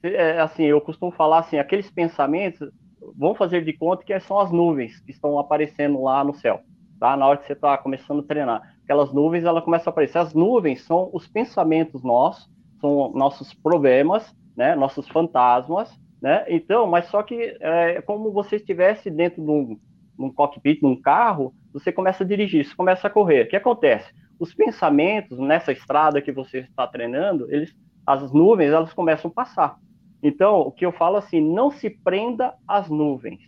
é, 0.03 0.39
assim, 0.39 0.63
eu 0.63 0.81
costumo 0.81 1.11
falar 1.11 1.39
assim, 1.39 1.57
aqueles 1.57 1.89
pensamentos 1.89 2.69
vão 3.17 3.33
fazer 3.33 3.63
de 3.63 3.73
conta 3.73 4.03
que 4.03 4.19
são 4.19 4.39
as 4.39 4.51
nuvens 4.51 4.99
que 4.99 5.11
estão 5.11 5.39
aparecendo 5.39 6.01
lá 6.03 6.23
no 6.23 6.33
céu, 6.33 6.61
tá? 6.99 7.15
Na 7.15 7.25
hora 7.25 7.37
que 7.37 7.47
você 7.47 7.53
está 7.53 7.77
começando 7.77 8.19
a 8.19 8.23
treinar, 8.23 8.75
aquelas 8.83 9.13
nuvens, 9.13 9.43
ela 9.43 9.61
começa 9.61 9.89
a 9.89 9.91
aparecer. 9.91 10.17
As 10.17 10.33
nuvens 10.33 10.83
são 10.83 11.09
os 11.13 11.27
pensamentos 11.27 12.03
nossos, 12.03 12.49
são 12.79 13.11
nossos 13.13 13.53
problemas, 13.53 14.35
né? 14.55 14.75
Nossos 14.75 15.07
fantasmas, 15.07 15.91
né? 16.21 16.45
Então, 16.47 16.87
mas 16.87 17.05
só 17.05 17.23
que 17.23 17.57
é 17.59 18.01
como 18.01 18.31
você 18.31 18.57
estivesse 18.57 19.09
dentro 19.09 19.43
de 19.43 19.49
um, 19.49 19.79
um 20.19 20.31
cockpit, 20.31 20.79
de 20.79 20.85
um 20.85 20.99
carro, 20.99 21.53
você 21.73 21.91
começa 21.91 22.23
a 22.23 22.27
dirigir, 22.27 22.65
você 22.65 22.75
começa 22.75 23.07
a 23.07 23.09
correr. 23.09 23.43
O 23.43 23.49
que 23.49 23.55
acontece? 23.55 24.13
Os 24.39 24.53
pensamentos 24.53 25.37
nessa 25.39 25.71
estrada 25.71 26.21
que 26.21 26.31
você 26.31 26.59
está 26.59 26.87
treinando, 26.87 27.47
eles, 27.51 27.75
as 28.05 28.31
nuvens, 28.31 28.71
elas 28.71 28.93
começam 28.93 29.29
a 29.29 29.33
passar. 29.33 29.77
Então, 30.23 30.59
o 30.61 30.71
que 30.71 30.85
eu 30.85 30.91
falo 30.91 31.17
assim, 31.17 31.41
não 31.41 31.71
se 31.71 31.89
prenda 31.89 32.53
às 32.67 32.89
nuvens. 32.89 33.39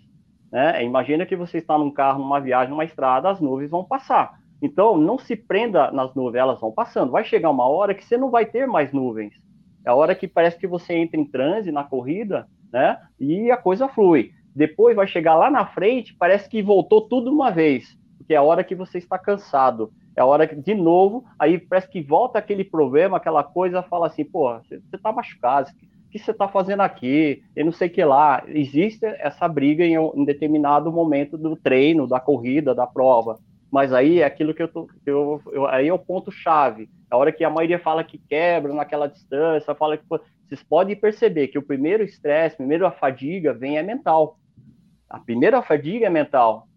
Né? 0.51 0.83
Imagina 0.83 1.25
que 1.25 1.35
você 1.35 1.57
está 1.57 1.77
num 1.77 1.91
carro, 1.91 2.19
numa 2.19 2.39
viagem, 2.39 2.69
numa 2.69 2.85
estrada, 2.85 3.29
as 3.29 3.39
nuvens 3.39 3.69
vão 3.69 3.83
passar. 3.83 4.39
Então, 4.63 4.97
não 4.97 5.19
se 5.19 5.35
prenda 5.35 5.91
nas 5.91 6.15
nuvens, 6.15 6.39
elas 6.39 6.61
vão 6.61 6.71
passando. 6.71 7.11
Vai 7.11 7.25
chegar 7.25 7.49
uma 7.49 7.67
hora 7.67 7.93
que 7.93 8.05
você 8.05 8.15
não 8.15 8.31
vai 8.31 8.45
ter 8.45 8.65
mais 8.65 8.93
nuvens. 8.93 9.33
É 9.85 9.89
a 9.89 9.93
hora 9.93 10.15
que 10.15 10.25
parece 10.25 10.57
que 10.57 10.65
você 10.65 10.93
entra 10.93 11.19
em 11.19 11.25
transe 11.25 11.69
na 11.69 11.83
corrida, 11.83 12.47
né? 12.71 12.97
E 13.19 13.51
a 13.51 13.57
coisa 13.57 13.89
flui. 13.89 14.31
Depois 14.55 14.95
vai 14.95 15.05
chegar 15.05 15.35
lá 15.35 15.51
na 15.51 15.65
frente, 15.65 16.15
parece 16.17 16.49
que 16.49 16.63
voltou 16.63 17.01
tudo 17.01 17.29
uma 17.29 17.51
vez, 17.51 17.99
porque 18.17 18.33
é 18.33 18.37
a 18.37 18.41
hora 18.41 18.63
que 18.63 18.73
você 18.73 18.99
está 18.99 19.19
cansado. 19.19 19.91
É 20.15 20.21
a 20.21 20.25
hora 20.25 20.47
que, 20.47 20.55
de 20.55 20.73
novo, 20.73 21.25
aí 21.37 21.59
parece 21.59 21.89
que 21.89 22.01
volta 22.01 22.39
aquele 22.39 22.63
problema, 22.63 23.17
aquela 23.17 23.43
coisa, 23.43 23.83
fala 23.83 24.07
assim, 24.07 24.23
pô, 24.23 24.57
você 24.59 24.79
está 24.93 25.11
machucado, 25.11 25.71
o 26.05 26.09
que 26.09 26.19
você 26.19 26.31
está 26.31 26.47
fazendo 26.47 26.81
aqui? 26.83 27.43
Eu 27.53 27.65
não 27.65 27.73
sei 27.73 27.89
o 27.89 27.91
que 27.91 28.05
lá. 28.05 28.43
Existe 28.47 29.05
essa 29.05 29.45
briga 29.45 29.83
em 29.83 29.99
um 29.99 30.23
determinado 30.23 30.89
momento 30.89 31.37
do 31.37 31.57
treino, 31.57 32.07
da 32.07 32.21
corrida, 32.21 32.73
da 32.73 32.87
prova. 32.87 33.39
Mas 33.73 33.91
aí 33.91 34.19
é 34.19 34.23
aquilo 34.23 34.53
que 34.53 34.61
eu 34.61 34.67
tô. 34.67 34.87
Eu, 35.03 35.41
eu, 35.51 35.65
aí 35.65 35.87
é 35.87 35.93
o 35.93 35.97
ponto-chave. 35.97 36.87
A 37.09 37.17
hora 37.17 37.31
que 37.31 37.43
a 37.43 37.49
maioria 37.49 37.79
fala 37.79 38.03
que 38.03 38.19
quebra 38.19 38.71
naquela 38.71 39.07
distância, 39.07 39.73
fala 39.73 39.97
que. 39.97 40.05
Vocês 40.07 40.61
podem 40.61 40.95
perceber 40.95 41.47
que 41.47 41.57
o 41.57 41.63
primeiro 41.63 42.03
estresse, 42.03 42.55
primeiro 42.55 42.85
a 42.85 42.91
fadiga, 42.91 43.51
vem 43.51 43.79
é 43.79 43.81
mental. 43.81 44.37
A 45.09 45.17
primeira 45.19 45.59
fadiga 45.63 46.05
é 46.05 46.09
mental. 46.11 46.67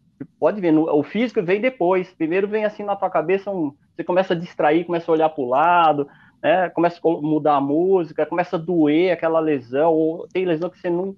Pode 0.40 0.58
ver, 0.58 0.72
o 0.72 1.02
físico 1.02 1.42
vem 1.42 1.60
depois. 1.60 2.10
Primeiro 2.14 2.48
vem 2.48 2.64
assim 2.64 2.82
na 2.82 2.96
tua 2.96 3.10
cabeça, 3.10 3.50
um, 3.50 3.74
você 3.94 4.02
começa 4.02 4.32
a 4.32 4.38
distrair, 4.38 4.86
começa 4.86 5.12
a 5.12 5.14
olhar 5.14 5.28
para 5.28 5.44
o 5.44 5.48
lado, 5.48 6.08
né? 6.42 6.70
começa 6.70 6.98
a 6.98 7.08
mudar 7.10 7.56
a 7.56 7.60
música, 7.60 8.24
começa 8.24 8.56
a 8.56 8.58
doer 8.58 9.12
aquela 9.12 9.38
lesão, 9.38 9.92
ou 9.92 10.26
tem 10.28 10.46
lesão 10.46 10.70
que 10.70 10.78
você 10.78 10.88
não, 10.88 11.14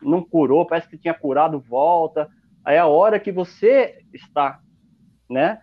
não 0.00 0.22
curou, 0.22 0.64
parece 0.64 0.88
que 0.88 0.96
tinha 0.96 1.12
curado, 1.12 1.60
volta. 1.60 2.26
Aí 2.64 2.76
é 2.76 2.78
a 2.78 2.86
hora 2.86 3.20
que 3.20 3.30
você 3.30 3.98
está 4.14 4.60
né? 5.30 5.60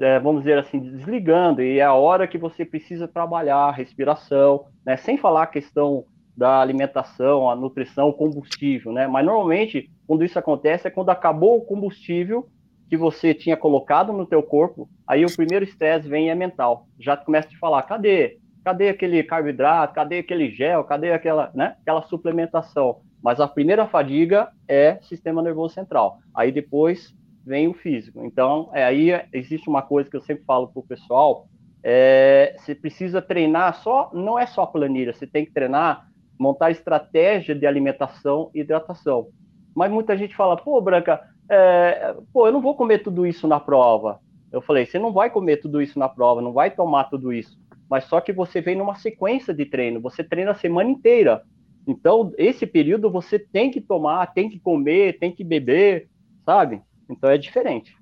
É, 0.00 0.18
vamos 0.18 0.42
dizer 0.42 0.58
assim, 0.58 0.78
desligando, 0.78 1.62
e 1.62 1.78
é 1.78 1.82
a 1.82 1.94
hora 1.94 2.28
que 2.28 2.38
você 2.38 2.64
precisa 2.64 3.08
trabalhar 3.08 3.70
respiração, 3.72 4.66
né? 4.84 4.96
Sem 4.96 5.16
falar 5.16 5.44
a 5.44 5.46
questão 5.46 6.04
da 6.36 6.60
alimentação, 6.60 7.48
a 7.48 7.56
nutrição, 7.56 8.08
o 8.08 8.12
combustível, 8.12 8.92
né? 8.92 9.06
Mas 9.06 9.24
normalmente, 9.24 9.90
quando 10.06 10.24
isso 10.24 10.38
acontece, 10.38 10.86
é 10.86 10.90
quando 10.90 11.10
acabou 11.10 11.58
o 11.58 11.64
combustível 11.64 12.48
que 12.88 12.96
você 12.96 13.32
tinha 13.32 13.56
colocado 13.56 14.12
no 14.12 14.26
teu 14.26 14.42
corpo, 14.42 14.88
aí 15.06 15.24
o 15.24 15.34
primeiro 15.34 15.64
estresse 15.64 16.08
vem 16.08 16.30
é 16.30 16.34
mental. 16.34 16.86
Já 16.98 17.16
começa 17.16 17.48
a 17.48 17.50
te 17.50 17.58
falar, 17.58 17.82
cadê? 17.82 18.38
Cadê 18.64 18.88
aquele 18.90 19.22
carboidrato? 19.22 19.94
Cadê 19.94 20.18
aquele 20.18 20.50
gel? 20.50 20.84
Cadê 20.84 21.12
aquela, 21.12 21.50
né? 21.54 21.76
Aquela 21.80 22.02
suplementação? 22.02 23.00
Mas 23.22 23.40
a 23.40 23.48
primeira 23.48 23.86
fadiga 23.86 24.50
é 24.68 24.98
sistema 25.02 25.42
nervoso 25.42 25.74
central. 25.74 26.18
Aí 26.34 26.52
depois 26.52 27.14
vem 27.44 27.68
o 27.68 27.74
físico. 27.74 28.24
Então, 28.24 28.70
é, 28.72 28.84
aí 28.84 29.10
existe 29.32 29.68
uma 29.68 29.82
coisa 29.82 30.08
que 30.08 30.16
eu 30.16 30.20
sempre 30.22 30.44
falo 30.44 30.68
para 30.68 30.80
o 30.80 30.86
pessoal, 30.86 31.46
é, 31.82 32.54
você 32.58 32.74
precisa 32.74 33.20
treinar 33.20 33.74
só, 33.82 34.10
não 34.12 34.38
é 34.38 34.46
só 34.46 34.64
planilha, 34.64 35.12
você 35.12 35.26
tem 35.26 35.44
que 35.44 35.52
treinar, 35.52 36.08
montar 36.38 36.70
estratégia 36.70 37.54
de 37.54 37.66
alimentação 37.66 38.50
e 38.54 38.60
hidratação. 38.60 39.28
Mas 39.74 39.90
muita 39.90 40.16
gente 40.16 40.36
fala, 40.36 40.56
pô, 40.56 40.80
Branca, 40.80 41.20
é, 41.48 42.14
pô, 42.32 42.46
eu 42.46 42.52
não 42.52 42.60
vou 42.60 42.76
comer 42.76 42.98
tudo 42.98 43.26
isso 43.26 43.48
na 43.48 43.58
prova. 43.58 44.20
Eu 44.52 44.60
falei, 44.60 44.86
você 44.86 44.98
não 44.98 45.12
vai 45.12 45.30
comer 45.30 45.56
tudo 45.56 45.80
isso 45.80 45.98
na 45.98 46.08
prova, 46.08 46.42
não 46.42 46.52
vai 46.52 46.70
tomar 46.70 47.04
tudo 47.04 47.32
isso. 47.32 47.58
Mas 47.88 48.04
só 48.04 48.20
que 48.20 48.32
você 48.32 48.60
vem 48.60 48.76
numa 48.76 48.94
sequência 48.94 49.52
de 49.52 49.66
treino, 49.66 50.00
você 50.00 50.22
treina 50.22 50.52
a 50.52 50.54
semana 50.54 50.90
inteira. 50.90 51.42
Então, 51.86 52.32
esse 52.38 52.66
período 52.66 53.10
você 53.10 53.38
tem 53.38 53.70
que 53.70 53.80
tomar, 53.80 54.32
tem 54.32 54.48
que 54.48 54.60
comer, 54.60 55.18
tem 55.18 55.32
que 55.32 55.42
beber, 55.42 56.08
sabe? 56.44 56.80
Então 57.12 57.30
é 57.30 57.38
diferente. 57.38 57.96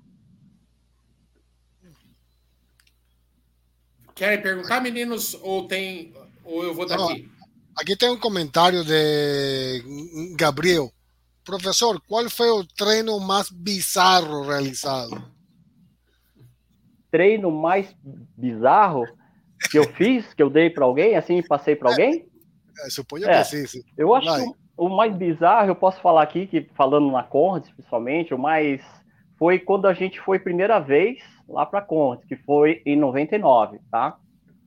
Querem 4.15 4.41
perguntar, 4.41 4.81
meninos, 4.81 5.33
ou 5.41 5.67
tem 5.67 6.13
ou 6.43 6.63
eu 6.63 6.73
vou 6.73 6.85
daqui? 6.85 7.29
aqui 7.75 7.95
tem 7.95 8.09
um 8.09 8.19
comentário 8.19 8.83
de 8.83 9.83
Gabriel. 10.35 10.91
Professor, 11.43 11.99
qual 12.07 12.29
foi 12.29 12.49
o 12.49 12.63
treino 12.63 13.19
mais 13.19 13.49
bizarro 13.49 14.43
realizado? 14.43 15.23
Treino 17.09 17.51
mais 17.51 17.93
bizarro 18.37 19.05
que 19.69 19.77
eu 19.77 19.83
fiz, 19.93 20.33
que 20.33 20.41
eu 20.41 20.49
dei 20.49 20.69
para 20.69 20.85
alguém, 20.85 21.15
assim, 21.15 21.41
passei 21.41 21.75
para 21.75 21.89
alguém? 21.89 22.27
É, 22.85 22.89
suponho 22.89 23.27
é, 23.27 23.39
que 23.39 23.43
sim, 23.45 23.67
sim. 23.67 23.83
Eu 23.97 24.13
acho 24.15 24.33
que 24.33 24.41
o, 24.77 24.85
o 24.85 24.89
mais 24.89 25.15
bizarro, 25.15 25.69
eu 25.69 25.75
posso 25.75 25.99
falar 26.01 26.23
aqui, 26.23 26.47
que 26.47 26.69
falando 26.75 27.11
na 27.11 27.23
Conrad, 27.23 27.67
principalmente, 27.73 28.33
o 28.33 28.39
mais 28.39 28.81
foi 29.41 29.57
quando 29.57 29.87
a 29.87 29.93
gente 29.95 30.19
foi 30.19 30.37
primeira 30.37 30.77
vez 30.77 31.17
lá 31.49 31.65
para 31.65 31.81
Conte, 31.81 32.27
que 32.27 32.35
foi 32.35 32.79
em 32.85 32.95
99, 32.95 33.79
tá? 33.89 34.15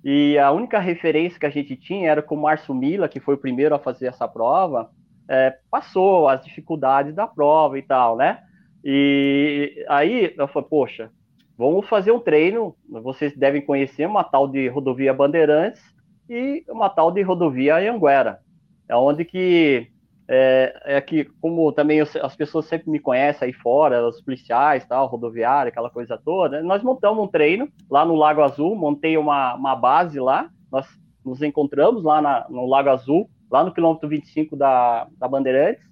E 0.04 0.36
a 0.36 0.50
única 0.50 0.80
referência 0.80 1.38
que 1.38 1.46
a 1.46 1.50
gente 1.50 1.76
tinha 1.76 2.10
era 2.10 2.20
com 2.20 2.34
o 2.34 2.42
Márcio 2.42 2.74
Mila, 2.74 3.08
que 3.08 3.20
foi 3.20 3.36
o 3.36 3.38
primeiro 3.38 3.72
a 3.76 3.78
fazer 3.78 4.08
essa 4.08 4.26
prova, 4.26 4.90
é, 5.28 5.56
passou 5.70 6.28
as 6.28 6.44
dificuldades 6.44 7.14
da 7.14 7.24
prova 7.24 7.78
e 7.78 7.82
tal, 7.82 8.16
né? 8.16 8.40
E 8.84 9.86
aí 9.88 10.34
eu 10.36 10.48
falei, 10.48 10.68
poxa, 10.68 11.08
vamos 11.56 11.88
fazer 11.88 12.10
um 12.10 12.18
treino. 12.18 12.74
Vocês 12.88 13.32
devem 13.36 13.62
conhecer 13.62 14.06
uma 14.06 14.24
tal 14.24 14.48
de 14.48 14.66
rodovia 14.66 15.14
Bandeirantes 15.14 15.80
e 16.28 16.64
uma 16.68 16.90
tal 16.90 17.12
de 17.12 17.22
rodovia 17.22 17.76
Anguera. 17.76 18.40
É 18.88 18.96
onde 18.96 19.24
que 19.24 19.86
é, 20.28 20.80
é 20.84 21.00
que, 21.00 21.24
como 21.40 21.70
também 21.72 21.98
eu, 21.98 22.06
as 22.22 22.34
pessoas 22.34 22.66
sempre 22.66 22.90
me 22.90 22.98
conhecem 22.98 23.46
aí 23.46 23.52
fora, 23.52 24.06
os 24.06 24.20
policiais, 24.20 24.86
tal, 24.86 25.06
rodoviária, 25.06 25.68
aquela 25.68 25.90
coisa 25.90 26.18
toda, 26.22 26.62
nós 26.62 26.82
montamos 26.82 27.22
um 27.22 27.28
treino 27.28 27.68
lá 27.90 28.04
no 28.04 28.14
Lago 28.14 28.42
Azul, 28.42 28.74
montei 28.74 29.16
uma, 29.16 29.54
uma 29.54 29.76
base 29.76 30.18
lá, 30.18 30.48
nós 30.72 30.86
nos 31.24 31.42
encontramos 31.42 32.02
lá 32.02 32.20
na, 32.20 32.46
no 32.48 32.66
Lago 32.66 32.90
Azul, 32.90 33.28
lá 33.50 33.62
no 33.62 33.72
quilômetro 33.72 34.08
25 34.08 34.56
da, 34.56 35.06
da 35.18 35.28
Bandeirantes, 35.28 35.84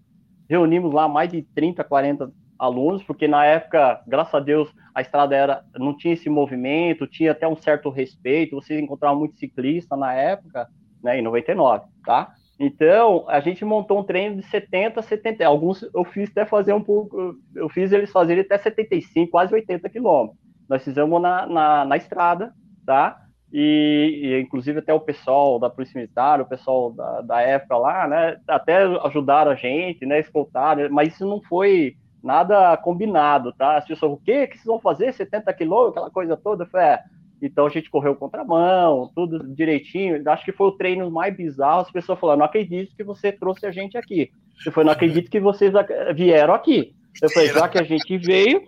reunimos 0.49 0.93
lá 0.93 1.09
mais 1.09 1.30
de 1.30 1.43
30, 1.55 1.85
40 1.85 2.30
alunos, 2.59 3.03
porque 3.03 3.26
na 3.26 3.45
época, 3.45 4.03
graças 4.07 4.35
a 4.35 4.41
Deus, 4.41 4.72
a 4.95 5.01
estrada 5.01 5.35
era 5.35 5.64
não 5.76 5.97
tinha 5.97 6.14
esse 6.14 6.30
movimento, 6.30 7.07
tinha 7.07 7.33
até 7.33 7.47
um 7.49 7.57
certo 7.57 7.91
respeito, 7.91 8.55
vocês 8.55 8.80
encontravam 8.80 9.18
muito 9.18 9.39
ciclista 9.39 9.97
na 9.97 10.12
época, 10.14 10.68
né, 11.03 11.18
em 11.18 11.22
99, 11.22 11.85
tá? 12.05 12.33
Então, 12.64 13.24
a 13.26 13.40
gente 13.40 13.64
montou 13.64 13.98
um 13.98 14.04
treino 14.04 14.36
de 14.36 14.44
70, 14.44 15.02
70. 15.02 15.44
Alguns 15.44 15.82
eu 15.82 16.04
fiz 16.04 16.30
até 16.30 16.46
fazer 16.46 16.72
um 16.72 16.80
pouco, 16.80 17.36
eu 17.56 17.68
fiz 17.68 17.90
eles 17.90 18.12
fazerem 18.12 18.44
até 18.44 18.56
75, 18.56 19.32
quase 19.32 19.52
80 19.52 19.88
quilômetros. 19.88 20.38
Nós 20.68 20.84
fizemos 20.84 21.20
na, 21.20 21.44
na, 21.44 21.84
na 21.84 21.96
estrada, 21.96 22.54
tá? 22.86 23.18
E, 23.52 24.20
e, 24.22 24.40
inclusive 24.40 24.78
até 24.78 24.94
o 24.94 25.00
pessoal 25.00 25.58
da 25.58 25.68
Polícia 25.68 25.98
Militar, 25.98 26.40
o 26.40 26.46
pessoal 26.46 26.92
da, 26.92 27.20
da 27.22 27.40
época 27.40 27.76
lá, 27.76 28.06
né? 28.06 28.36
Até 28.46 28.84
ajudaram 29.06 29.50
a 29.50 29.56
gente, 29.56 30.06
né? 30.06 30.20
Escoltaram, 30.20 30.88
mas 30.88 31.14
isso 31.14 31.26
não 31.26 31.42
foi 31.42 31.96
nada 32.22 32.76
combinado, 32.76 33.52
tá? 33.54 33.76
As 33.76 33.84
pessoas, 33.88 34.12
o 34.12 34.22
quê? 34.24 34.46
que 34.46 34.54
vocês 34.54 34.66
vão 34.66 34.78
fazer? 34.78 35.12
70 35.12 35.52
quilômetros, 35.52 35.96
aquela 35.96 36.10
coisa 36.12 36.36
toda? 36.36 36.62
Eu 36.62 36.68
falei, 36.68 36.86
é, 36.86 37.00
então 37.43 37.66
a 37.66 37.68
gente 37.68 37.90
correu 37.90 38.14
contramão, 38.14 39.11
tudo 39.14 39.47
direitinho. 39.55 40.22
Acho 40.30 40.45
que 40.45 40.53
foi 40.53 40.68
o 40.68 40.72
treino 40.72 41.11
mais 41.11 41.36
bizarro. 41.36 41.80
As 41.80 41.90
pessoas 41.90 42.18
falaram: 42.18 42.38
não 42.38 42.47
acredito 42.47 42.95
que 42.97 43.03
você 43.03 43.32
trouxe 43.32 43.66
a 43.66 43.72
gente 43.72 43.99
aqui. 43.99 44.30
Eu 44.64 44.70
falei: 44.70 44.86
não 44.86 44.93
acredito 44.93 45.30
que 45.30 45.40
vocês 45.40 45.72
vieram 46.14 46.55
aqui. 46.55 46.95
Eu 47.20 47.28
falei, 47.30 47.49
já 47.49 47.68
que 47.68 47.78
a 47.78 47.82
gente 47.82 48.16
veio, 48.16 48.62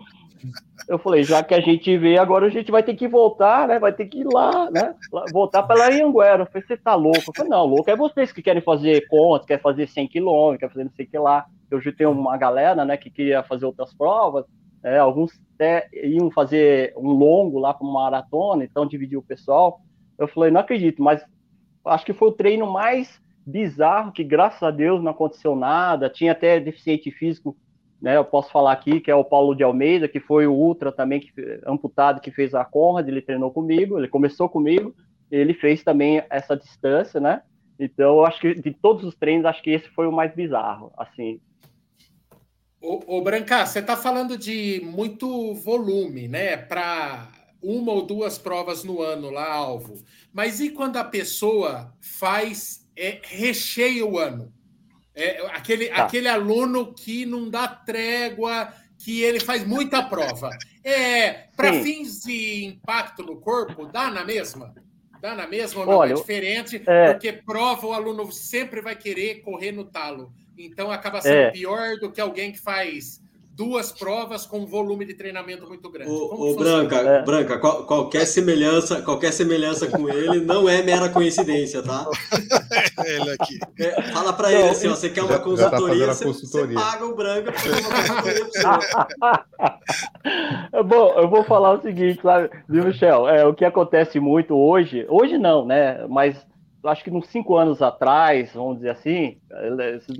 eu 0.89 0.99
falei, 0.99 1.23
já 1.23 1.43
que 1.43 1.55
a 1.55 1.61
gente 1.61 1.97
veio, 1.97 2.21
agora 2.21 2.47
a 2.47 2.51
gente 2.51 2.71
vai 2.71 2.83
ter 2.83 2.95
que 2.95 3.09
voltar, 3.09 3.67
né? 3.67 3.79
Vai 3.79 3.93
ter 3.93 4.07
que 4.07 4.21
ir 4.21 4.27
lá, 4.31 4.71
né? 4.71 4.95
Voltar 5.33 5.63
para 5.63 5.87
Anhanguera. 5.87 6.43
Eu 6.43 6.47
falei, 6.47 6.67
você 6.67 6.77
tá 6.77 6.95
louco? 6.95 7.19
Eu 7.29 7.33
falei, 7.35 7.51
não, 7.51 7.65
louco 7.65 7.91
é 7.91 7.97
vocês 7.97 8.33
que 8.33 8.43
querem 8.43 8.61
fazer 8.61 9.07
contas, 9.09 9.47
querem 9.47 9.63
fazer 9.63 9.89
100 9.89 10.09
quilômetros, 10.09 10.59
querem 10.59 10.73
fazer 10.73 10.85
não 10.85 10.93
sei 10.93 11.07
o 11.07 11.09
que 11.09 11.19
lá. 11.19 11.47
Hoje 11.73 11.93
tem 11.93 12.07
uma 12.07 12.37
galera, 12.37 12.85
né, 12.85 12.97
que 12.97 13.11
queria 13.11 13.43
fazer 13.43 13.65
outras 13.65 13.95
provas. 13.95 14.45
É, 14.85 14.99
alguns 14.99 15.33
até 15.55 15.89
iam 15.93 16.31
fazer 16.31 16.93
um 16.97 17.11
longo 17.11 17.59
lá 17.59 17.73
para 17.73 17.87
uma 17.87 18.03
maratona, 18.03 18.65
então 18.65 18.87
dividiu 18.87 19.21
o 19.21 19.25
pessoal. 19.25 19.81
Eu 20.19 20.29
falei, 20.29 20.51
não 20.51 20.61
acredito, 20.61 21.03
mas 21.03 21.25
acho 21.87 22.05
que 22.05 22.13
foi 22.13 22.29
o 22.29 22.33
treino 22.33 22.71
mais 22.71 23.21
bizarro, 23.47 24.13
que 24.13 24.23
graças 24.23 24.63
a 24.63 24.71
Deus 24.71 25.03
não 25.03 25.11
aconteceu 25.11 25.57
nada. 25.57 26.11
Tinha 26.11 26.33
até 26.33 26.61
deficiente 26.61 27.11
físico 27.11 27.57
né, 28.05 28.19
eu 28.19 28.25
posso 28.25 28.53
falar 28.53 28.73
aqui 28.73 29.01
que 29.01 29.11
é 29.11 29.15
o 29.15 29.25
Paulo 29.25 29.55
de 29.55 29.63
Almeida, 29.63 30.07
que 30.07 30.21
foi 30.21 30.47
o 30.47 30.53
ultra 30.53 30.93
também 30.93 31.21
que 31.21 31.33
amputado 31.67 32.21
que 32.21 32.31
fez 32.31 32.55
a 32.55 32.63
Conrad, 32.63 33.09
ele 33.09 33.23
treinou 33.23 33.51
comigo, 33.51 33.99
ele 33.99 34.09
começou 34.09 34.47
comigo, 34.47 34.95
ele 35.31 35.55
fez 35.55 35.83
também 35.83 36.23
essa 36.29 36.55
distância, 36.55 37.19
né? 37.19 37.41
Então, 37.79 38.19
eu 38.19 38.27
acho 38.27 38.41
que 38.43 38.55
de 38.55 38.73
todos 38.73 39.05
os 39.05 39.15
treinos, 39.15 39.47
acho 39.47 39.63
que 39.63 39.71
esse 39.71 39.89
foi 39.89 40.07
o 40.07 40.13
mais 40.13 40.35
bizarro, 40.35 40.93
assim. 40.99 41.41
Ô, 42.85 43.17
ô 43.17 43.23
Branca, 43.23 43.65
você 43.65 43.79
está 43.79 43.97
falando 43.97 44.37
de 44.37 44.83
muito 44.85 45.55
volume, 45.55 46.29
né? 46.29 46.55
Para 46.55 47.31
uma 47.63 47.91
ou 47.93 48.03
duas 48.03 48.37
provas 48.37 48.85
no 48.85 49.01
ano 49.01 49.31
lá, 49.31 49.51
alvo. 49.51 50.05
Mas 50.31 50.61
e 50.61 50.69
quando 50.69 50.99
a 50.99 51.05
pessoa 51.05 51.95
faz 51.99 52.87
é, 52.95 53.21
recheia 53.23 54.05
o 54.05 54.19
ano? 54.19 54.53
É, 55.15 55.47
aquele, 55.47 55.87
tá. 55.87 56.05
aquele 56.05 56.29
aluno 56.29 56.93
que 56.93 57.25
não 57.25 57.49
dá 57.49 57.67
trégua, 57.67 58.71
que 58.99 59.23
ele 59.23 59.41
faz 59.41 59.67
muita 59.67 60.03
prova. 60.03 60.51
É, 60.85 61.47
para 61.57 61.73
fins 61.83 62.21
de 62.21 62.67
impacto 62.67 63.23
no 63.23 63.41
corpo, 63.41 63.87
dá 63.87 64.11
na 64.11 64.27
mesma? 64.27 64.75
Dá 65.23 65.35
na 65.35 65.47
mesma 65.47 65.81
ou 65.81 65.87
não? 65.87 65.95
Olha, 65.95 66.13
é 66.13 66.17
diferente, 66.17 66.83
é... 66.87 67.13
porque 67.13 67.33
prova 67.33 67.87
o 67.87 67.93
aluno 67.95 68.31
sempre 68.31 68.83
vai 68.83 68.95
querer 68.95 69.41
correr 69.41 69.73
no 69.73 69.87
talo. 69.87 70.35
Então 70.59 70.91
acaba 70.91 71.21
sendo 71.21 71.35
é... 71.35 71.51
pior 71.51 71.97
do 71.99 72.11
que 72.11 72.21
alguém 72.21 72.53
que 72.53 72.61
faz 72.61 73.23
duas 73.57 73.93
provas 73.93 74.45
com 74.45 74.61
um 74.61 74.67
volume 74.67 75.05
de 75.05 75.15
treinamento 75.15 75.67
muito 75.67 75.89
grande. 75.89 76.11
O, 76.11 76.53
o 76.53 76.57
Branca, 76.57 76.97
é. 76.97 77.23
Branca 77.23 77.59
qual, 77.59 77.87
qualquer 77.87 78.27
semelhança, 78.27 79.01
qualquer 79.03 79.33
semelhança 79.33 79.87
com 79.87 80.09
ele 80.09 80.41
não 80.41 80.69
é 80.69 80.83
mera 80.83 81.09
coincidência, 81.09 81.83
tá? 81.83 82.05
ele 83.07 83.31
aqui. 83.31 83.59
É, 83.79 84.03
fala 84.13 84.33
para 84.33 84.53
ele 84.53 84.69
assim, 84.69 84.89
ó, 84.89 84.95
você 84.95 85.09
quer 85.09 85.23
uma 85.23 85.39
consultoria, 85.39 86.07
tá 86.09 86.25
consultoria. 86.25 86.75
Você, 86.75 86.75
você, 86.75 86.75
paga 86.75 87.07
o 87.07 87.15
Branca 87.15 87.53
para 87.53 87.71
uma 87.71 87.83
consultoria 87.93 88.45
você. 88.45 88.63
Bom, 90.85 91.15
eu 91.17 91.29
vou 91.29 91.45
falar 91.45 91.75
o 91.75 91.83
seguinte, 91.83 92.21
sabe, 92.23 92.51
viu, 92.69 92.85
Michel? 92.85 93.29
É, 93.29 93.47
o 93.47 93.55
que 93.55 93.65
acontece 93.65 94.19
muito 94.19 94.57
hoje, 94.57 95.07
hoje 95.09 95.39
não, 95.39 95.65
né? 95.65 96.05
Mas 96.09 96.37
acho 96.85 97.05
que 97.05 97.11
uns 97.11 97.29
cinco 97.29 97.57
anos 97.57 97.81
atrás, 97.83 98.53
vamos 98.55 98.77
dizer 98.77 98.91
assim, 98.91 99.39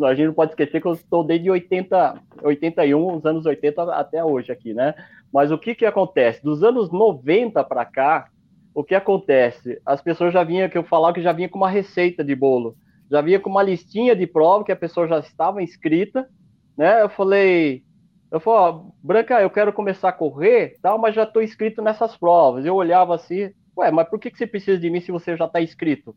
a 0.05 0.15
gente 0.15 0.27
não 0.27 0.35
pode 0.35 0.53
esquecer 0.53 0.81
que 0.81 0.87
eu 0.87 0.93
estou 0.93 1.25
desde 1.25 1.51
80, 1.51 2.21
81, 2.43 3.17
os 3.17 3.27
anos 3.27 3.47
80 3.47 3.83
até 3.95 4.25
hoje 4.25 4.51
aqui, 4.51 4.73
né? 4.73 4.95
Mas 5.33 5.51
o 5.51 5.59
que 5.59 5.75
que 5.75 5.85
acontece? 5.85 6.43
Dos 6.43 6.63
anos 6.63 6.91
90 6.91 7.63
para 7.65 7.85
cá, 7.85 8.29
o 8.75 8.83
que 8.83 8.95
acontece? 8.95 9.81
As 9.85 10.01
pessoas 10.01 10.33
já 10.33 10.43
vinham, 10.43 10.69
que 10.69 10.79
eu 10.79 10.85
falava 10.85 11.15
que 11.15 11.23
já 11.23 11.33
vinha 11.33 11.49
com 11.49 11.59
uma 11.59 11.71
receita 11.71 12.25
de 12.25 12.35
bolo, 12.35 12.77
já 13.11 13.21
vinha 13.21 13.39
com 13.39 13.51
uma 13.51 13.63
listinha 13.63 14.17
de 14.17 14.27
prova 14.27 14.65
que 14.65 14.73
a 14.73 14.77
pessoa 14.77 15.07
já 15.07 15.19
estava 15.19 15.63
inscrita, 15.63 16.29
né? 16.77 17.03
Eu 17.03 17.09
falei, 17.09 17.83
eu 18.31 18.41
falei, 18.41 18.61
ó, 18.61 18.85
Branca, 19.03 19.41
eu 19.41 19.51
quero 19.51 19.73
começar 19.73 20.09
a 20.09 20.13
correr, 20.13 20.77
tal, 20.83 20.99
mas 20.99 21.15
já 21.15 21.23
estou 21.23 21.43
inscrito 21.43 21.81
nessas 21.81 22.17
provas. 22.17 22.65
Eu 22.65 22.75
olhava 22.75 23.15
assim, 23.15 23.51
ué, 23.77 23.91
mas 23.91 24.09
por 24.09 24.19
que, 24.19 24.31
que 24.31 24.39
você 24.39 24.47
precisa 24.47 24.79
de 24.79 24.91
mim 24.91 25.01
se 25.01 25.13
você 25.13 25.37
já 25.37 25.45
está 25.45 25.61
inscrito? 25.61 26.17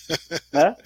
né? 0.52 0.76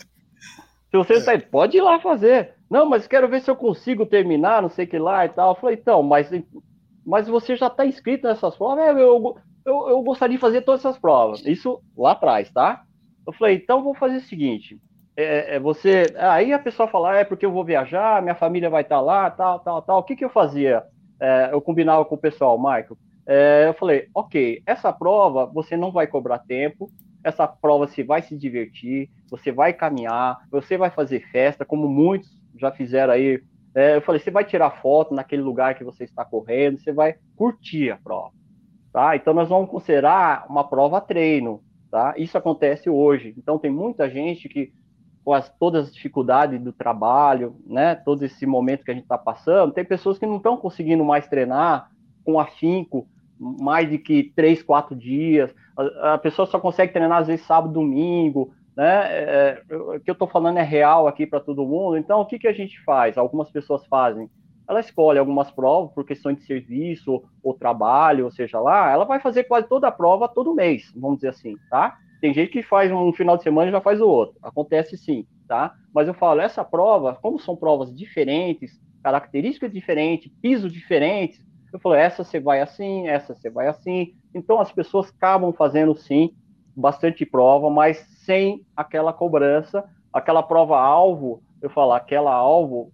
Se 0.90 0.96
você 0.96 1.14
está 1.14 1.38
pode 1.38 1.76
ir 1.76 1.82
lá 1.82 2.00
fazer. 2.00 2.54
Não, 2.70 2.86
mas 2.86 3.06
quero 3.06 3.28
ver 3.28 3.40
se 3.40 3.50
eu 3.50 3.56
consigo 3.56 4.06
terminar, 4.06 4.62
não 4.62 4.68
sei 4.68 4.86
o 4.86 4.88
que 4.88 4.98
lá 4.98 5.24
e 5.24 5.28
tal. 5.28 5.52
Eu 5.52 5.60
falei, 5.60 5.76
então, 5.76 6.02
mas, 6.02 6.30
mas 7.04 7.28
você 7.28 7.54
já 7.56 7.68
está 7.68 7.86
inscrito 7.86 8.26
nessas 8.26 8.56
provas? 8.56 8.84
É, 8.84 8.90
eu, 8.90 9.36
eu, 9.64 9.88
eu 9.88 10.02
gostaria 10.02 10.36
de 10.36 10.40
fazer 10.40 10.62
todas 10.62 10.80
essas 10.80 10.98
provas. 10.98 11.44
Isso 11.44 11.80
lá 11.96 12.12
atrás, 12.12 12.50
tá? 12.50 12.82
Eu 13.26 13.32
falei, 13.32 13.56
então 13.56 13.82
vou 13.82 13.94
fazer 13.94 14.16
o 14.16 14.22
seguinte. 14.22 14.80
É, 15.16 15.56
é, 15.56 15.60
você. 15.60 16.14
Aí 16.18 16.52
a 16.52 16.58
pessoa 16.58 16.88
fala, 16.88 17.16
é 17.16 17.24
porque 17.24 17.46
eu 17.46 17.52
vou 17.52 17.64
viajar, 17.64 18.22
minha 18.22 18.34
família 18.34 18.68
vai 18.68 18.82
estar 18.82 18.96
tá 18.96 19.00
lá, 19.00 19.30
tal, 19.30 19.60
tal, 19.60 19.82
tal. 19.82 19.98
O 19.98 20.02
que, 20.02 20.14
que 20.14 20.24
eu 20.24 20.30
fazia? 20.30 20.84
É, 21.18 21.50
eu 21.52 21.60
combinava 21.60 22.04
com 22.04 22.14
o 22.14 22.18
pessoal, 22.18 22.58
Michael. 22.58 22.98
É, 23.26 23.64
eu 23.66 23.74
falei, 23.74 24.08
ok, 24.14 24.62
essa 24.66 24.92
prova 24.92 25.46
você 25.46 25.76
não 25.76 25.90
vai 25.90 26.06
cobrar 26.06 26.38
tempo, 26.38 26.90
essa 27.26 27.44
prova 27.48 27.88
você 27.88 28.04
vai 28.04 28.22
se 28.22 28.36
divertir, 28.36 29.10
você 29.28 29.50
vai 29.50 29.72
caminhar, 29.72 30.46
você 30.48 30.78
vai 30.78 30.90
fazer 30.90 31.28
festa, 31.32 31.64
como 31.64 31.88
muitos 31.88 32.30
já 32.56 32.70
fizeram 32.70 33.12
aí. 33.12 33.42
É, 33.74 33.96
eu 33.96 34.00
falei, 34.00 34.20
você 34.20 34.30
vai 34.30 34.44
tirar 34.44 34.80
foto 34.80 35.12
naquele 35.12 35.42
lugar 35.42 35.74
que 35.74 35.82
você 35.82 36.04
está 36.04 36.24
correndo, 36.24 36.78
você 36.78 36.92
vai 36.92 37.16
curtir 37.34 37.90
a 37.90 37.96
prova, 37.96 38.32
tá? 38.92 39.16
Então 39.16 39.34
nós 39.34 39.48
vamos 39.48 39.68
considerar 39.68 40.46
uma 40.48 40.62
prova 40.62 41.00
treino, 41.00 41.60
tá? 41.90 42.14
Isso 42.16 42.38
acontece 42.38 42.88
hoje. 42.88 43.34
Então 43.36 43.58
tem 43.58 43.72
muita 43.72 44.08
gente 44.08 44.48
que 44.48 44.72
com 45.24 45.34
as, 45.34 45.52
todas 45.58 45.88
as 45.88 45.92
dificuldades 45.92 46.60
do 46.60 46.72
trabalho, 46.72 47.56
né? 47.66 47.96
Todo 47.96 48.24
esse 48.24 48.46
momento 48.46 48.84
que 48.84 48.92
a 48.92 48.94
gente 48.94 49.02
está 49.02 49.18
passando, 49.18 49.72
tem 49.72 49.84
pessoas 49.84 50.16
que 50.16 50.26
não 50.26 50.36
estão 50.36 50.56
conseguindo 50.56 51.04
mais 51.04 51.26
treinar 51.26 51.90
com 52.24 52.38
afinco 52.38 53.08
mais 53.38 53.90
de 53.90 53.98
que 53.98 54.32
três, 54.34 54.62
quatro 54.62 54.96
dias 54.96 55.54
a, 55.76 56.18
pessoa 56.18 56.46
só 56.46 56.58
consegue 56.58 56.92
treinar 56.92 57.20
às 57.20 57.26
vezes 57.26 57.46
sábado, 57.46 57.72
domingo, 57.72 58.54
né? 58.76 59.06
É, 59.10 59.62
é 59.68 59.76
o 59.76 60.00
que 60.00 60.10
eu 60.10 60.12
estou 60.12 60.28
falando 60.28 60.58
é 60.58 60.62
real 60.62 61.06
aqui 61.06 61.26
para 61.26 61.40
todo 61.40 61.66
mundo. 61.66 61.96
Então, 61.96 62.20
o 62.20 62.26
que, 62.26 62.38
que 62.38 62.48
a 62.48 62.52
gente 62.52 62.82
faz? 62.84 63.16
Algumas 63.16 63.50
pessoas 63.50 63.86
fazem. 63.86 64.30
Ela 64.68 64.80
escolhe 64.80 65.18
algumas 65.18 65.50
provas 65.50 65.92
por 65.92 66.04
questão 66.04 66.32
de 66.32 66.42
serviço 66.42 67.12
ou, 67.12 67.24
ou 67.42 67.54
trabalho, 67.54 68.24
ou 68.24 68.30
seja 68.30 68.58
lá, 68.58 68.90
ela 68.90 69.04
vai 69.04 69.20
fazer 69.20 69.44
quase 69.44 69.68
toda 69.68 69.86
a 69.86 69.92
prova 69.92 70.28
todo 70.28 70.54
mês, 70.54 70.92
vamos 70.96 71.18
dizer 71.18 71.28
assim, 71.28 71.56
tá? 71.70 71.96
Tem 72.20 72.34
gente 72.34 72.50
que 72.50 72.62
faz 72.62 72.90
um 72.90 73.12
final 73.12 73.36
de 73.36 73.44
semana 73.44 73.68
e 73.68 73.72
já 73.72 73.80
faz 73.80 74.00
o 74.00 74.08
outro. 74.08 74.36
Acontece 74.42 74.96
sim, 74.96 75.24
tá? 75.46 75.72
Mas 75.94 76.08
eu 76.08 76.14
falo, 76.14 76.40
essa 76.40 76.64
prova, 76.64 77.16
como 77.22 77.38
são 77.38 77.54
provas 77.54 77.94
diferentes, 77.94 78.80
características 79.02 79.72
diferentes, 79.72 80.32
pisos 80.42 80.72
diferentes, 80.72 81.40
eu 81.76 81.80
falo, 81.80 81.94
essa 81.94 82.24
você 82.24 82.40
vai 82.40 82.60
assim, 82.60 83.06
essa 83.06 83.34
você 83.34 83.50
vai 83.50 83.68
assim. 83.68 84.14
Então 84.34 84.60
as 84.60 84.72
pessoas 84.72 85.10
acabam 85.10 85.52
fazendo 85.52 85.94
sim 85.94 86.34
bastante 86.74 87.24
prova, 87.24 87.70
mas 87.70 87.98
sem 88.24 88.64
aquela 88.74 89.12
cobrança, 89.12 89.84
aquela 90.12 90.42
prova 90.42 90.80
alvo. 90.80 91.42
Eu 91.60 91.70
falo, 91.70 91.92
aquela 91.92 92.34
alvo, 92.34 92.92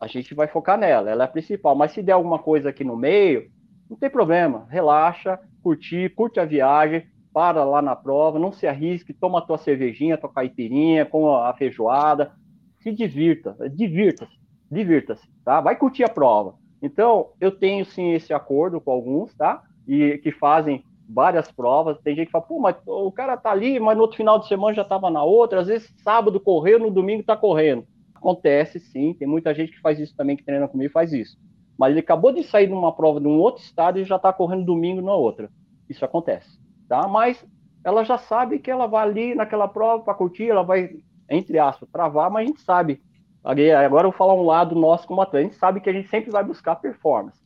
a 0.00 0.06
gente 0.06 0.34
vai 0.34 0.46
focar 0.46 0.78
nela, 0.78 1.10
ela 1.10 1.24
é 1.24 1.26
a 1.26 1.30
principal. 1.30 1.74
Mas 1.74 1.92
se 1.92 2.02
der 2.02 2.12
alguma 2.12 2.38
coisa 2.38 2.70
aqui 2.70 2.84
no 2.84 2.96
meio, 2.96 3.50
não 3.88 3.96
tem 3.96 4.10
problema, 4.10 4.66
relaxa, 4.68 5.38
curtir, 5.62 6.12
curte 6.14 6.40
a 6.40 6.44
viagem, 6.44 7.06
para 7.32 7.64
lá 7.64 7.82
na 7.82 7.94
prova, 7.94 8.38
não 8.38 8.50
se 8.50 8.66
arrisque, 8.66 9.12
toma 9.12 9.38
a 9.38 9.42
tua 9.42 9.58
cervejinha, 9.58 10.16
tua 10.16 10.32
caipirinha, 10.32 11.04
com 11.04 11.36
a 11.36 11.52
feijoada, 11.52 12.32
se 12.80 12.90
divirta, 12.90 13.54
divirta-se, 13.70 14.38
divirta-se, 14.70 15.28
tá? 15.44 15.60
Vai 15.60 15.76
curtir 15.76 16.02
a 16.02 16.08
prova. 16.08 16.54
Então, 16.82 17.30
eu 17.40 17.50
tenho 17.50 17.84
sim 17.84 18.12
esse 18.12 18.32
acordo 18.32 18.80
com 18.80 18.90
alguns, 18.90 19.34
tá? 19.34 19.62
E 19.86 20.18
que 20.18 20.30
fazem 20.30 20.84
várias 21.08 21.50
provas. 21.50 21.98
Tem 22.00 22.14
gente 22.14 22.26
que 22.26 22.32
fala, 22.32 22.44
pô, 22.44 22.58
mas 22.58 22.76
o 22.86 23.12
cara 23.12 23.36
tá 23.36 23.50
ali, 23.50 23.78
mas 23.78 23.96
no 23.96 24.02
outro 24.02 24.16
final 24.16 24.38
de 24.38 24.48
semana 24.48 24.74
já 24.74 24.82
estava 24.82 25.10
na 25.10 25.22
outra. 25.22 25.60
Às 25.60 25.68
vezes, 25.68 25.92
sábado 26.02 26.40
correu, 26.40 26.78
no 26.78 26.90
domingo 26.90 27.22
tá 27.22 27.36
correndo. 27.36 27.86
Acontece 28.14 28.80
sim, 28.80 29.14
tem 29.14 29.28
muita 29.28 29.54
gente 29.54 29.72
que 29.72 29.80
faz 29.80 29.98
isso 29.98 30.14
também, 30.16 30.36
que 30.36 30.44
treina 30.44 30.68
comigo 30.68 30.92
faz 30.92 31.12
isso. 31.12 31.38
Mas 31.78 31.90
ele 31.90 32.00
acabou 32.00 32.32
de 32.32 32.42
sair 32.42 32.66
de 32.66 32.72
uma 32.72 32.92
prova 32.94 33.20
de 33.20 33.26
um 33.26 33.38
outro 33.38 33.62
estado 33.62 33.98
e 33.98 34.04
já 34.04 34.16
está 34.16 34.32
correndo 34.32 34.64
domingo 34.64 35.02
na 35.02 35.14
outra. 35.14 35.50
Isso 35.88 36.04
acontece, 36.04 36.58
tá? 36.88 37.06
Mas 37.06 37.44
ela 37.84 38.02
já 38.02 38.18
sabe 38.18 38.58
que 38.58 38.70
ela 38.70 38.86
vai 38.86 39.06
ali 39.06 39.34
naquela 39.34 39.68
prova 39.68 40.02
para 40.02 40.14
curtir, 40.14 40.48
ela 40.48 40.62
vai, 40.62 40.90
entre 41.30 41.58
aspas, 41.58 41.88
travar, 41.90 42.30
mas 42.30 42.44
a 42.44 42.46
gente 42.46 42.60
sabe 42.62 43.00
Agora 43.46 44.08
eu 44.08 44.10
vou 44.10 44.18
falar 44.18 44.34
um 44.34 44.42
lado 44.42 44.74
nosso 44.74 45.06
como 45.06 45.22
atleta. 45.22 45.46
A 45.46 45.48
gente 45.48 45.56
sabe 45.56 45.80
que 45.80 45.88
a 45.88 45.92
gente 45.92 46.08
sempre 46.08 46.32
vai 46.32 46.42
buscar 46.42 46.74
performance. 46.76 47.38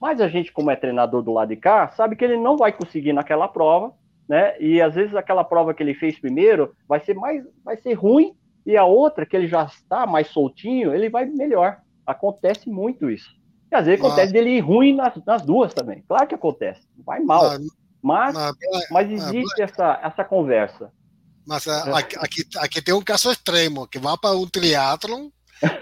Mas 0.00 0.18
a 0.18 0.26
gente, 0.26 0.50
como 0.50 0.70
é 0.70 0.76
treinador 0.76 1.22
do 1.22 1.32
lado 1.32 1.50
de 1.50 1.56
cá, 1.56 1.88
sabe 1.88 2.16
que 2.16 2.24
ele 2.24 2.38
não 2.38 2.56
vai 2.56 2.72
conseguir 2.72 3.12
naquela 3.12 3.46
prova, 3.46 3.92
né? 4.26 4.58
E 4.58 4.80
às 4.80 4.94
vezes 4.94 5.14
aquela 5.14 5.44
prova 5.44 5.74
que 5.74 5.82
ele 5.82 5.94
fez 5.94 6.18
primeiro 6.18 6.74
vai 6.88 7.00
ser 7.00 7.14
mais, 7.14 7.44
vai 7.62 7.76
ser 7.76 7.92
ruim, 7.92 8.34
e 8.64 8.76
a 8.76 8.84
outra 8.84 9.26
que 9.26 9.36
ele 9.36 9.46
já 9.46 9.64
está 9.64 10.06
mais 10.06 10.28
soltinho, 10.28 10.94
ele 10.94 11.10
vai 11.10 11.26
melhor. 11.26 11.78
Acontece 12.06 12.70
muito 12.70 13.10
isso. 13.10 13.30
E 13.70 13.76
às 13.76 13.84
vezes 13.84 14.00
mas... 14.00 14.10
acontece 14.10 14.32
dele 14.32 14.56
ir 14.56 14.60
ruim 14.60 14.94
nas, 14.94 15.14
nas 15.26 15.42
duas 15.42 15.74
também. 15.74 16.02
Claro 16.08 16.26
que 16.26 16.34
acontece, 16.34 16.80
vai 17.04 17.20
mal. 17.20 17.42
Mas, 18.02 18.34
mas, 18.34 18.90
mas 18.90 19.10
existe 19.10 19.60
essa, 19.62 20.00
essa 20.02 20.24
conversa. 20.24 20.90
Mas 21.46 21.68
aqui, 21.68 22.16
aqui, 22.16 22.44
aqui 22.56 22.82
tem 22.82 22.94
um 22.94 23.02
caso 23.02 23.30
extremo, 23.30 23.86
que 23.86 23.98
vai 23.98 24.16
para 24.16 24.34
um 24.34 24.46
triatlon 24.46 25.28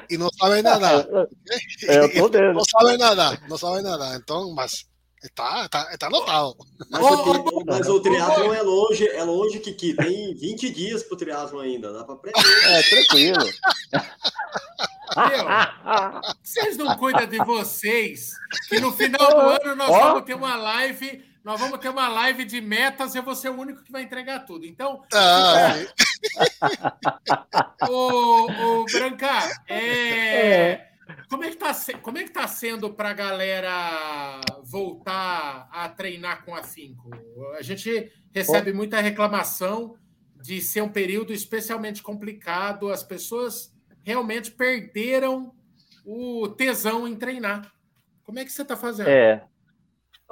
e 0.08 0.16
não 0.16 0.28
sabem 0.32 0.62
nadar. 0.62 1.06
É. 1.88 2.52
Não 2.52 2.64
sabem 2.64 2.98
nadar, 2.98 3.40
não 3.48 3.58
sabem 3.58 3.82
nadar. 3.82 4.16
Então, 4.16 4.52
mas 4.54 4.86
está, 5.22 5.64
está, 5.64 5.92
está 5.92 6.06
anotado. 6.06 6.56
Mas, 6.90 7.02
o, 7.02 7.64
mas 7.66 7.88
o 7.88 8.00
triatlon 8.00 8.52
é 8.52 8.62
longe, 8.62 9.08
é 9.08 9.24
longe, 9.24 9.58
Kiki. 9.60 9.94
Tem 9.94 10.34
20 10.34 10.70
dias 10.70 11.02
pro 11.02 11.16
triatlon 11.16 11.60
ainda, 11.60 11.92
dá 11.92 12.04
para 12.04 12.14
aprender. 12.14 12.40
É, 12.66 12.82
tranquilo. 12.82 13.44
Meu, 15.16 15.44
vocês 16.42 16.76
não 16.76 16.96
cuidam 16.96 17.26
de 17.26 17.38
vocês, 17.38 18.30
que 18.68 18.78
no 18.78 18.92
final 18.92 19.28
do 19.28 19.40
ano 19.40 19.76
nós 19.76 19.90
oh. 19.90 19.98
vamos 19.98 20.24
ter 20.24 20.34
uma 20.34 20.56
live 20.56 21.24
nós 21.43 21.59
vamos 21.59 21.78
ter 21.78 21.88
uma 21.88 22.09
live 22.09 22.45
de 22.45 22.61
metas 22.61 23.14
e 23.14 23.18
eu 23.18 23.22
vou 23.22 23.34
ser 23.34 23.49
o 23.51 23.59
único 23.59 23.82
que 23.82 23.93
vai 23.93 24.03
entregar 24.03 24.41
tudo. 24.41 24.66
Então. 24.66 25.03
Ah. 25.12 25.74
o, 27.88 28.82
o 28.82 28.84
Branca, 28.84 29.62
é, 29.66 29.78
é. 29.78 30.91
Como 31.28 31.45
é 31.45 31.49
que 31.49 31.62
está 31.62 31.99
como 31.99 32.18
é 32.18 32.24
que 32.24 32.30
tá 32.30 32.47
sendo 32.47 32.93
para 32.93 33.11
a 33.11 33.14
galera 33.14 34.41
voltar 34.62 35.68
a 35.72 35.88
treinar 35.88 36.45
com 36.45 36.55
afinco? 36.55 37.11
A 37.59 37.62
gente 37.62 38.12
recebe 38.32 38.72
muita 38.72 39.01
reclamação 39.01 39.97
de 40.41 40.61
ser 40.61 40.82
um 40.82 40.88
período 40.88 41.32
especialmente 41.32 42.03
complicado. 42.03 42.91
As 42.91 43.03
pessoas 43.03 43.74
realmente 44.03 44.51
perderam 44.51 45.55
o 46.05 46.49
tesão 46.49 47.07
em 47.07 47.16
treinar. 47.16 47.72
Como 48.24 48.38
é 48.38 48.45
que 48.45 48.53
você 48.53 48.62
está 48.62 48.76
fazendo? 48.76 49.09
É, 49.09 49.45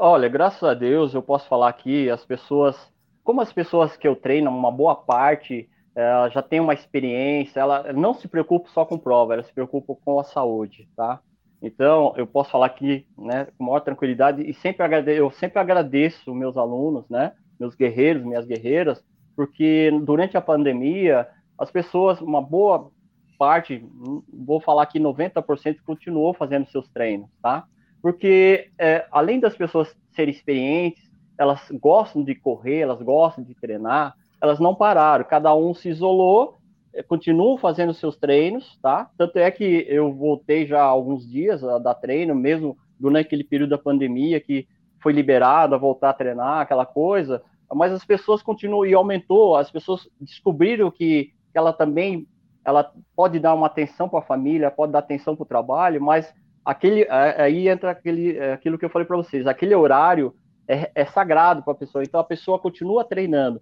Olha, 0.01 0.29
graças 0.29 0.63
a 0.63 0.75
Deus 0.75 1.13
eu 1.13 1.21
posso 1.21 1.49
falar 1.49 1.69
aqui, 1.69 2.09
as 2.09 2.25
pessoas, 2.25 2.77
como 3.25 3.41
as 3.41 3.53
pessoas 3.53 3.97
que 3.97 4.07
eu 4.07 4.15
treino, 4.15 4.49
uma 4.49 4.71
boa 4.71 4.95
parte 4.95 5.69
ela 5.93 6.29
já 6.29 6.41
tem 6.41 6.61
uma 6.61 6.73
experiência, 6.73 7.59
ela 7.59 7.93
não 7.93 8.15
se 8.15 8.29
preocupa 8.29 8.69
só 8.69 8.85
com 8.85 8.97
prova, 8.97 9.35
ela 9.35 9.43
se 9.43 9.53
preocupa 9.53 9.97
com 10.05 10.21
a 10.21 10.23
saúde, 10.23 10.89
tá? 10.97 11.19
Então, 11.61 12.15
eu 12.17 12.25
posso 12.25 12.53
falar 12.53 12.67
aqui, 12.67 13.05
né, 13.19 13.49
com 13.59 13.65
maior 13.65 13.81
tranquilidade 13.81 14.49
e 14.49 14.55
sempre 14.55 14.85
agradeço, 14.85 15.19
eu 15.19 15.31
sempre 15.33 15.59
agradeço 15.59 16.33
meus 16.33 16.57
alunos, 16.57 17.09
né, 17.11 17.33
meus 17.59 17.75
guerreiros, 17.75 18.23
minhas 18.23 18.47
guerreiras, 18.47 19.05
porque 19.35 19.91
durante 20.05 20.37
a 20.37 20.41
pandemia, 20.41 21.27
as 21.59 21.73
pessoas, 21.73 22.21
uma 22.21 22.41
boa 22.41 22.93
parte, 23.37 23.85
vou 24.33 24.61
falar 24.61 24.87
que 24.87 25.01
90% 25.01 25.79
continuou 25.85 26.33
fazendo 26.33 26.71
seus 26.71 26.89
treinos, 26.89 27.29
tá? 27.43 27.67
Porque 28.03 28.71
é, 28.79 29.07
além 29.11 29.41
das 29.41 29.57
pessoas 29.57 29.95
serem 30.15 30.33
experientes, 30.33 31.03
elas 31.37 31.71
gostam 31.73 32.23
de 32.23 32.35
correr, 32.35 32.81
elas 32.81 33.01
gostam 33.01 33.45
de 33.45 33.55
treinar, 33.55 34.15
elas 34.41 34.59
não 34.59 34.75
pararam, 34.75 35.25
cada 35.25 35.55
um 35.55 35.75
se 35.75 35.89
isolou, 35.89 36.59
é, 36.93 37.03
continuam 37.03 37.57
fazendo 37.59 37.95
seus 37.95 38.17
treinos, 38.17 38.79
tá? 38.83 39.11
Tanto 39.17 39.39
é 39.39 39.51
que 39.51 39.87
eu 39.89 40.13
voltei 40.13 40.67
já 40.67 40.81
há 40.81 40.85
alguns 40.85 41.29
dias 41.29 41.63
a 41.63 41.79
dar 41.79 41.95
treino, 41.95 42.35
mesmo 42.35 42.77
durante 42.99 43.27
aquele 43.27 43.45
período 43.45 43.71
da 43.71 43.79
pandemia 43.79 44.41
que 44.41 44.67
foi 45.01 45.13
liberado 45.13 45.75
a 45.75 45.79
voltar 45.79 46.11
a 46.11 46.15
treinar, 46.15 46.61
aquela 46.61 46.85
coisa, 46.85 47.43
mas 47.73 47.93
as 47.93 48.05
pessoas 48.05 48.43
continuam 48.43 48.87
e 48.87 48.95
aumentou, 48.95 49.57
as 49.57 49.71
pessoas 49.71 50.09
descobriram 50.21 50.91
que, 50.91 51.33
ela 51.55 51.73
também 51.73 52.27
ela 52.65 52.93
pode 53.17 53.41
dar 53.41 53.53
uma 53.53 53.67
atenção 53.67 54.09
para 54.09 54.21
a 54.21 54.23
família, 54.23 54.71
pode 54.71 54.93
dar 54.93 55.01
atenção 55.01 55.35
para 55.35 55.43
o 55.43 55.47
trabalho, 55.47 56.01
mas 56.01 56.33
aquele 56.69 57.07
aí 57.09 57.67
entra 57.67 57.93
aquele, 57.93 58.37
é, 58.37 58.53
aquilo 58.53 58.79
que 58.79 58.85
eu 58.85 58.91
falei 58.91 59.07
para 59.07 59.17
vocês, 59.17 59.47
aquele 59.47 59.75
horário 59.75 60.35
é, 60.69 60.91
é 60.95 61.07
sagrado 61.07 61.63
para 61.63 61.73
a 61.73 61.77
pessoa, 61.77 62.05
então 62.05 62.21
a 62.21 62.25
pessoa 62.25 62.59
continua 62.59 63.05
treinando. 63.05 63.59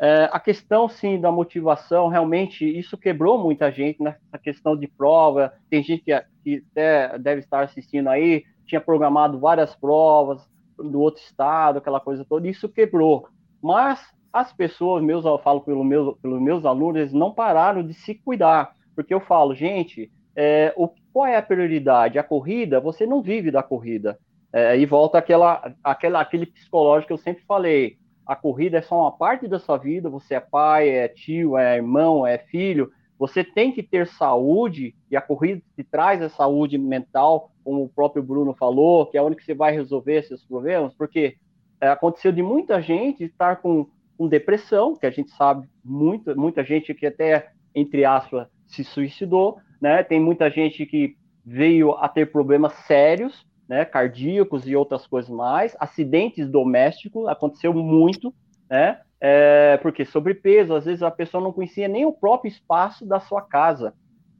É, 0.00 0.28
a 0.32 0.40
questão, 0.40 0.88
sim, 0.88 1.20
da 1.20 1.30
motivação, 1.30 2.08
realmente, 2.08 2.66
isso 2.66 2.98
quebrou 2.98 3.38
muita 3.38 3.70
gente 3.70 4.02
nessa 4.02 4.38
questão 4.42 4.76
de 4.76 4.88
prova. 4.88 5.52
Tem 5.68 5.82
gente 5.82 6.02
que, 6.02 6.24
que 6.42 6.64
até 6.72 7.18
deve 7.18 7.42
estar 7.42 7.62
assistindo 7.62 8.08
aí, 8.08 8.42
tinha 8.66 8.80
programado 8.80 9.38
várias 9.38 9.76
provas 9.76 10.42
do 10.76 11.00
outro 11.00 11.22
estado, 11.22 11.78
aquela 11.78 12.00
coisa 12.00 12.24
toda, 12.24 12.48
isso 12.48 12.68
quebrou. 12.68 13.28
Mas 13.62 14.00
as 14.32 14.52
pessoas, 14.52 15.04
meus, 15.04 15.24
eu 15.24 15.38
falo 15.38 15.60
pelo 15.60 15.84
meu, 15.84 16.18
pelos 16.20 16.40
meus 16.40 16.64
alunos, 16.64 17.00
eles 17.00 17.12
não 17.12 17.32
pararam 17.32 17.86
de 17.86 17.94
se 17.94 18.14
cuidar, 18.14 18.72
porque 18.96 19.12
eu 19.14 19.20
falo, 19.20 19.54
gente, 19.54 20.10
é, 20.34 20.72
o, 20.76 20.88
qual 21.12 21.26
é 21.26 21.36
a 21.36 21.42
prioridade? 21.42 22.18
A 22.18 22.24
corrida, 22.24 22.80
você 22.80 23.06
não 23.06 23.22
vive 23.22 23.50
da 23.50 23.62
corrida. 23.62 24.18
É, 24.52 24.76
e 24.76 24.84
volta 24.84 25.18
aquela, 25.18 25.74
aquela, 25.82 26.20
aquele 26.20 26.46
psicológico 26.46 27.08
que 27.08 27.12
eu 27.12 27.18
sempre 27.18 27.44
falei. 27.44 27.96
A 28.26 28.36
corrida 28.36 28.78
é 28.78 28.82
só 28.82 29.00
uma 29.00 29.12
parte 29.12 29.48
da 29.48 29.58
sua 29.58 29.76
vida, 29.76 30.08
você 30.08 30.34
é 30.34 30.40
pai, 30.40 30.88
é 30.88 31.08
tio, 31.08 31.56
é 31.56 31.76
irmão, 31.76 32.26
é 32.26 32.38
filho. 32.38 32.90
Você 33.18 33.44
tem 33.44 33.70
que 33.72 33.82
ter 33.82 34.06
saúde, 34.06 34.94
e 35.10 35.16
a 35.16 35.20
corrida 35.20 35.60
te 35.76 35.84
traz 35.84 36.22
a 36.22 36.28
saúde 36.28 36.78
mental, 36.78 37.50
como 37.62 37.84
o 37.84 37.88
próprio 37.88 38.22
Bruno 38.22 38.54
falou, 38.54 39.06
que 39.06 39.18
é 39.18 39.22
onde 39.22 39.36
que 39.36 39.44
você 39.44 39.54
vai 39.54 39.72
resolver 39.72 40.22
seus 40.22 40.44
problemas, 40.44 40.94
porque 40.94 41.36
é, 41.80 41.88
aconteceu 41.88 42.32
de 42.32 42.42
muita 42.42 42.80
gente 42.80 43.24
estar 43.24 43.56
com, 43.56 43.86
com 44.16 44.28
depressão, 44.28 44.96
que 44.96 45.06
a 45.06 45.10
gente 45.10 45.30
sabe, 45.32 45.68
muito, 45.84 46.34
muita 46.38 46.64
gente 46.64 46.94
que 46.94 47.06
até, 47.06 47.50
entre 47.74 48.04
aspas, 48.04 48.48
se 48.70 48.84
suicidou, 48.84 49.58
né? 49.80 50.02
Tem 50.02 50.20
muita 50.20 50.50
gente 50.50 50.86
que 50.86 51.16
veio 51.44 51.92
a 51.92 52.08
ter 52.08 52.30
problemas 52.30 52.72
sérios, 52.86 53.46
né? 53.68 53.84
Cardíacos 53.84 54.66
e 54.66 54.74
outras 54.74 55.06
coisas 55.06 55.30
mais. 55.30 55.76
Acidentes 55.78 56.48
domésticos 56.48 57.26
aconteceu 57.28 57.72
muito, 57.74 58.32
né? 58.68 59.00
É, 59.20 59.76
porque 59.82 60.04
sobrepeso, 60.04 60.74
às 60.74 60.86
vezes 60.86 61.02
a 61.02 61.10
pessoa 61.10 61.42
não 61.42 61.52
conhecia 61.52 61.86
nem 61.86 62.06
o 62.06 62.12
próprio 62.12 62.48
espaço 62.48 63.04
da 63.04 63.20
sua 63.20 63.42
casa. 63.42 63.92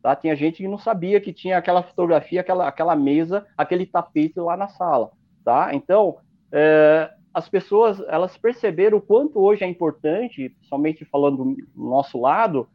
Tá? 0.02 0.16
Tinha 0.16 0.34
gente 0.34 0.58
que 0.62 0.68
não 0.68 0.78
sabia 0.78 1.20
que 1.20 1.32
tinha 1.32 1.58
aquela 1.58 1.82
fotografia, 1.82 2.40
aquela, 2.40 2.66
aquela 2.66 2.96
mesa, 2.96 3.46
aquele 3.56 3.84
tapete 3.84 4.40
lá 4.40 4.56
na 4.56 4.68
sala. 4.68 5.10
Tá? 5.44 5.74
Então, 5.74 6.16
é, 6.50 7.10
as 7.34 7.48
pessoas 7.48 8.02
elas 8.08 8.36
perceberam 8.38 8.98
o 8.98 9.02
quanto 9.02 9.38
hoje 9.38 9.62
é 9.62 9.68
importante, 9.68 10.56
somente 10.62 11.04
falando 11.04 11.44
do 11.44 11.66
nosso 11.76 12.18
lado, 12.18 12.66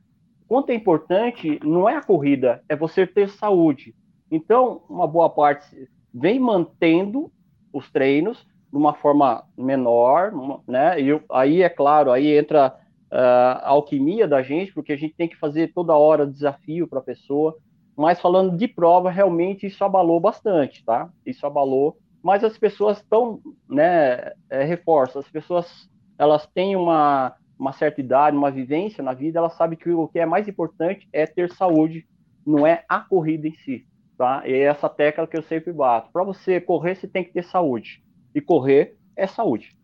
quanto 0.48 0.70
é 0.70 0.76
importante 0.76 1.60
não 1.64 1.88
é 1.88 1.96
a 1.96 2.04
corrida, 2.04 2.64
é 2.70 2.76
você 2.76 3.06
ter 3.06 3.30
saúde. 3.30 3.96
Então, 4.30 4.82
uma 4.90 5.08
boa 5.08 5.30
parte 5.30 5.90
vem 6.14 6.40
mantendo 6.40 7.32
os 7.72 7.92
treinos 7.92 8.46
de 8.72 8.78
uma 8.78 8.94
forma 8.94 9.44
menor, 9.58 10.32
né? 10.68 11.00
E 11.00 11.22
aí, 11.32 11.62
é 11.62 11.70
claro, 11.70 12.12
aí 12.12 12.36
entra 12.36 12.76
uh, 13.12 13.64
a 13.64 13.70
alquimia 13.70 14.28
da 14.28 14.42
gente, 14.42 14.74
porque 14.74 14.94
a 14.94 14.98
gente 14.98 15.16
tem 15.16 15.28
que 15.28 15.38
fazer 15.38 15.74
toda 15.74 15.96
hora 15.96 16.28
desafio 16.28 16.88
para 16.88 17.00
a 17.00 17.04
pessoa. 17.04 17.58
Mas 17.96 18.20
falando 18.20 18.58
de 18.58 18.68
prova, 18.68 19.10
realmente 19.10 19.66
isso 19.66 19.84
abalou 19.84 20.20
bastante, 20.20 20.84
tá? 20.84 21.10
Isso 21.26 21.46
abalou. 21.46 21.98
Mas 22.22 22.44
as 22.44 22.58
pessoas 22.58 22.98
estão, 22.98 23.40
né? 23.70 24.34
É, 24.50 24.64
reforça, 24.64 25.20
as 25.20 25.30
pessoas 25.30 25.90
elas 26.18 26.48
têm 26.48 26.76
uma 26.76 27.36
uma 27.58 27.72
certa 27.72 28.02
idade, 28.02 28.38
uma 28.38 28.52
vivência 28.52 29.04
na 29.04 29.14
vida, 29.14 29.40
ela 29.40 29.50
sabe 29.50 29.76
que 29.76 29.90
o 29.90 30.08
que 30.08 30.20
é 30.20 30.26
mais 30.26 30.48
importante 30.48 31.08
é 31.12 31.26
ter 31.26 31.52
saúde, 31.52 32.08
não 32.46 32.66
é 32.68 32.84
a 32.88 33.00
corrida 33.00 33.48
em 33.48 33.56
si, 33.56 33.88
tá? 34.18 34.44
E 34.46 34.54
é 34.54 34.64
essa 34.64 34.90
tecla 34.90 35.28
que 35.28 35.38
eu 35.38 35.44
sempre 35.44 35.72
bato. 35.72 36.12
Para 36.12 36.24
você 36.24 36.60
correr, 36.60 36.96
você 36.96 37.08
tem 37.08 37.24
que 37.24 37.32
ter 37.32 37.44
saúde. 37.44 38.04
E 38.34 38.42
correr 38.42 38.98
é 39.16 39.26
saúde. 39.26 39.78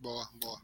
Boa, 0.00 0.28
boa. 0.40 0.60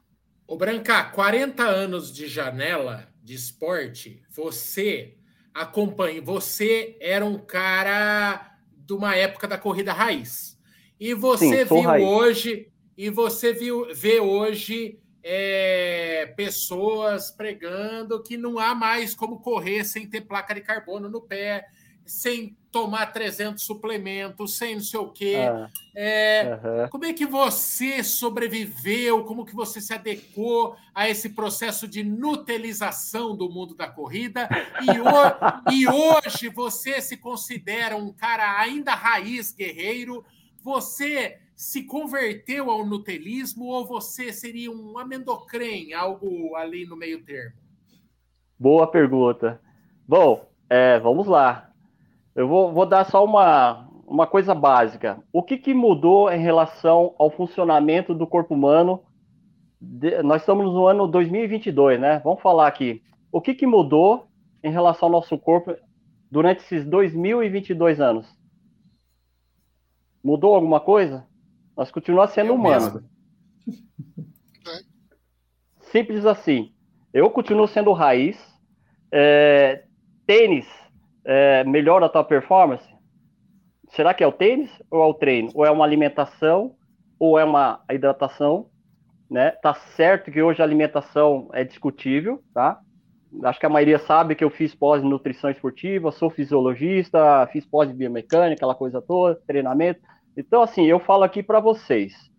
Ô 0.46 0.56
Branca, 0.56 1.04
40 1.04 1.62
anos 1.62 2.12
de 2.12 2.26
janela 2.26 3.08
de 3.22 3.34
esporte, 3.34 4.22
você 4.30 5.16
acompanha, 5.52 6.22
você 6.22 6.96
era 7.00 7.24
um 7.24 7.38
cara 7.38 8.56
de 8.72 8.92
uma 8.92 9.14
época 9.14 9.46
da 9.46 9.58
corrida 9.58 9.92
raiz. 9.92 10.58
E 10.98 11.14
você 11.14 11.66
Sim, 11.66 11.74
viu 11.74 11.82
raiz. 11.82 12.06
hoje, 12.06 12.72
e 12.96 13.10
você 13.10 13.52
viu 13.52 13.94
vê 13.94 14.20
hoje 14.20 15.00
é, 15.30 16.32
pessoas 16.34 17.30
pregando 17.30 18.22
que 18.22 18.38
não 18.38 18.58
há 18.58 18.74
mais 18.74 19.14
como 19.14 19.40
correr 19.40 19.84
sem 19.84 20.08
ter 20.08 20.22
placa 20.22 20.54
de 20.54 20.62
carbono 20.62 21.06
no 21.10 21.20
pé, 21.20 21.68
sem 22.06 22.56
tomar 22.72 23.12
300 23.12 23.62
suplementos, 23.62 24.56
sem 24.56 24.76
não 24.76 24.80
sei 24.80 24.98
o 24.98 25.10
quê. 25.10 25.36
Ah, 25.36 25.68
é, 25.94 26.88
Como 26.90 27.04
é 27.04 27.12
que 27.12 27.26
você 27.26 28.02
sobreviveu? 28.02 29.22
Como 29.24 29.44
que 29.44 29.54
você 29.54 29.82
se 29.82 29.92
adequou 29.92 30.74
a 30.94 31.10
esse 31.10 31.28
processo 31.28 31.86
de 31.86 32.02
nutelização 32.02 33.36
do 33.36 33.50
mundo 33.50 33.74
da 33.74 33.86
corrida? 33.86 34.48
E, 34.80 34.88
e 35.76 35.86
hoje 35.86 36.48
você 36.48 37.02
se 37.02 37.18
considera 37.18 37.98
um 37.98 38.14
cara 38.14 38.58
ainda 38.58 38.94
raiz 38.94 39.52
guerreiro? 39.52 40.24
Você 40.62 41.38
se 41.58 41.82
converteu 41.82 42.70
ao 42.70 42.86
nutelismo 42.86 43.64
ou 43.64 43.84
você 43.84 44.32
seria 44.32 44.70
um 44.70 44.96
amendocrem, 44.96 45.92
algo 45.92 46.54
ali 46.54 46.86
no 46.86 46.96
meio 46.96 47.24
termo? 47.24 47.56
Boa 48.56 48.86
pergunta. 48.86 49.60
Bom, 50.06 50.48
é, 50.70 51.00
vamos 51.00 51.26
lá. 51.26 51.72
Eu 52.32 52.46
vou, 52.46 52.72
vou, 52.72 52.86
dar 52.86 53.04
só 53.06 53.24
uma, 53.24 53.88
uma 54.06 54.24
coisa 54.24 54.54
básica. 54.54 55.20
O 55.32 55.42
que, 55.42 55.58
que 55.58 55.74
mudou 55.74 56.30
em 56.30 56.38
relação 56.38 57.16
ao 57.18 57.28
funcionamento 57.28 58.14
do 58.14 58.24
corpo 58.24 58.54
humano? 58.54 59.02
De, 59.80 60.22
nós 60.22 60.42
estamos 60.42 60.64
no 60.64 60.86
ano 60.86 61.08
2022, 61.08 62.00
né? 62.00 62.20
Vamos 62.22 62.40
falar 62.40 62.68
aqui. 62.68 63.02
O 63.32 63.40
que, 63.40 63.52
que 63.52 63.66
mudou 63.66 64.28
em 64.62 64.70
relação 64.70 65.08
ao 65.08 65.12
nosso 65.12 65.36
corpo 65.36 65.74
durante 66.30 66.60
esses 66.60 66.84
2022 66.84 68.00
anos? 68.00 68.32
Mudou 70.22 70.54
alguma 70.54 70.78
coisa? 70.78 71.27
Nós 71.78 71.92
continuamos 71.92 72.32
sendo 72.32 72.54
humanos. 72.54 73.00
Simples 75.92 76.26
assim. 76.26 76.72
Eu 77.14 77.30
continuo 77.30 77.68
sendo 77.68 77.92
raiz. 77.92 78.36
É, 79.12 79.84
tênis 80.26 80.66
é, 81.24 81.62
melhora 81.62 82.06
a 82.06 82.08
tua 82.08 82.24
performance? 82.24 82.84
Será 83.90 84.12
que 84.12 84.24
é 84.24 84.26
o 84.26 84.32
tênis 84.32 84.68
ou 84.90 85.04
é 85.04 85.06
o 85.06 85.14
treino? 85.14 85.50
Ou 85.54 85.64
é 85.64 85.70
uma 85.70 85.84
alimentação 85.84 86.74
ou 87.16 87.38
é 87.38 87.44
uma 87.44 87.80
hidratação? 87.92 88.68
Né? 89.30 89.52
Tá 89.52 89.72
certo 89.72 90.32
que 90.32 90.42
hoje 90.42 90.60
a 90.60 90.64
alimentação 90.64 91.48
é 91.52 91.62
discutível, 91.62 92.42
tá? 92.52 92.80
Acho 93.44 93.60
que 93.60 93.66
a 93.66 93.70
maioria 93.70 94.00
sabe 94.00 94.34
que 94.34 94.42
eu 94.42 94.50
fiz 94.50 94.74
pós 94.74 95.04
em 95.04 95.08
nutrição 95.08 95.48
esportiva, 95.48 96.10
sou 96.10 96.28
fisiologista, 96.28 97.46
fiz 97.52 97.64
pós 97.64 97.88
em 97.88 97.94
biomecânica, 97.94 98.54
aquela 98.54 98.74
coisa 98.74 99.00
toda, 99.00 99.40
treinamento. 99.46 100.00
Então, 100.38 100.62
assim, 100.62 100.86
eu 100.86 101.00
falo 101.00 101.24
aqui 101.24 101.42
para 101.42 101.58
vocês. 101.58 102.30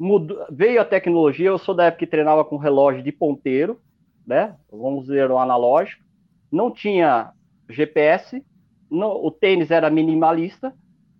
Mudou, 0.00 0.46
veio 0.50 0.80
a 0.80 0.84
tecnologia, 0.84 1.48
eu 1.48 1.58
sou 1.58 1.74
da 1.74 1.84
época 1.84 1.98
que 1.98 2.10
treinava 2.10 2.42
com 2.42 2.56
relógio 2.56 3.02
de 3.02 3.12
ponteiro, 3.12 3.78
né? 4.26 4.56
Vamos 4.72 5.02
dizer, 5.02 5.30
o 5.30 5.36
analógico. 5.36 6.02
Não 6.50 6.70
tinha 6.70 7.30
GPS, 7.68 8.42
não, 8.90 9.10
o 9.22 9.30
tênis 9.30 9.70
era 9.70 9.90
minimalista. 9.90 10.72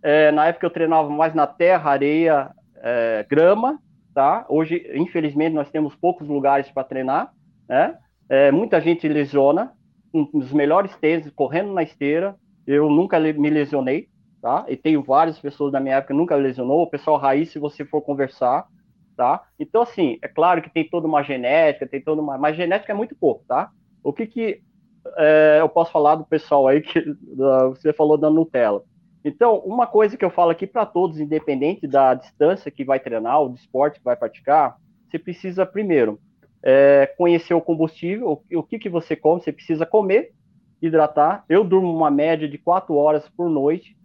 É, 0.02 0.32
na 0.32 0.46
época 0.46 0.64
eu 0.64 0.70
treinava 0.70 1.10
mais 1.10 1.34
na 1.34 1.46
terra, 1.46 1.90
areia, 1.90 2.52
é, 2.76 3.26
grama, 3.28 3.78
tá? 4.14 4.46
Hoje, 4.48 4.90
infelizmente, 4.94 5.52
nós 5.52 5.70
temos 5.70 5.94
poucos 5.94 6.26
lugares 6.26 6.70
para 6.70 6.84
treinar, 6.84 7.34
né? 7.68 7.98
É, 8.30 8.50
muita 8.50 8.80
gente 8.80 9.06
lesiona, 9.06 9.74
um 10.14 10.24
dos 10.24 10.54
melhores 10.54 10.96
tênis, 10.96 11.30
correndo 11.32 11.74
na 11.74 11.82
esteira. 11.82 12.34
Eu 12.66 12.88
nunca 12.88 13.20
me 13.20 13.50
lesionei, 13.50 14.08
tá? 14.40 14.64
E 14.68 14.76
tenho 14.76 15.02
várias 15.02 15.38
pessoas 15.38 15.72
da 15.72 15.80
minha 15.80 15.96
época 15.96 16.12
que 16.12 16.18
nunca 16.18 16.36
lesionou, 16.36 16.82
o 16.82 16.90
pessoal 16.90 17.16
raiz, 17.16 17.50
se 17.50 17.58
você 17.58 17.84
for 17.84 18.00
conversar, 18.02 18.66
tá? 19.16 19.42
Então, 19.58 19.82
assim, 19.82 20.18
é 20.22 20.28
claro 20.28 20.62
que 20.62 20.70
tem 20.70 20.88
toda 20.88 21.06
uma 21.06 21.22
genética, 21.22 21.86
tem 21.86 22.00
toda 22.00 22.22
uma... 22.22 22.38
Mas 22.38 22.56
genética 22.56 22.92
é 22.92 22.96
muito 22.96 23.16
pouco, 23.16 23.44
tá? 23.48 23.70
O 24.02 24.12
que 24.12 24.26
que 24.26 24.62
é, 25.16 25.58
eu 25.60 25.68
posso 25.68 25.90
falar 25.90 26.14
do 26.14 26.24
pessoal 26.24 26.68
aí 26.68 26.80
que 26.80 27.02
você 27.70 27.92
falou 27.92 28.16
da 28.16 28.30
Nutella? 28.30 28.82
Então, 29.24 29.58
uma 29.58 29.86
coisa 29.86 30.16
que 30.16 30.24
eu 30.24 30.30
falo 30.30 30.50
aqui 30.50 30.66
para 30.66 30.86
todos, 30.86 31.18
independente 31.18 31.86
da 31.86 32.14
distância 32.14 32.70
que 32.70 32.84
vai 32.84 33.00
treinar, 33.00 33.44
do 33.46 33.56
esporte 33.56 33.98
que 33.98 34.04
vai 34.04 34.16
praticar, 34.16 34.76
você 35.08 35.18
precisa, 35.18 35.66
primeiro, 35.66 36.20
é, 36.62 37.06
conhecer 37.16 37.54
o 37.54 37.60
combustível, 37.60 38.42
o, 38.50 38.58
o 38.58 38.62
que, 38.62 38.78
que 38.78 38.88
você 38.88 39.16
come, 39.16 39.42
você 39.42 39.52
precisa 39.52 39.84
comer, 39.84 40.32
hidratar. 40.80 41.44
Eu 41.48 41.64
durmo 41.64 41.94
uma 41.94 42.10
média 42.10 42.48
de 42.48 42.58
quatro 42.58 42.94
horas 42.94 43.28
por 43.28 43.48
noite, 43.48 43.96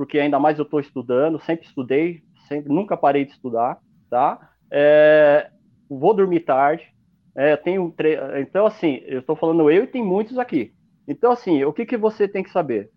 porque 0.00 0.18
ainda 0.18 0.38
mais 0.38 0.58
eu 0.58 0.62
estou 0.62 0.80
estudando, 0.80 1.38
sempre 1.40 1.66
estudei, 1.66 2.22
sempre, 2.48 2.72
nunca 2.72 2.96
parei 2.96 3.26
de 3.26 3.32
estudar, 3.32 3.78
tá? 4.08 4.50
É, 4.70 5.50
vou 5.90 6.14
dormir 6.14 6.40
tarde, 6.40 6.88
é, 7.36 7.54
tenho 7.54 7.92
tre... 7.94 8.16
então 8.40 8.64
assim, 8.64 9.02
eu 9.04 9.20
estou 9.20 9.36
falando 9.36 9.70
eu 9.70 9.84
e 9.84 9.86
tem 9.86 10.02
muitos 10.02 10.38
aqui. 10.38 10.72
Então 11.06 11.30
assim, 11.30 11.64
o 11.64 11.72
que 11.74 11.84
que 11.84 11.98
você 11.98 12.26
tem 12.26 12.42
que 12.42 12.50
saber? 12.50 12.90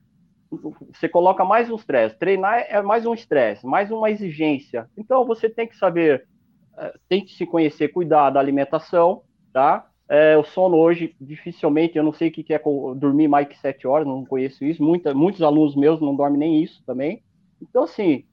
Você 0.93 1.09
coloca 1.09 1.43
mais 1.43 1.69
um 1.69 1.75
estresse. 1.75 2.17
Treinar 2.17 2.67
é 2.69 2.81
mais 2.81 3.05
um 3.05 3.13
estresse, 3.13 3.65
mais 3.65 3.91
uma 3.91 4.09
exigência. 4.09 4.89
Então 4.97 5.25
você 5.25 5.49
tem 5.49 5.67
que 5.67 5.75
saber, 5.75 6.25
é, 6.77 6.93
tem 7.09 7.25
que 7.25 7.33
se 7.33 7.45
conhecer, 7.45 7.89
cuidar 7.89 8.29
da 8.29 8.39
alimentação, 8.39 9.23
tá? 9.51 9.85
É, 10.09 10.37
o 10.37 10.43
sono 10.43 10.77
hoje, 10.77 11.15
dificilmente, 11.19 11.97
eu 11.97 12.03
não 12.03 12.13
sei 12.13 12.29
o 12.29 12.31
que 12.31 12.53
é 12.53 12.61
dormir 12.95 13.27
mais 13.27 13.47
que 13.47 13.57
sete 13.57 13.87
horas, 13.87 14.07
não 14.07 14.25
conheço 14.25 14.63
isso. 14.65 14.83
Muita, 14.83 15.13
muitos 15.13 15.41
alunos 15.41 15.75
meus 15.75 16.01
não 16.01 16.15
dormem 16.15 16.39
nem 16.39 16.61
isso 16.61 16.83
também. 16.85 17.23
Então, 17.61 17.83
assim, 17.83 18.25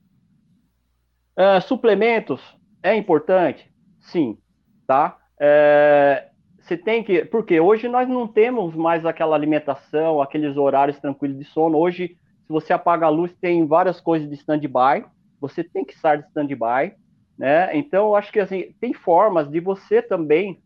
é, 1.37 1.59
suplementos 1.61 2.41
é 2.83 2.95
importante? 2.95 3.71
Sim, 4.01 4.37
tá? 4.85 5.17
É, 5.39 6.29
você 6.59 6.77
tem 6.77 7.03
que. 7.03 7.25
Porque 7.25 7.59
hoje 7.59 7.87
nós 7.87 8.07
não 8.07 8.27
temos 8.27 8.75
mais 8.75 9.05
aquela 9.05 9.35
alimentação, 9.35 10.21
aqueles 10.21 10.57
horários 10.57 10.99
tranquilos 10.99 11.37
de 11.37 11.45
sono. 11.45 11.77
Hoje, 11.77 12.17
se 12.45 12.49
você 12.49 12.73
apaga 12.73 13.05
a 13.05 13.09
luz, 13.09 13.33
tem 13.39 13.65
várias 13.65 13.99
coisas 13.99 14.29
de 14.29 14.35
stand-by. 14.35 15.05
Você 15.39 15.63
tem 15.63 15.83
que 15.83 15.93
estar 15.93 16.17
de 16.17 16.27
stand-by. 16.27 16.93
Né? 17.37 17.75
Então, 17.75 18.09
eu 18.09 18.15
acho 18.15 18.31
que 18.31 18.39
assim, 18.39 18.75
tem 18.79 18.93
formas 18.93 19.49
de 19.49 19.59
você 19.59 20.01
também 20.01 20.61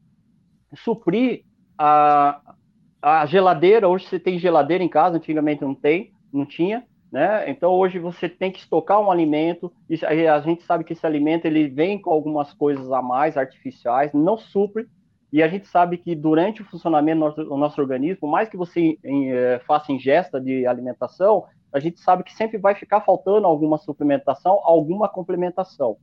suprir 0.73 1.43
a, 1.77 2.55
a 3.01 3.25
geladeira. 3.25 3.87
Hoje 3.87 4.05
você 4.05 4.19
tem 4.19 4.39
geladeira 4.39 4.83
em 4.83 4.89
casa, 4.89 5.17
antigamente 5.17 5.61
não 5.61 5.75
tem, 5.75 6.11
não 6.31 6.45
tinha. 6.45 6.85
Né? 7.11 7.49
Então 7.49 7.71
hoje 7.71 7.99
você 7.99 8.27
tem 8.27 8.51
que 8.51 8.59
estocar 8.59 8.99
um 8.99 9.09
alimento 9.09 9.71
e 9.89 10.03
a 10.27 10.39
gente 10.41 10.63
sabe 10.63 10.83
que 10.83 10.93
esse 10.93 11.05
alimento 11.05 11.45
ele 11.45 11.67
vem 11.67 12.01
com 12.01 12.09
algumas 12.09 12.53
coisas 12.53 12.91
a 12.91 13.01
mais 13.01 13.37
artificiais, 13.37 14.11
não 14.13 14.37
supre 14.37 14.87
e 15.31 15.43
a 15.43 15.47
gente 15.47 15.67
sabe 15.67 15.97
que 15.97 16.15
durante 16.15 16.61
o 16.61 16.65
funcionamento 16.65 17.19
do 17.19 17.25
nosso, 17.25 17.43
do 17.43 17.57
nosso 17.57 17.81
organismo, 17.81 18.27
mais 18.27 18.47
que 18.47 18.55
você 18.55 18.97
em, 19.03 19.31
é, 19.31 19.59
faça 19.59 19.91
ingesta 19.91 20.39
de 20.39 20.65
alimentação, 20.65 21.45
a 21.73 21.79
gente 21.79 21.99
sabe 21.99 22.23
que 22.23 22.33
sempre 22.33 22.57
vai 22.57 22.73
ficar 22.73 23.01
faltando 23.01 23.45
alguma 23.45 23.77
suplementação, 23.77 24.61
alguma 24.63 25.09
complementação. 25.09 25.97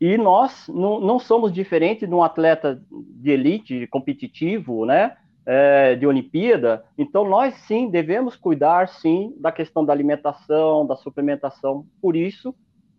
E 0.00 0.16
nós 0.16 0.68
não, 0.68 1.00
não 1.00 1.18
somos 1.18 1.52
diferentes 1.52 2.08
de 2.08 2.14
um 2.14 2.22
atleta 2.22 2.80
de 2.90 3.30
elite, 3.30 3.86
competitivo, 3.88 4.86
né? 4.86 5.16
É, 5.44 5.94
de 5.94 6.06
Olimpíada. 6.06 6.84
Então, 6.96 7.26
nós 7.26 7.54
sim 7.54 7.88
devemos 7.88 8.36
cuidar, 8.36 8.86
sim, 8.86 9.34
da 9.38 9.50
questão 9.50 9.84
da 9.84 9.92
alimentação, 9.92 10.86
da 10.86 10.94
suplementação. 10.94 11.86
Por 12.02 12.14
isso, 12.14 12.54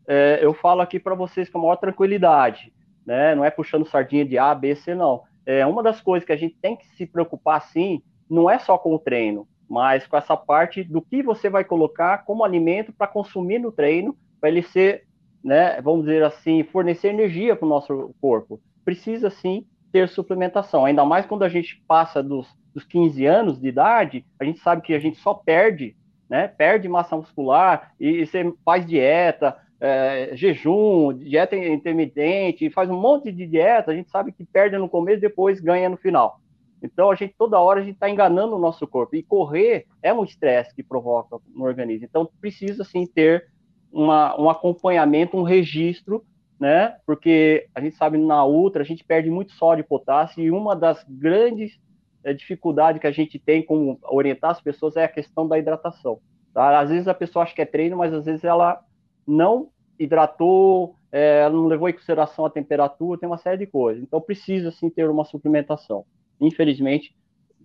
é, 0.08 0.40
eu 0.42 0.54
falo 0.54 0.82
aqui 0.82 1.00
para 1.00 1.14
vocês 1.14 1.48
com 1.48 1.60
a 1.60 1.62
maior 1.62 1.76
tranquilidade, 1.76 2.74
né? 3.06 3.36
Não 3.36 3.46
é 3.46 3.52
puxando 3.52 3.86
sardinha 3.86 4.26
de 4.26 4.40
A, 4.40 4.54
B, 4.56 4.76
C, 4.76 4.96
não. 4.96 5.22
É, 5.46 5.66
uma 5.66 5.84
das 5.84 6.02
coisas 6.02 6.26
que 6.26 6.34
a 6.34 6.38
gente 6.38 6.56
tem 6.60 6.76
que 6.76 6.88
se 6.96 7.06
preocupar, 7.06 7.62
sim, 7.62 8.02
não 8.30 8.50
é 8.50 8.58
só 8.60 8.78
com 8.78 8.94
o 8.94 9.00
treino, 9.00 9.48
mas 9.70 10.08
com 10.08 10.18
essa 10.18 10.36
parte 10.36 10.84
do 10.84 11.02
que 11.02 11.22
você 11.22 11.50
vai 11.50 11.64
colocar 11.64 12.20
como 12.26 12.44
alimento 12.44 12.92
para 12.92 13.08
consumir 13.08 13.60
no 13.60 13.72
treino, 13.72 14.18
para 14.42 14.50
ele 14.50 14.64
ser 14.64 15.06
né, 15.44 15.82
vamos 15.82 16.06
dizer 16.06 16.24
assim, 16.24 16.64
fornecer 16.64 17.10
energia 17.10 17.56
para 17.56 17.66
o 17.66 17.70
nosso 17.70 18.14
corpo. 18.22 18.60
Precisa 18.84 19.30
sim 19.30 19.66
ter 19.92 20.08
suplementação, 20.08 20.86
ainda 20.86 21.04
mais 21.04 21.26
quando 21.26 21.44
a 21.44 21.50
gente 21.50 21.82
passa 21.88 22.22
dos, 22.22 22.48
dos 22.74 22.84
15 22.84 23.26
anos 23.26 23.60
de 23.60 23.68
idade, 23.68 24.26
a 24.40 24.44
gente 24.44 24.60
sabe 24.60 24.82
que 24.82 24.94
a 24.94 25.00
gente 25.00 25.18
só 25.18 25.34
perde, 25.34 25.96
né, 26.30 26.48
perde 26.48 26.88
massa 26.88 27.16
muscular 27.16 27.94
e, 28.00 28.22
e 28.22 28.26
você 28.26 28.54
faz 28.64 28.86
dieta, 28.86 29.58
é, 29.82 30.32
jejum, 30.34 31.14
dieta 31.14 31.56
intermitente, 31.56 32.70
faz 32.70 32.90
um 32.90 33.00
monte 33.00 33.32
de 33.32 33.48
dieta, 33.48 33.92
a 33.92 33.96
gente 33.96 34.12
sabe 34.12 34.32
que 34.32 34.46
perde 34.46 34.78
no 34.78 34.90
começo 34.90 35.22
depois 35.22 35.60
ganha 35.60 35.90
no 35.90 35.98
final. 35.98 36.40
Então, 36.82 37.12
a 37.12 37.16
gente 37.16 37.36
toda 37.38 37.60
hora 37.60 37.82
a 37.82 37.84
gente 37.84 37.96
está 37.96 38.10
enganando 38.10 38.56
o 38.56 38.60
nosso 38.60 38.88
corpo. 38.88 39.16
E 39.16 39.24
correr 39.24 39.86
é 40.02 40.14
um 40.14 40.24
estresse 40.24 40.74
que 40.74 40.84
provoca 40.84 41.38
no 41.54 41.66
organismo. 41.66 42.06
Então, 42.06 42.30
precisa 42.40 42.84
sim 42.84 43.06
ter 43.06 43.48
uma, 43.92 44.40
um 44.40 44.50
acompanhamento, 44.50 45.38
um 45.38 45.44
registro, 45.44 46.24
né? 46.60 46.98
Porque 47.06 47.68
a 47.74 47.82
gente 47.82 47.96
sabe 47.96 48.18
na 48.18 48.46
ultra 48.46 48.82
a 48.82 48.86
gente 48.86 49.04
perde 49.04 49.30
muito 49.30 49.54
sódio 49.54 49.82
e 49.82 49.88
potássio 49.88 50.44
e 50.44 50.52
uma 50.52 50.76
das 50.76 51.04
grandes 51.08 51.80
é, 52.24 52.34
dificuldades 52.34 53.00
que 53.00 53.08
a 53.08 53.12
gente 53.12 53.40
tem 53.40 53.64
como 53.64 53.98
orientar 54.04 54.52
as 54.52 54.62
pessoas 54.62 54.96
é 54.96 55.04
a 55.04 55.10
questão 55.10 55.48
da 55.48 55.58
hidratação. 55.58 56.20
Tá? 56.54 56.80
Às 56.80 56.90
vezes 56.90 57.08
a 57.08 57.14
pessoa 57.14 57.44
acha 57.44 57.56
que 57.56 57.62
é 57.62 57.66
treino, 57.66 57.98
mas 57.98 58.14
às 58.14 58.26
vezes 58.26 58.44
ela 58.44 58.82
não 59.26 59.70
hidratou, 59.98 60.96
é, 61.12 61.42
ela 61.42 61.54
não 61.54 61.68
levou 61.68 61.90
em 61.90 61.94
consideração 61.94 62.46
a 62.46 62.50
temperatura, 62.50 63.20
tem 63.20 63.28
uma 63.28 63.38
série 63.38 63.58
de 63.58 63.68
coisas. 63.68 64.04
Então 64.04 64.20
precisa 64.20 64.72
sim 64.72 64.90
ter 64.90 65.10
uma 65.10 65.26
suplementação. 65.26 66.06
Infelizmente, 66.40 67.16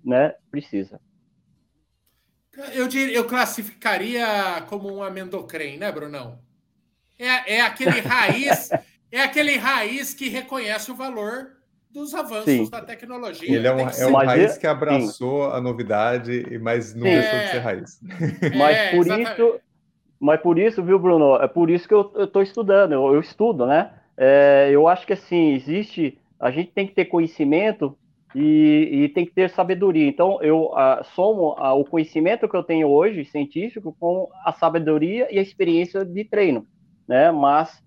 né? 0.05 0.35
Precisa. 0.51 1.01
Eu, 2.73 2.89
diria, 2.89 3.17
eu 3.17 3.25
classificaria 3.25 4.27
como 4.69 4.93
um 4.93 5.03
amendocrem, 5.03 5.79
né, 5.79 5.91
Brunão? 5.91 6.39
É, 7.19 7.57
é 7.57 7.61
aquele 7.61 8.01
raiz, 8.01 8.71
é 9.11 9.23
aquele 9.23 9.57
raiz 9.57 10.15
que 10.15 10.29
reconhece 10.29 10.91
o 10.91 10.95
valor 10.95 11.53
dos 11.91 12.13
avanços 12.13 12.45
Sim. 12.45 12.69
da 12.69 12.81
tecnologia. 12.81 13.55
Ele 13.55 13.67
é 13.67 13.73
um, 13.73 13.89
é 13.89 14.07
um 14.07 14.15
raiz 14.15 14.59
que 14.59 14.67
abraçou 14.67 15.51
Sim. 15.51 15.57
a 15.57 15.61
novidade, 15.61 16.59
mas 16.61 16.95
não 16.95 17.07
é, 17.07 17.21
deixou 17.21 17.39
de 17.39 17.49
ser 17.49 17.59
raiz. 17.59 18.01
É, 18.43 18.57
mas 18.57 18.91
por 18.91 19.21
isso, 19.21 19.61
mas 20.19 20.41
por 20.41 20.59
isso, 20.59 20.83
viu, 20.83 20.99
Bruno? 20.99 21.37
É 21.37 21.47
por 21.47 21.71
isso 21.71 21.87
que 21.87 21.95
eu 21.95 22.13
estou 22.17 22.43
estudando. 22.43 22.93
Eu, 22.93 23.15
eu, 23.15 23.21
estudo, 23.21 23.67
né? 23.67 23.91
É, 24.17 24.69
eu 24.73 24.89
acho 24.89 25.07
que 25.07 25.13
assim 25.13 25.55
existe. 25.55 26.19
A 26.41 26.51
gente 26.51 26.73
tem 26.73 26.87
que 26.87 26.95
ter 26.95 27.05
conhecimento 27.05 27.97
e, 28.35 29.05
e, 29.05 29.09
tem 29.11 29.25
que 29.25 29.33
ter 29.33 29.51
sabedoria. 29.51 30.07
Então, 30.07 30.43
eu 30.43 30.67
uh, 30.73 31.05
somo 31.15 31.53
uh, 31.53 31.79
o 31.79 31.85
conhecimento 31.85 32.49
que 32.49 32.57
eu 32.57 32.63
tenho 32.63 32.89
hoje, 32.89 33.25
científico, 33.25 33.97
com 33.99 34.29
a 34.45 34.53
sabedoria 34.53 35.33
e 35.33 35.39
a 35.39 35.43
experiência 35.43 36.05
de 36.05 36.25
treino, 36.25 36.67
né? 37.07 37.31
Mas 37.31 37.83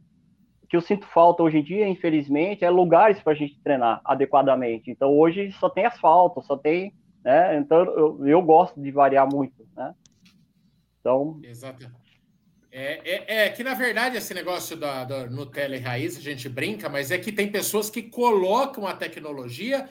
o 0.64 0.68
que 0.68 0.78
eu 0.78 0.82
sinto 0.82 1.06
falta 1.08 1.44
hoje 1.44 1.58
em 1.58 1.64
dia, 1.64 1.88
infelizmente, 1.88 2.64
é 2.64 2.70
lugares 2.70 3.20
para 3.22 3.34
a 3.34 3.36
gente 3.36 3.60
treinar 3.62 4.02
adequadamente. 4.06 4.90
Então, 4.90 5.18
hoje 5.18 5.52
só 5.54 5.70
tem 5.70 5.86
asfalto, 5.86 6.42
só 6.42 6.56
tem 6.56 6.94
né? 7.28 7.58
Então 7.58 7.84
eu, 7.84 8.26
eu 8.26 8.42
gosto 8.42 8.82
de 8.82 8.90
variar 8.90 9.28
muito, 9.30 9.68
né? 9.76 9.94
Então. 11.02 11.42
Exato. 11.44 11.92
É, 12.72 13.02
é, 13.04 13.46
é, 13.46 13.50
que, 13.50 13.66
na 13.66 13.74
verdade, 13.74 14.16
esse 14.16 14.34
negócio 14.34 14.78
da, 14.78 15.04
da 15.04 15.26
Nutella 15.26 15.76
e 15.76 15.80
raiz, 15.80 16.16
a 16.16 16.22
gente 16.22 16.48
brinca, 16.48 16.88
mas 16.88 17.12
é 17.12 17.18
que 17.18 17.34
tem 17.34 17.52
pessoas 17.52 17.90
que 17.90 18.02
colocam 18.02 18.88
a 18.88 18.94
tecnologia 18.94 19.90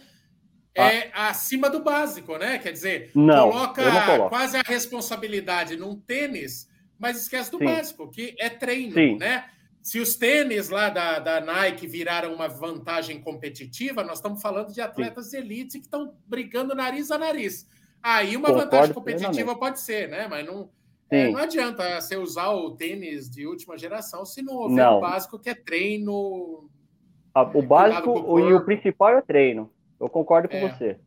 é, 0.76 1.10
ah. 1.12 1.28
acima 1.30 1.70
do 1.70 1.82
básico, 1.82 2.36
né? 2.36 2.58
Quer 2.58 2.72
dizer, 2.72 3.10
não, 3.14 3.50
coloca 3.50 4.28
quase 4.28 4.56
a 4.56 4.62
responsabilidade 4.62 5.76
num 5.76 5.96
tênis, 5.96 6.68
mas 6.98 7.20
esquece 7.20 7.50
do 7.50 7.58
Sim. 7.58 7.64
básico, 7.64 8.10
que 8.10 8.34
é 8.38 8.48
treino, 8.48 8.94
Sim. 8.94 9.16
né? 9.16 9.46
Se 9.82 10.00
os 10.00 10.16
tênis 10.16 10.68
lá 10.68 10.88
da, 10.90 11.18
da 11.20 11.40
Nike 11.40 11.86
viraram 11.86 12.34
uma 12.34 12.48
vantagem 12.48 13.20
competitiva, 13.20 14.02
nós 14.02 14.18
estamos 14.18 14.42
falando 14.42 14.72
de 14.72 14.80
atletas 14.80 15.30
Sim. 15.30 15.38
elite 15.38 15.78
que 15.78 15.84
estão 15.84 16.14
brigando 16.26 16.74
nariz 16.74 17.10
a 17.10 17.18
nariz. 17.18 17.68
Aí 18.02 18.36
uma 18.36 18.48
Concordo 18.48 18.64
vantagem 18.64 18.94
competitiva 18.94 19.56
pode 19.56 19.80
ser, 19.80 20.08
né? 20.08 20.26
Mas 20.28 20.44
não, 20.44 20.68
é, 21.08 21.30
não 21.30 21.38
adianta 21.38 22.00
você 22.00 22.16
usar 22.16 22.50
o 22.50 22.72
tênis 22.72 23.30
de 23.30 23.46
última 23.46 23.78
geração 23.78 24.24
se 24.24 24.42
não 24.42 24.54
houver 24.54 24.84
não. 24.84 24.98
o 24.98 25.00
básico 25.00 25.38
que 25.38 25.50
é 25.50 25.54
treino. 25.54 26.68
O 27.54 27.62
básico 27.62 28.40
e 28.40 28.54
o 28.54 28.64
principal 28.64 29.10
é 29.10 29.22
treino. 29.22 29.70
Eu 30.00 30.08
concordo 30.08 30.48
com 30.48 30.56
é. 30.56 30.68
você. 30.68 30.98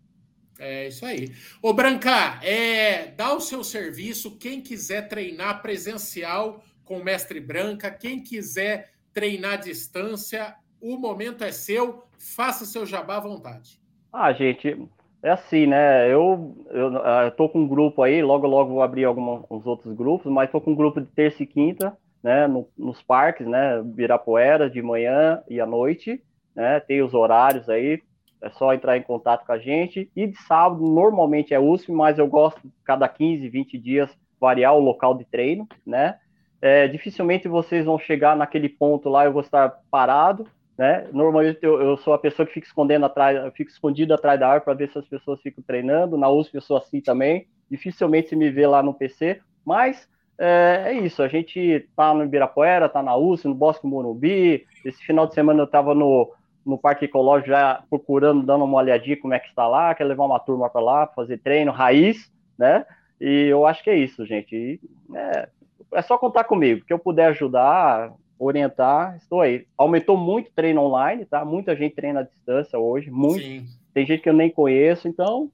É 0.59 0.87
isso 0.87 1.05
aí. 1.05 1.31
Ô, 1.61 1.71
Branca, 1.71 2.39
é, 2.43 3.07
dá 3.11 3.33
o 3.33 3.39
seu 3.39 3.63
serviço. 3.63 4.37
Quem 4.37 4.61
quiser 4.61 5.07
treinar 5.07 5.61
presencial 5.61 6.61
com 6.83 6.97
o 6.97 7.03
mestre 7.03 7.39
Branca, 7.39 7.89
quem 7.89 8.21
quiser 8.21 8.91
treinar 9.13 9.53
à 9.53 9.57
distância, 9.57 10.55
o 10.81 10.97
momento 10.97 11.43
é 11.43 11.51
seu. 11.51 12.03
Faça 12.17 12.65
seu 12.65 12.85
jabá 12.85 13.17
à 13.17 13.21
vontade. 13.21 13.79
Ah, 14.11 14.33
gente, 14.33 14.77
é 15.23 15.29
assim, 15.29 15.67
né? 15.67 16.11
Eu, 16.11 16.55
eu, 16.69 17.05
ah, 17.05 17.25
eu 17.25 17.31
tô 17.31 17.47
com 17.47 17.59
um 17.59 17.67
grupo 17.67 18.01
aí, 18.01 18.21
logo 18.21 18.47
logo 18.47 18.73
vou 18.73 18.81
abrir 18.81 19.05
alguns 19.05 19.65
outros 19.65 19.93
grupos, 19.93 20.31
mas 20.31 20.51
tô 20.51 20.59
com 20.59 20.71
um 20.71 20.75
grupo 20.75 20.99
de 20.99 21.07
terça 21.07 21.43
e 21.43 21.47
quinta, 21.47 21.95
né? 22.21 22.47
No, 22.47 22.67
nos 22.77 23.01
parques, 23.01 23.47
né? 23.47 23.81
Birapuera 23.83 24.69
de 24.69 24.81
manhã 24.81 25.41
e 25.49 25.61
à 25.61 25.65
noite, 25.65 26.21
né? 26.55 26.79
Tem 26.81 27.01
os 27.01 27.13
horários 27.13 27.69
aí, 27.69 28.01
é 28.41 28.49
só 28.51 28.73
entrar 28.73 28.97
em 28.97 29.01
contato 29.01 29.45
com 29.45 29.51
a 29.51 29.59
gente. 29.59 30.09
E 30.15 30.27
de 30.27 30.37
sábado 30.43 30.81
normalmente 30.81 31.53
é 31.53 31.59
USP, 31.59 31.91
mas 31.91 32.17
eu 32.17 32.27
gosto 32.27 32.61
cada 32.83 33.07
15, 33.07 33.47
20 33.49 33.77
dias 33.77 34.09
variar 34.39 34.73
o 34.75 34.79
local 34.79 35.17
de 35.17 35.25
treino, 35.25 35.67
né? 35.85 36.17
É, 36.61 36.87
dificilmente 36.87 37.47
vocês 37.47 37.85
vão 37.85 37.97
chegar 37.97 38.35
naquele 38.35 38.67
ponto 38.67 39.09
lá, 39.09 39.25
eu 39.25 39.31
vou 39.31 39.41
estar 39.41 39.79
parado, 39.89 40.47
né? 40.77 41.07
Normalmente 41.11 41.59
eu, 41.61 41.81
eu, 41.81 41.97
sou 41.97 42.13
a 42.13 42.19
pessoa 42.19 42.45
que 42.45 42.53
fica 42.53 42.67
escondendo 42.67 43.05
atrás, 43.05 43.53
fica 43.53 43.71
escondido 43.71 44.13
atrás 44.13 44.39
da 44.39 44.47
árvore 44.47 44.65
para 44.65 44.73
ver 44.73 44.89
se 44.89 44.97
as 44.97 45.07
pessoas 45.07 45.41
ficam 45.41 45.63
treinando. 45.63 46.17
Na 46.17 46.29
USP 46.29 46.55
eu 46.55 46.61
sou 46.61 46.77
assim 46.77 47.01
também. 47.01 47.47
Dificilmente 47.69 48.29
se 48.29 48.35
me 48.35 48.49
vê 48.49 48.65
lá 48.65 48.81
no 48.81 48.93
PC, 48.93 49.41
mas 49.65 50.07
é, 50.37 50.83
é 50.87 50.93
isso. 50.93 51.21
A 51.21 51.27
gente 51.27 51.87
tá 51.95 52.13
no 52.13 52.23
Ibirapuera, 52.23 52.87
tá 52.89 53.03
na 53.03 53.15
USP, 53.15 53.47
no 53.47 53.55
Bosque 53.55 53.85
Morumbi. 53.85 54.65
Esse 54.85 55.03
final 55.03 55.27
de 55.27 55.33
semana 55.33 55.59
eu 55.59 55.65
estava 55.65 55.93
no, 55.93 56.31
no 56.69 56.77
Parque 56.77 57.05
Ecológico 57.05 57.49
já 57.49 57.83
procurando, 57.89 58.45
dando 58.45 58.63
uma 58.63 58.77
olhadinha 58.77 59.19
como 59.19 59.33
é 59.33 59.39
que 59.39 59.47
está 59.49 59.67
lá. 59.67 59.93
Quer 59.95 60.05
levar 60.05 60.25
uma 60.25 60.39
turma 60.39 60.69
para 60.69 60.81
lá, 60.81 61.07
fazer 61.07 61.37
treino 61.39 61.71
raiz, 61.71 62.31
né? 62.57 62.85
E 63.19 63.47
eu 63.47 63.65
acho 63.65 63.83
que 63.83 63.89
é 63.89 63.97
isso, 63.97 64.25
gente. 64.25 64.55
E, 64.55 64.79
é, 65.15 65.49
é 65.93 66.01
só 66.01 66.17
contar 66.17 66.43
comigo, 66.45 66.85
que 66.85 66.93
eu 66.93 66.99
puder 66.99 67.27
ajudar, 67.27 68.13
orientar, 68.37 69.17
estou 69.17 69.41
aí. 69.41 69.65
Aumentou 69.77 70.15
muito 70.15 70.51
treino 70.55 70.81
online, 70.81 71.25
tá? 71.25 71.43
Muita 71.43 71.75
gente 71.75 71.95
treina 71.95 72.21
à 72.21 72.23
distância 72.23 72.79
hoje, 72.79 73.11
muito. 73.11 73.43
Sim. 73.43 73.65
Tem 73.93 74.05
gente 74.05 74.21
que 74.21 74.29
eu 74.29 74.33
nem 74.33 74.49
conheço, 74.49 75.07
então, 75.07 75.51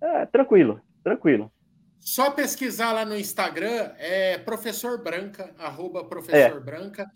é, 0.00 0.26
tranquilo, 0.26 0.80
tranquilo. 1.02 1.50
Só 1.98 2.30
pesquisar 2.30 2.92
lá 2.92 3.04
no 3.04 3.16
Instagram, 3.16 3.90
é 3.98 4.38
professor 4.38 5.02
Branca, 5.02 5.50
arroba 5.58 6.04
professor 6.04 6.58
é. 6.58 6.60
Branca. 6.60 7.10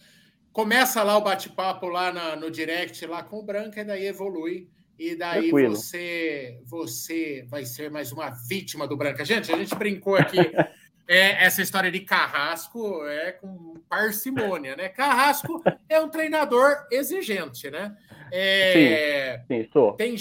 Começa 0.53 1.03
lá 1.03 1.17
o 1.17 1.23
bate-papo 1.23 1.87
lá 1.87 2.13
na, 2.13 2.37
no 2.37 2.51
direct 2.51 3.07
lá 3.07 3.23
com 3.23 3.39
o 3.39 3.43
Branca 3.43 3.81
e 3.81 3.85
daí 3.85 4.07
evolui. 4.07 4.69
E 4.99 5.15
daí 5.17 5.49
Tranquilo. 5.49 5.77
você 5.77 6.61
você 6.67 7.47
vai 7.49 7.65
ser 7.65 7.91
mais 7.91 8.13
uma 8.13 8.31
vítima 8.31 8.87
do 8.87 8.97
Branca. 8.97 9.25
Gente, 9.25 9.53
a 9.53 9.57
gente 9.57 9.75
brincou 9.75 10.17
aqui 10.17 10.39
é, 11.09 11.45
essa 11.45 11.63
história 11.63 11.91
de 11.91 12.01
Carrasco 12.01 13.05
é 13.07 13.33
com 13.33 13.75
parcimônia, 13.89 14.77
né? 14.77 14.89
Carrasco 14.89 15.63
é 15.89 16.01
um 16.01 16.09
treinador 16.09 16.87
exigente, 16.91 17.71
né? 17.71 17.97
É, 18.31 19.39
sim, 19.39 19.55
sim, 19.55 19.61
estou. 19.63 19.93
Tem, 19.95 20.15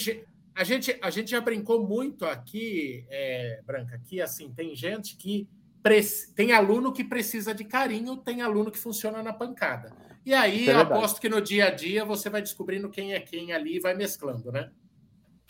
a, 0.56 0.64
gente, 0.64 0.98
a 1.02 1.10
gente 1.10 1.32
já 1.32 1.42
brincou 1.42 1.86
muito 1.86 2.26
aqui, 2.26 3.06
é, 3.10 3.62
Branca, 3.66 4.00
que 4.06 4.22
assim, 4.22 4.52
tem 4.52 4.76
gente 4.76 5.18
que 5.18 5.48
tem 6.36 6.52
aluno 6.52 6.94
que 6.94 7.04
precisa 7.04 7.54
de 7.54 7.64
carinho, 7.64 8.18
tem 8.18 8.42
aluno 8.42 8.70
que 8.70 8.78
funciona 8.78 9.24
na 9.24 9.34
pancada. 9.34 9.92
E 10.30 10.34
aí, 10.36 10.70
é 10.70 10.74
eu 10.74 10.80
aposto 10.82 11.20
que 11.20 11.28
no 11.28 11.42
dia 11.42 11.70
a 11.70 11.72
dia 11.72 12.06
você 12.06 12.30
vai 12.30 12.40
descobrindo 12.40 12.88
quem 12.88 13.16
é 13.16 13.20
quem 13.20 13.52
ali 13.52 13.78
e 13.78 13.80
vai 13.80 13.96
mesclando, 13.96 14.52
né? 14.52 14.70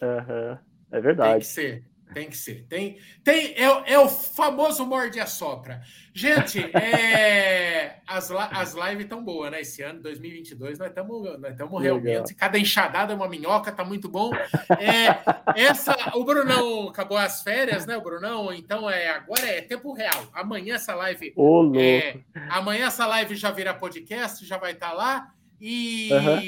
Uhum. 0.01 0.57
É 0.89 1.01
verdade. 1.01 1.31
Tem 1.31 1.39
que 1.41 1.45
ser. 1.47 1.83
Tem 2.13 2.27
que 2.27 2.37
ser. 2.37 2.65
Tem, 2.67 2.97
tem, 3.23 3.53
é, 3.55 3.93
é 3.93 3.99
o 3.99 4.09
famoso 4.09 4.85
morde 4.85 5.19
a 5.19 5.27
sopra. 5.27 5.81
Gente, 6.13 6.59
é, 6.75 7.99
as, 8.07 8.31
as 8.31 8.73
lives 8.73 9.03
estão 9.03 9.23
boas, 9.23 9.51
né? 9.51 9.61
Esse 9.61 9.83
ano, 9.83 10.01
2022, 10.01 10.79
nós 10.79 10.89
estamos 10.89 11.39
nós 11.39 11.51
estamos 11.51 11.81
realmente. 11.81 12.33
Cada 12.33 12.57
enxadada 12.57 13.13
é 13.13 13.15
uma 13.15 13.29
minhoca, 13.29 13.71
tá 13.71 13.85
muito 13.85 14.09
bom. 14.09 14.31
É, 14.79 15.21
essa, 15.55 15.95
o 16.15 16.23
Brunão 16.23 16.89
acabou 16.89 17.17
as 17.17 17.43
férias, 17.43 17.85
né? 17.85 17.95
O 17.95 18.01
Brunão, 18.01 18.51
então 18.51 18.89
é 18.89 19.09
agora 19.09 19.45
é 19.45 19.61
tempo 19.61 19.93
real. 19.93 20.27
Amanhã 20.33 20.75
essa 20.75 20.95
live. 20.95 21.31
Ô, 21.35 21.71
é, 21.75 22.17
amanhã 22.49 22.87
essa 22.87 23.05
live 23.05 23.35
já 23.35 23.51
virá 23.51 23.73
podcast, 23.73 24.43
já 24.45 24.57
vai 24.57 24.71
estar 24.71 24.89
tá 24.89 24.93
lá. 24.93 25.33
E, 25.61 26.09
uhum. 26.11 26.39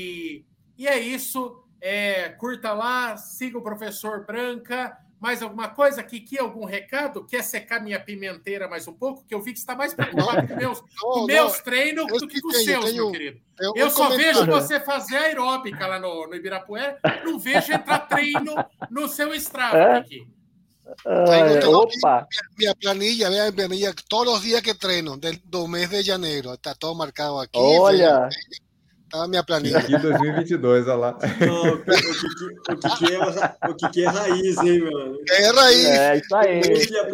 e 0.78 0.88
é 0.88 0.97
isso. 0.97 1.64
É, 1.80 2.30
curta 2.30 2.74
lá, 2.74 3.16
siga 3.18 3.57
o 3.57 3.64
professor 3.64 4.26
Branca. 4.26 4.97
Mais 5.22 5.43
alguma 5.43 5.67
coisa, 5.67 6.01
Kiki? 6.01 6.39
Algum 6.39 6.65
recado? 6.65 7.24
Quer 7.24 7.43
secar 7.43 7.80
minha 7.80 7.99
pimenteira 7.99 8.67
mais 8.67 8.88
um 8.88 8.93
pouco? 8.93 9.24
Que 9.24 9.36
eu 9.36 9.39
vi 9.39 9.53
que 9.53 9.59
está 9.59 9.76
mais 9.76 9.93
preocupado 9.93 10.47
com 10.47 10.55
meus, 10.55 10.82
com 10.99 11.26
meus 11.26 11.59
treinos 11.59 12.07
do 12.07 12.28
que 12.28 12.41
com 12.41 12.47
os 12.47 12.63
seus, 12.63 12.86
tenho, 12.86 12.95
meu 12.95 13.11
querido. 13.11 13.39
Eu, 13.59 13.74
eu 13.76 13.89
só 13.91 14.09
vejo 14.09 14.47
você 14.47 14.80
fazer 14.80 15.17
aeróbica 15.17 15.86
lá 15.86 15.99
no, 15.99 16.26
no 16.26 16.36
Ibirapuera, 16.36 16.99
não 17.24 17.38
vejo 17.38 17.72
entrar 17.72 17.99
treino 17.99 18.55
no 18.89 19.07
seu 19.07 19.32
Strava, 19.36 19.78
é? 19.78 20.01
Kiki. 20.01 20.28
Uh, 21.05 21.69
opa. 21.69 22.28
Minha 22.57 22.76
planilha, 22.76 23.30
minha 23.30 23.53
planilha, 23.53 23.93
todos 24.09 24.34
os 24.34 24.41
dias 24.41 24.61
que 24.61 24.74
treino 24.74 25.19
do 25.45 25.67
mês 25.67 25.88
de 25.88 26.01
janeiro, 26.01 26.51
está 26.55 26.74
todo 26.74 26.97
marcado 26.97 27.38
aqui. 27.38 27.59
Olha. 27.59 28.28
Tá 29.12 29.26
a 29.26 29.28
minha 29.28 29.43
planilha. 29.43 29.78
Aqui 29.78 29.97
2022, 29.97 30.88
olha 30.88 30.95
lá. 30.95 31.18
Não, 31.45 31.74
o, 31.74 31.84
que, 31.84 31.91
o, 32.72 32.97
que, 32.97 33.14
é, 33.14 33.70
o 33.70 33.91
que 33.91 34.05
é 34.05 34.07
raiz, 34.07 34.57
hein, 34.59 34.80
mano? 34.80 35.18
É 35.30 35.51
raiz. 35.51 35.86
É, 35.86 36.18
isso 36.18 36.36
aí. 36.36 36.62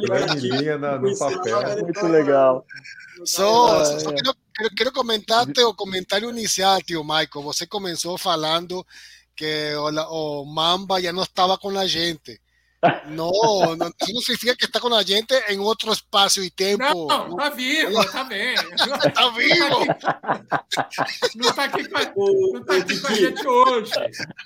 Planilha 0.06 0.78
no, 0.78 1.00
no 1.00 1.18
papel. 1.18 1.84
Muito 1.84 2.08
legal. 2.08 2.66
Só, 3.26 3.84
só 4.00 4.12
quero, 4.12 4.36
quero, 4.56 4.76
quero 4.76 4.92
comentar 4.92 5.48
teu 5.48 5.74
comentário 5.74 6.30
inicial, 6.30 6.82
tio 6.84 7.04
Michael. 7.04 7.44
Você 7.44 7.66
começou 7.66 8.16
falando 8.16 8.86
que 9.36 9.74
o, 9.76 10.42
o 10.42 10.46
Mamba 10.46 11.02
já 11.02 11.12
não 11.12 11.24
estava 11.24 11.58
com 11.58 11.76
a 11.78 11.88
gente. 11.88 12.40
No, 13.08 13.32
no, 13.76 13.86
eso 13.86 14.14
no 14.14 14.22
significa 14.22 14.56
que 14.56 14.66
está 14.66 14.80
con 14.80 14.92
la 14.92 15.04
gente 15.04 15.36
en 15.50 15.60
otro 15.62 15.92
espacio 15.94 16.44
y 16.44 16.52
tiempo. 16.52 17.08
Não, 17.10 17.36
tá 17.36 17.50
vivo, 17.50 18.04
tá 18.12 18.24
bem. 18.24 18.56
Tá 19.14 19.30
vivo. 19.30 19.86
Não 21.36 21.54
tá 21.54 21.64
aqui 21.66 21.88
com 21.88 21.98
a, 21.98 22.04
não 22.54 22.64
tá 22.64 22.78
aqui 22.78 23.00
com 23.00 23.08
a 23.08 23.14
gente 23.14 23.48
hoje. 23.48 23.92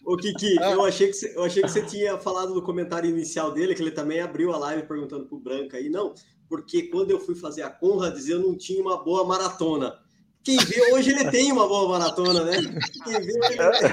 Ô, 0.05 0.15
Kiki, 0.17 0.57
ah. 0.61 0.71
eu, 0.71 0.85
achei 0.85 1.07
que 1.07 1.13
você, 1.13 1.33
eu 1.35 1.43
achei 1.43 1.63
que 1.63 1.69
você 1.69 1.81
tinha 1.83 2.17
falado 2.17 2.53
no 2.53 2.61
comentário 2.61 3.09
inicial 3.09 3.51
dele, 3.51 3.75
que 3.75 3.81
ele 3.81 3.91
também 3.91 4.21
abriu 4.21 4.53
a 4.53 4.57
live 4.57 4.87
perguntando 4.87 5.25
pro 5.25 5.39
Branca 5.39 5.77
aí. 5.77 5.89
Não, 5.89 6.13
porque 6.47 6.83
quando 6.83 7.11
eu 7.11 7.19
fui 7.19 7.35
fazer 7.35 7.63
a 7.63 7.69
Conrads, 7.69 8.29
eu 8.29 8.39
não 8.39 8.55
tinha 8.57 8.81
uma 8.81 9.03
boa 9.03 9.25
maratona. 9.25 9.97
Quem 10.43 10.57
vê 10.57 10.91
hoje 10.93 11.11
ele 11.11 11.29
tem 11.29 11.51
uma 11.51 11.67
boa 11.67 11.87
maratona, 11.89 12.43
né? 12.43 12.57
Quem 13.03 13.21
vê 13.21 13.39
hoje 13.39 13.47
ele 13.47 13.57
tem. 13.57 13.91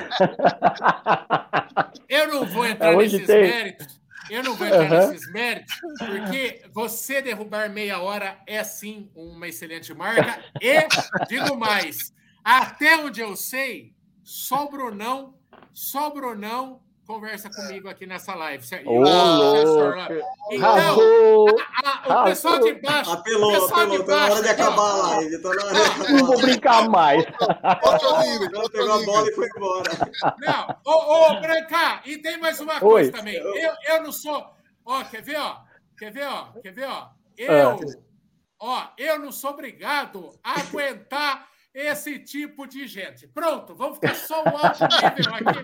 Eu 2.09 2.29
não 2.29 2.47
vou 2.47 2.65
entrar 2.65 2.97
nesses 2.97 3.27
tem. 3.27 3.43
méritos 3.43 3.98
eu 4.31 4.43
não 4.43 4.55
vou 4.55 4.67
entrar 4.67 4.91
uhum. 4.91 5.11
nesses 5.11 5.33
méritos, 5.33 5.75
porque 5.99 6.63
você 6.73 7.23
derrubar 7.23 7.71
meia 7.71 8.01
hora 8.01 8.39
é 8.47 8.63
sim 8.65 9.11
uma 9.15 9.49
excelente 9.49 9.93
marca. 9.95 10.43
E 10.61 10.87
digo 11.29 11.57
mais: 11.57 12.13
até 12.45 12.97
onde 12.97 13.21
eu 13.21 13.37
sei, 13.37 13.95
só 14.23 14.67
o 14.67 14.71
Brunão, 14.71 15.35
só 15.73 16.09
o 16.09 16.15
Brunão 16.15 16.83
conversa 17.09 17.49
comigo 17.49 17.89
aqui 17.89 18.05
nessa 18.05 18.35
live. 18.35 18.63
Oh, 18.85 19.03
ah, 19.09 20.09
então, 20.51 21.47
a, 21.83 22.13
a, 22.13 22.21
o 22.21 22.25
pessoal 22.27 22.61
de 22.61 22.75
baixo. 22.75 23.11
Apelou, 23.11 23.49
o 23.49 23.53
pessoal 23.55 23.81
apelou, 23.81 23.99
de 23.99 24.05
baixo. 24.05 24.29
Tá 24.29 24.29
na 24.29 24.35
hora 24.35 24.43
de 24.43 24.49
acabar 24.51 24.91
a 24.91 24.97
live. 24.97 25.43
Tá 25.43 25.49
na 25.49 25.65
hora 25.65 25.75
de 25.75 25.81
acabar 25.81 26.11
não 26.11 26.27
vou 26.27 26.41
brincar 26.43 26.89
mais. 26.91 27.25
Ela 27.25 28.71
pegou 28.71 28.93
a 28.93 29.05
bola 29.07 29.27
e 29.27 29.35
foi 29.35 29.49
embora. 29.57 29.91
Não, 30.39 30.77
ô, 30.85 31.31
ô 31.31 31.41
Branca, 31.41 32.03
e 32.05 32.19
tem 32.19 32.37
mais 32.39 32.61
uma 32.61 32.79
coisa 32.79 33.11
Oi. 33.11 33.19
também. 33.19 33.37
Eu, 33.37 33.73
eu 33.89 34.03
não 34.03 34.13
sou. 34.13 34.47
Ó, 34.85 35.03
quer 35.05 35.23
ver, 35.23 35.39
ó? 35.39 35.63
Quer 35.99 36.13
ver, 36.13 36.27
ó? 36.27 36.49
Quer 36.63 36.73
ver, 36.73 36.89
ó? 36.89 37.09
Eu, 37.39 37.71
ah. 37.71 37.79
ó, 38.61 38.89
eu 38.99 39.19
não 39.19 39.33
sou 39.33 39.53
obrigado 39.53 40.39
a 40.45 40.61
aguentar 40.61 41.49
esse 41.75 42.19
tipo 42.19 42.67
de 42.67 42.87
gente. 42.87 43.27
Pronto, 43.29 43.75
vamos 43.75 43.97
ficar 43.97 44.15
só 44.15 44.43
o 44.43 44.49
alto 44.49 44.85
nível 44.85 45.35
aqui. 45.35 45.63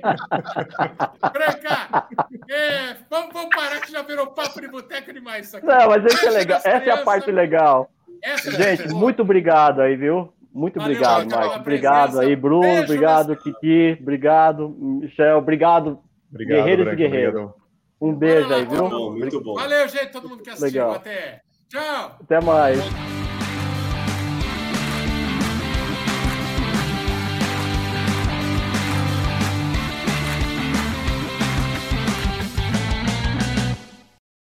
Branca, 1.32 2.08
é, 2.48 2.96
vamos, 3.10 3.32
vamos, 3.32 3.54
parar 3.54 3.80
que 3.80 3.90
já 3.90 4.02
virou 4.02 4.28
papo 4.28 4.60
de 4.60 4.68
boteco 4.68 5.12
demais 5.12 5.46
isso 5.46 5.56
aqui. 5.56 5.66
Não, 5.66 5.88
mas 5.88 6.04
esse 6.04 6.26
é 6.26 6.30
legal. 6.30 6.60
Essa 6.64 6.68
é 6.68 6.90
a 6.90 7.02
parte 7.02 7.30
legal. 7.30 7.90
Essa 8.22 8.50
gente, 8.52 8.82
é 8.84 8.88
muito 8.88 9.22
obrigado 9.22 9.80
aí, 9.80 9.96
viu? 9.96 10.32
Muito 10.52 10.78
Valeu, 10.78 10.96
obrigado, 10.96 11.30
Marcos. 11.30 11.56
Obrigado 11.56 12.20
aí, 12.20 12.36
Bruno. 12.36 12.62
Beijo, 12.62 12.84
obrigado, 12.84 13.36
Kiki. 13.36 13.98
Obrigado, 14.00 14.68
Michel. 14.68 15.38
Obrigado, 15.38 15.98
obrigado 16.30 16.56
Guerreiros 16.56 16.84
Branco, 16.84 17.00
e 17.00 17.04
Guerreiros. 17.04 17.50
Um 18.00 18.14
beijo 18.14 18.54
aí, 18.54 18.64
viu? 18.64 18.88
Muito 18.88 19.40
bom. 19.42 19.54
Valeu, 19.54 19.88
gente. 19.88 20.12
Todo 20.12 20.28
mundo 20.28 20.42
que 20.42 20.50
assistiu. 20.50 20.68
Legal. 20.68 20.92
Até. 20.92 21.40
Tchau. 21.68 22.18
Até 22.22 22.40
mais. 22.40 23.23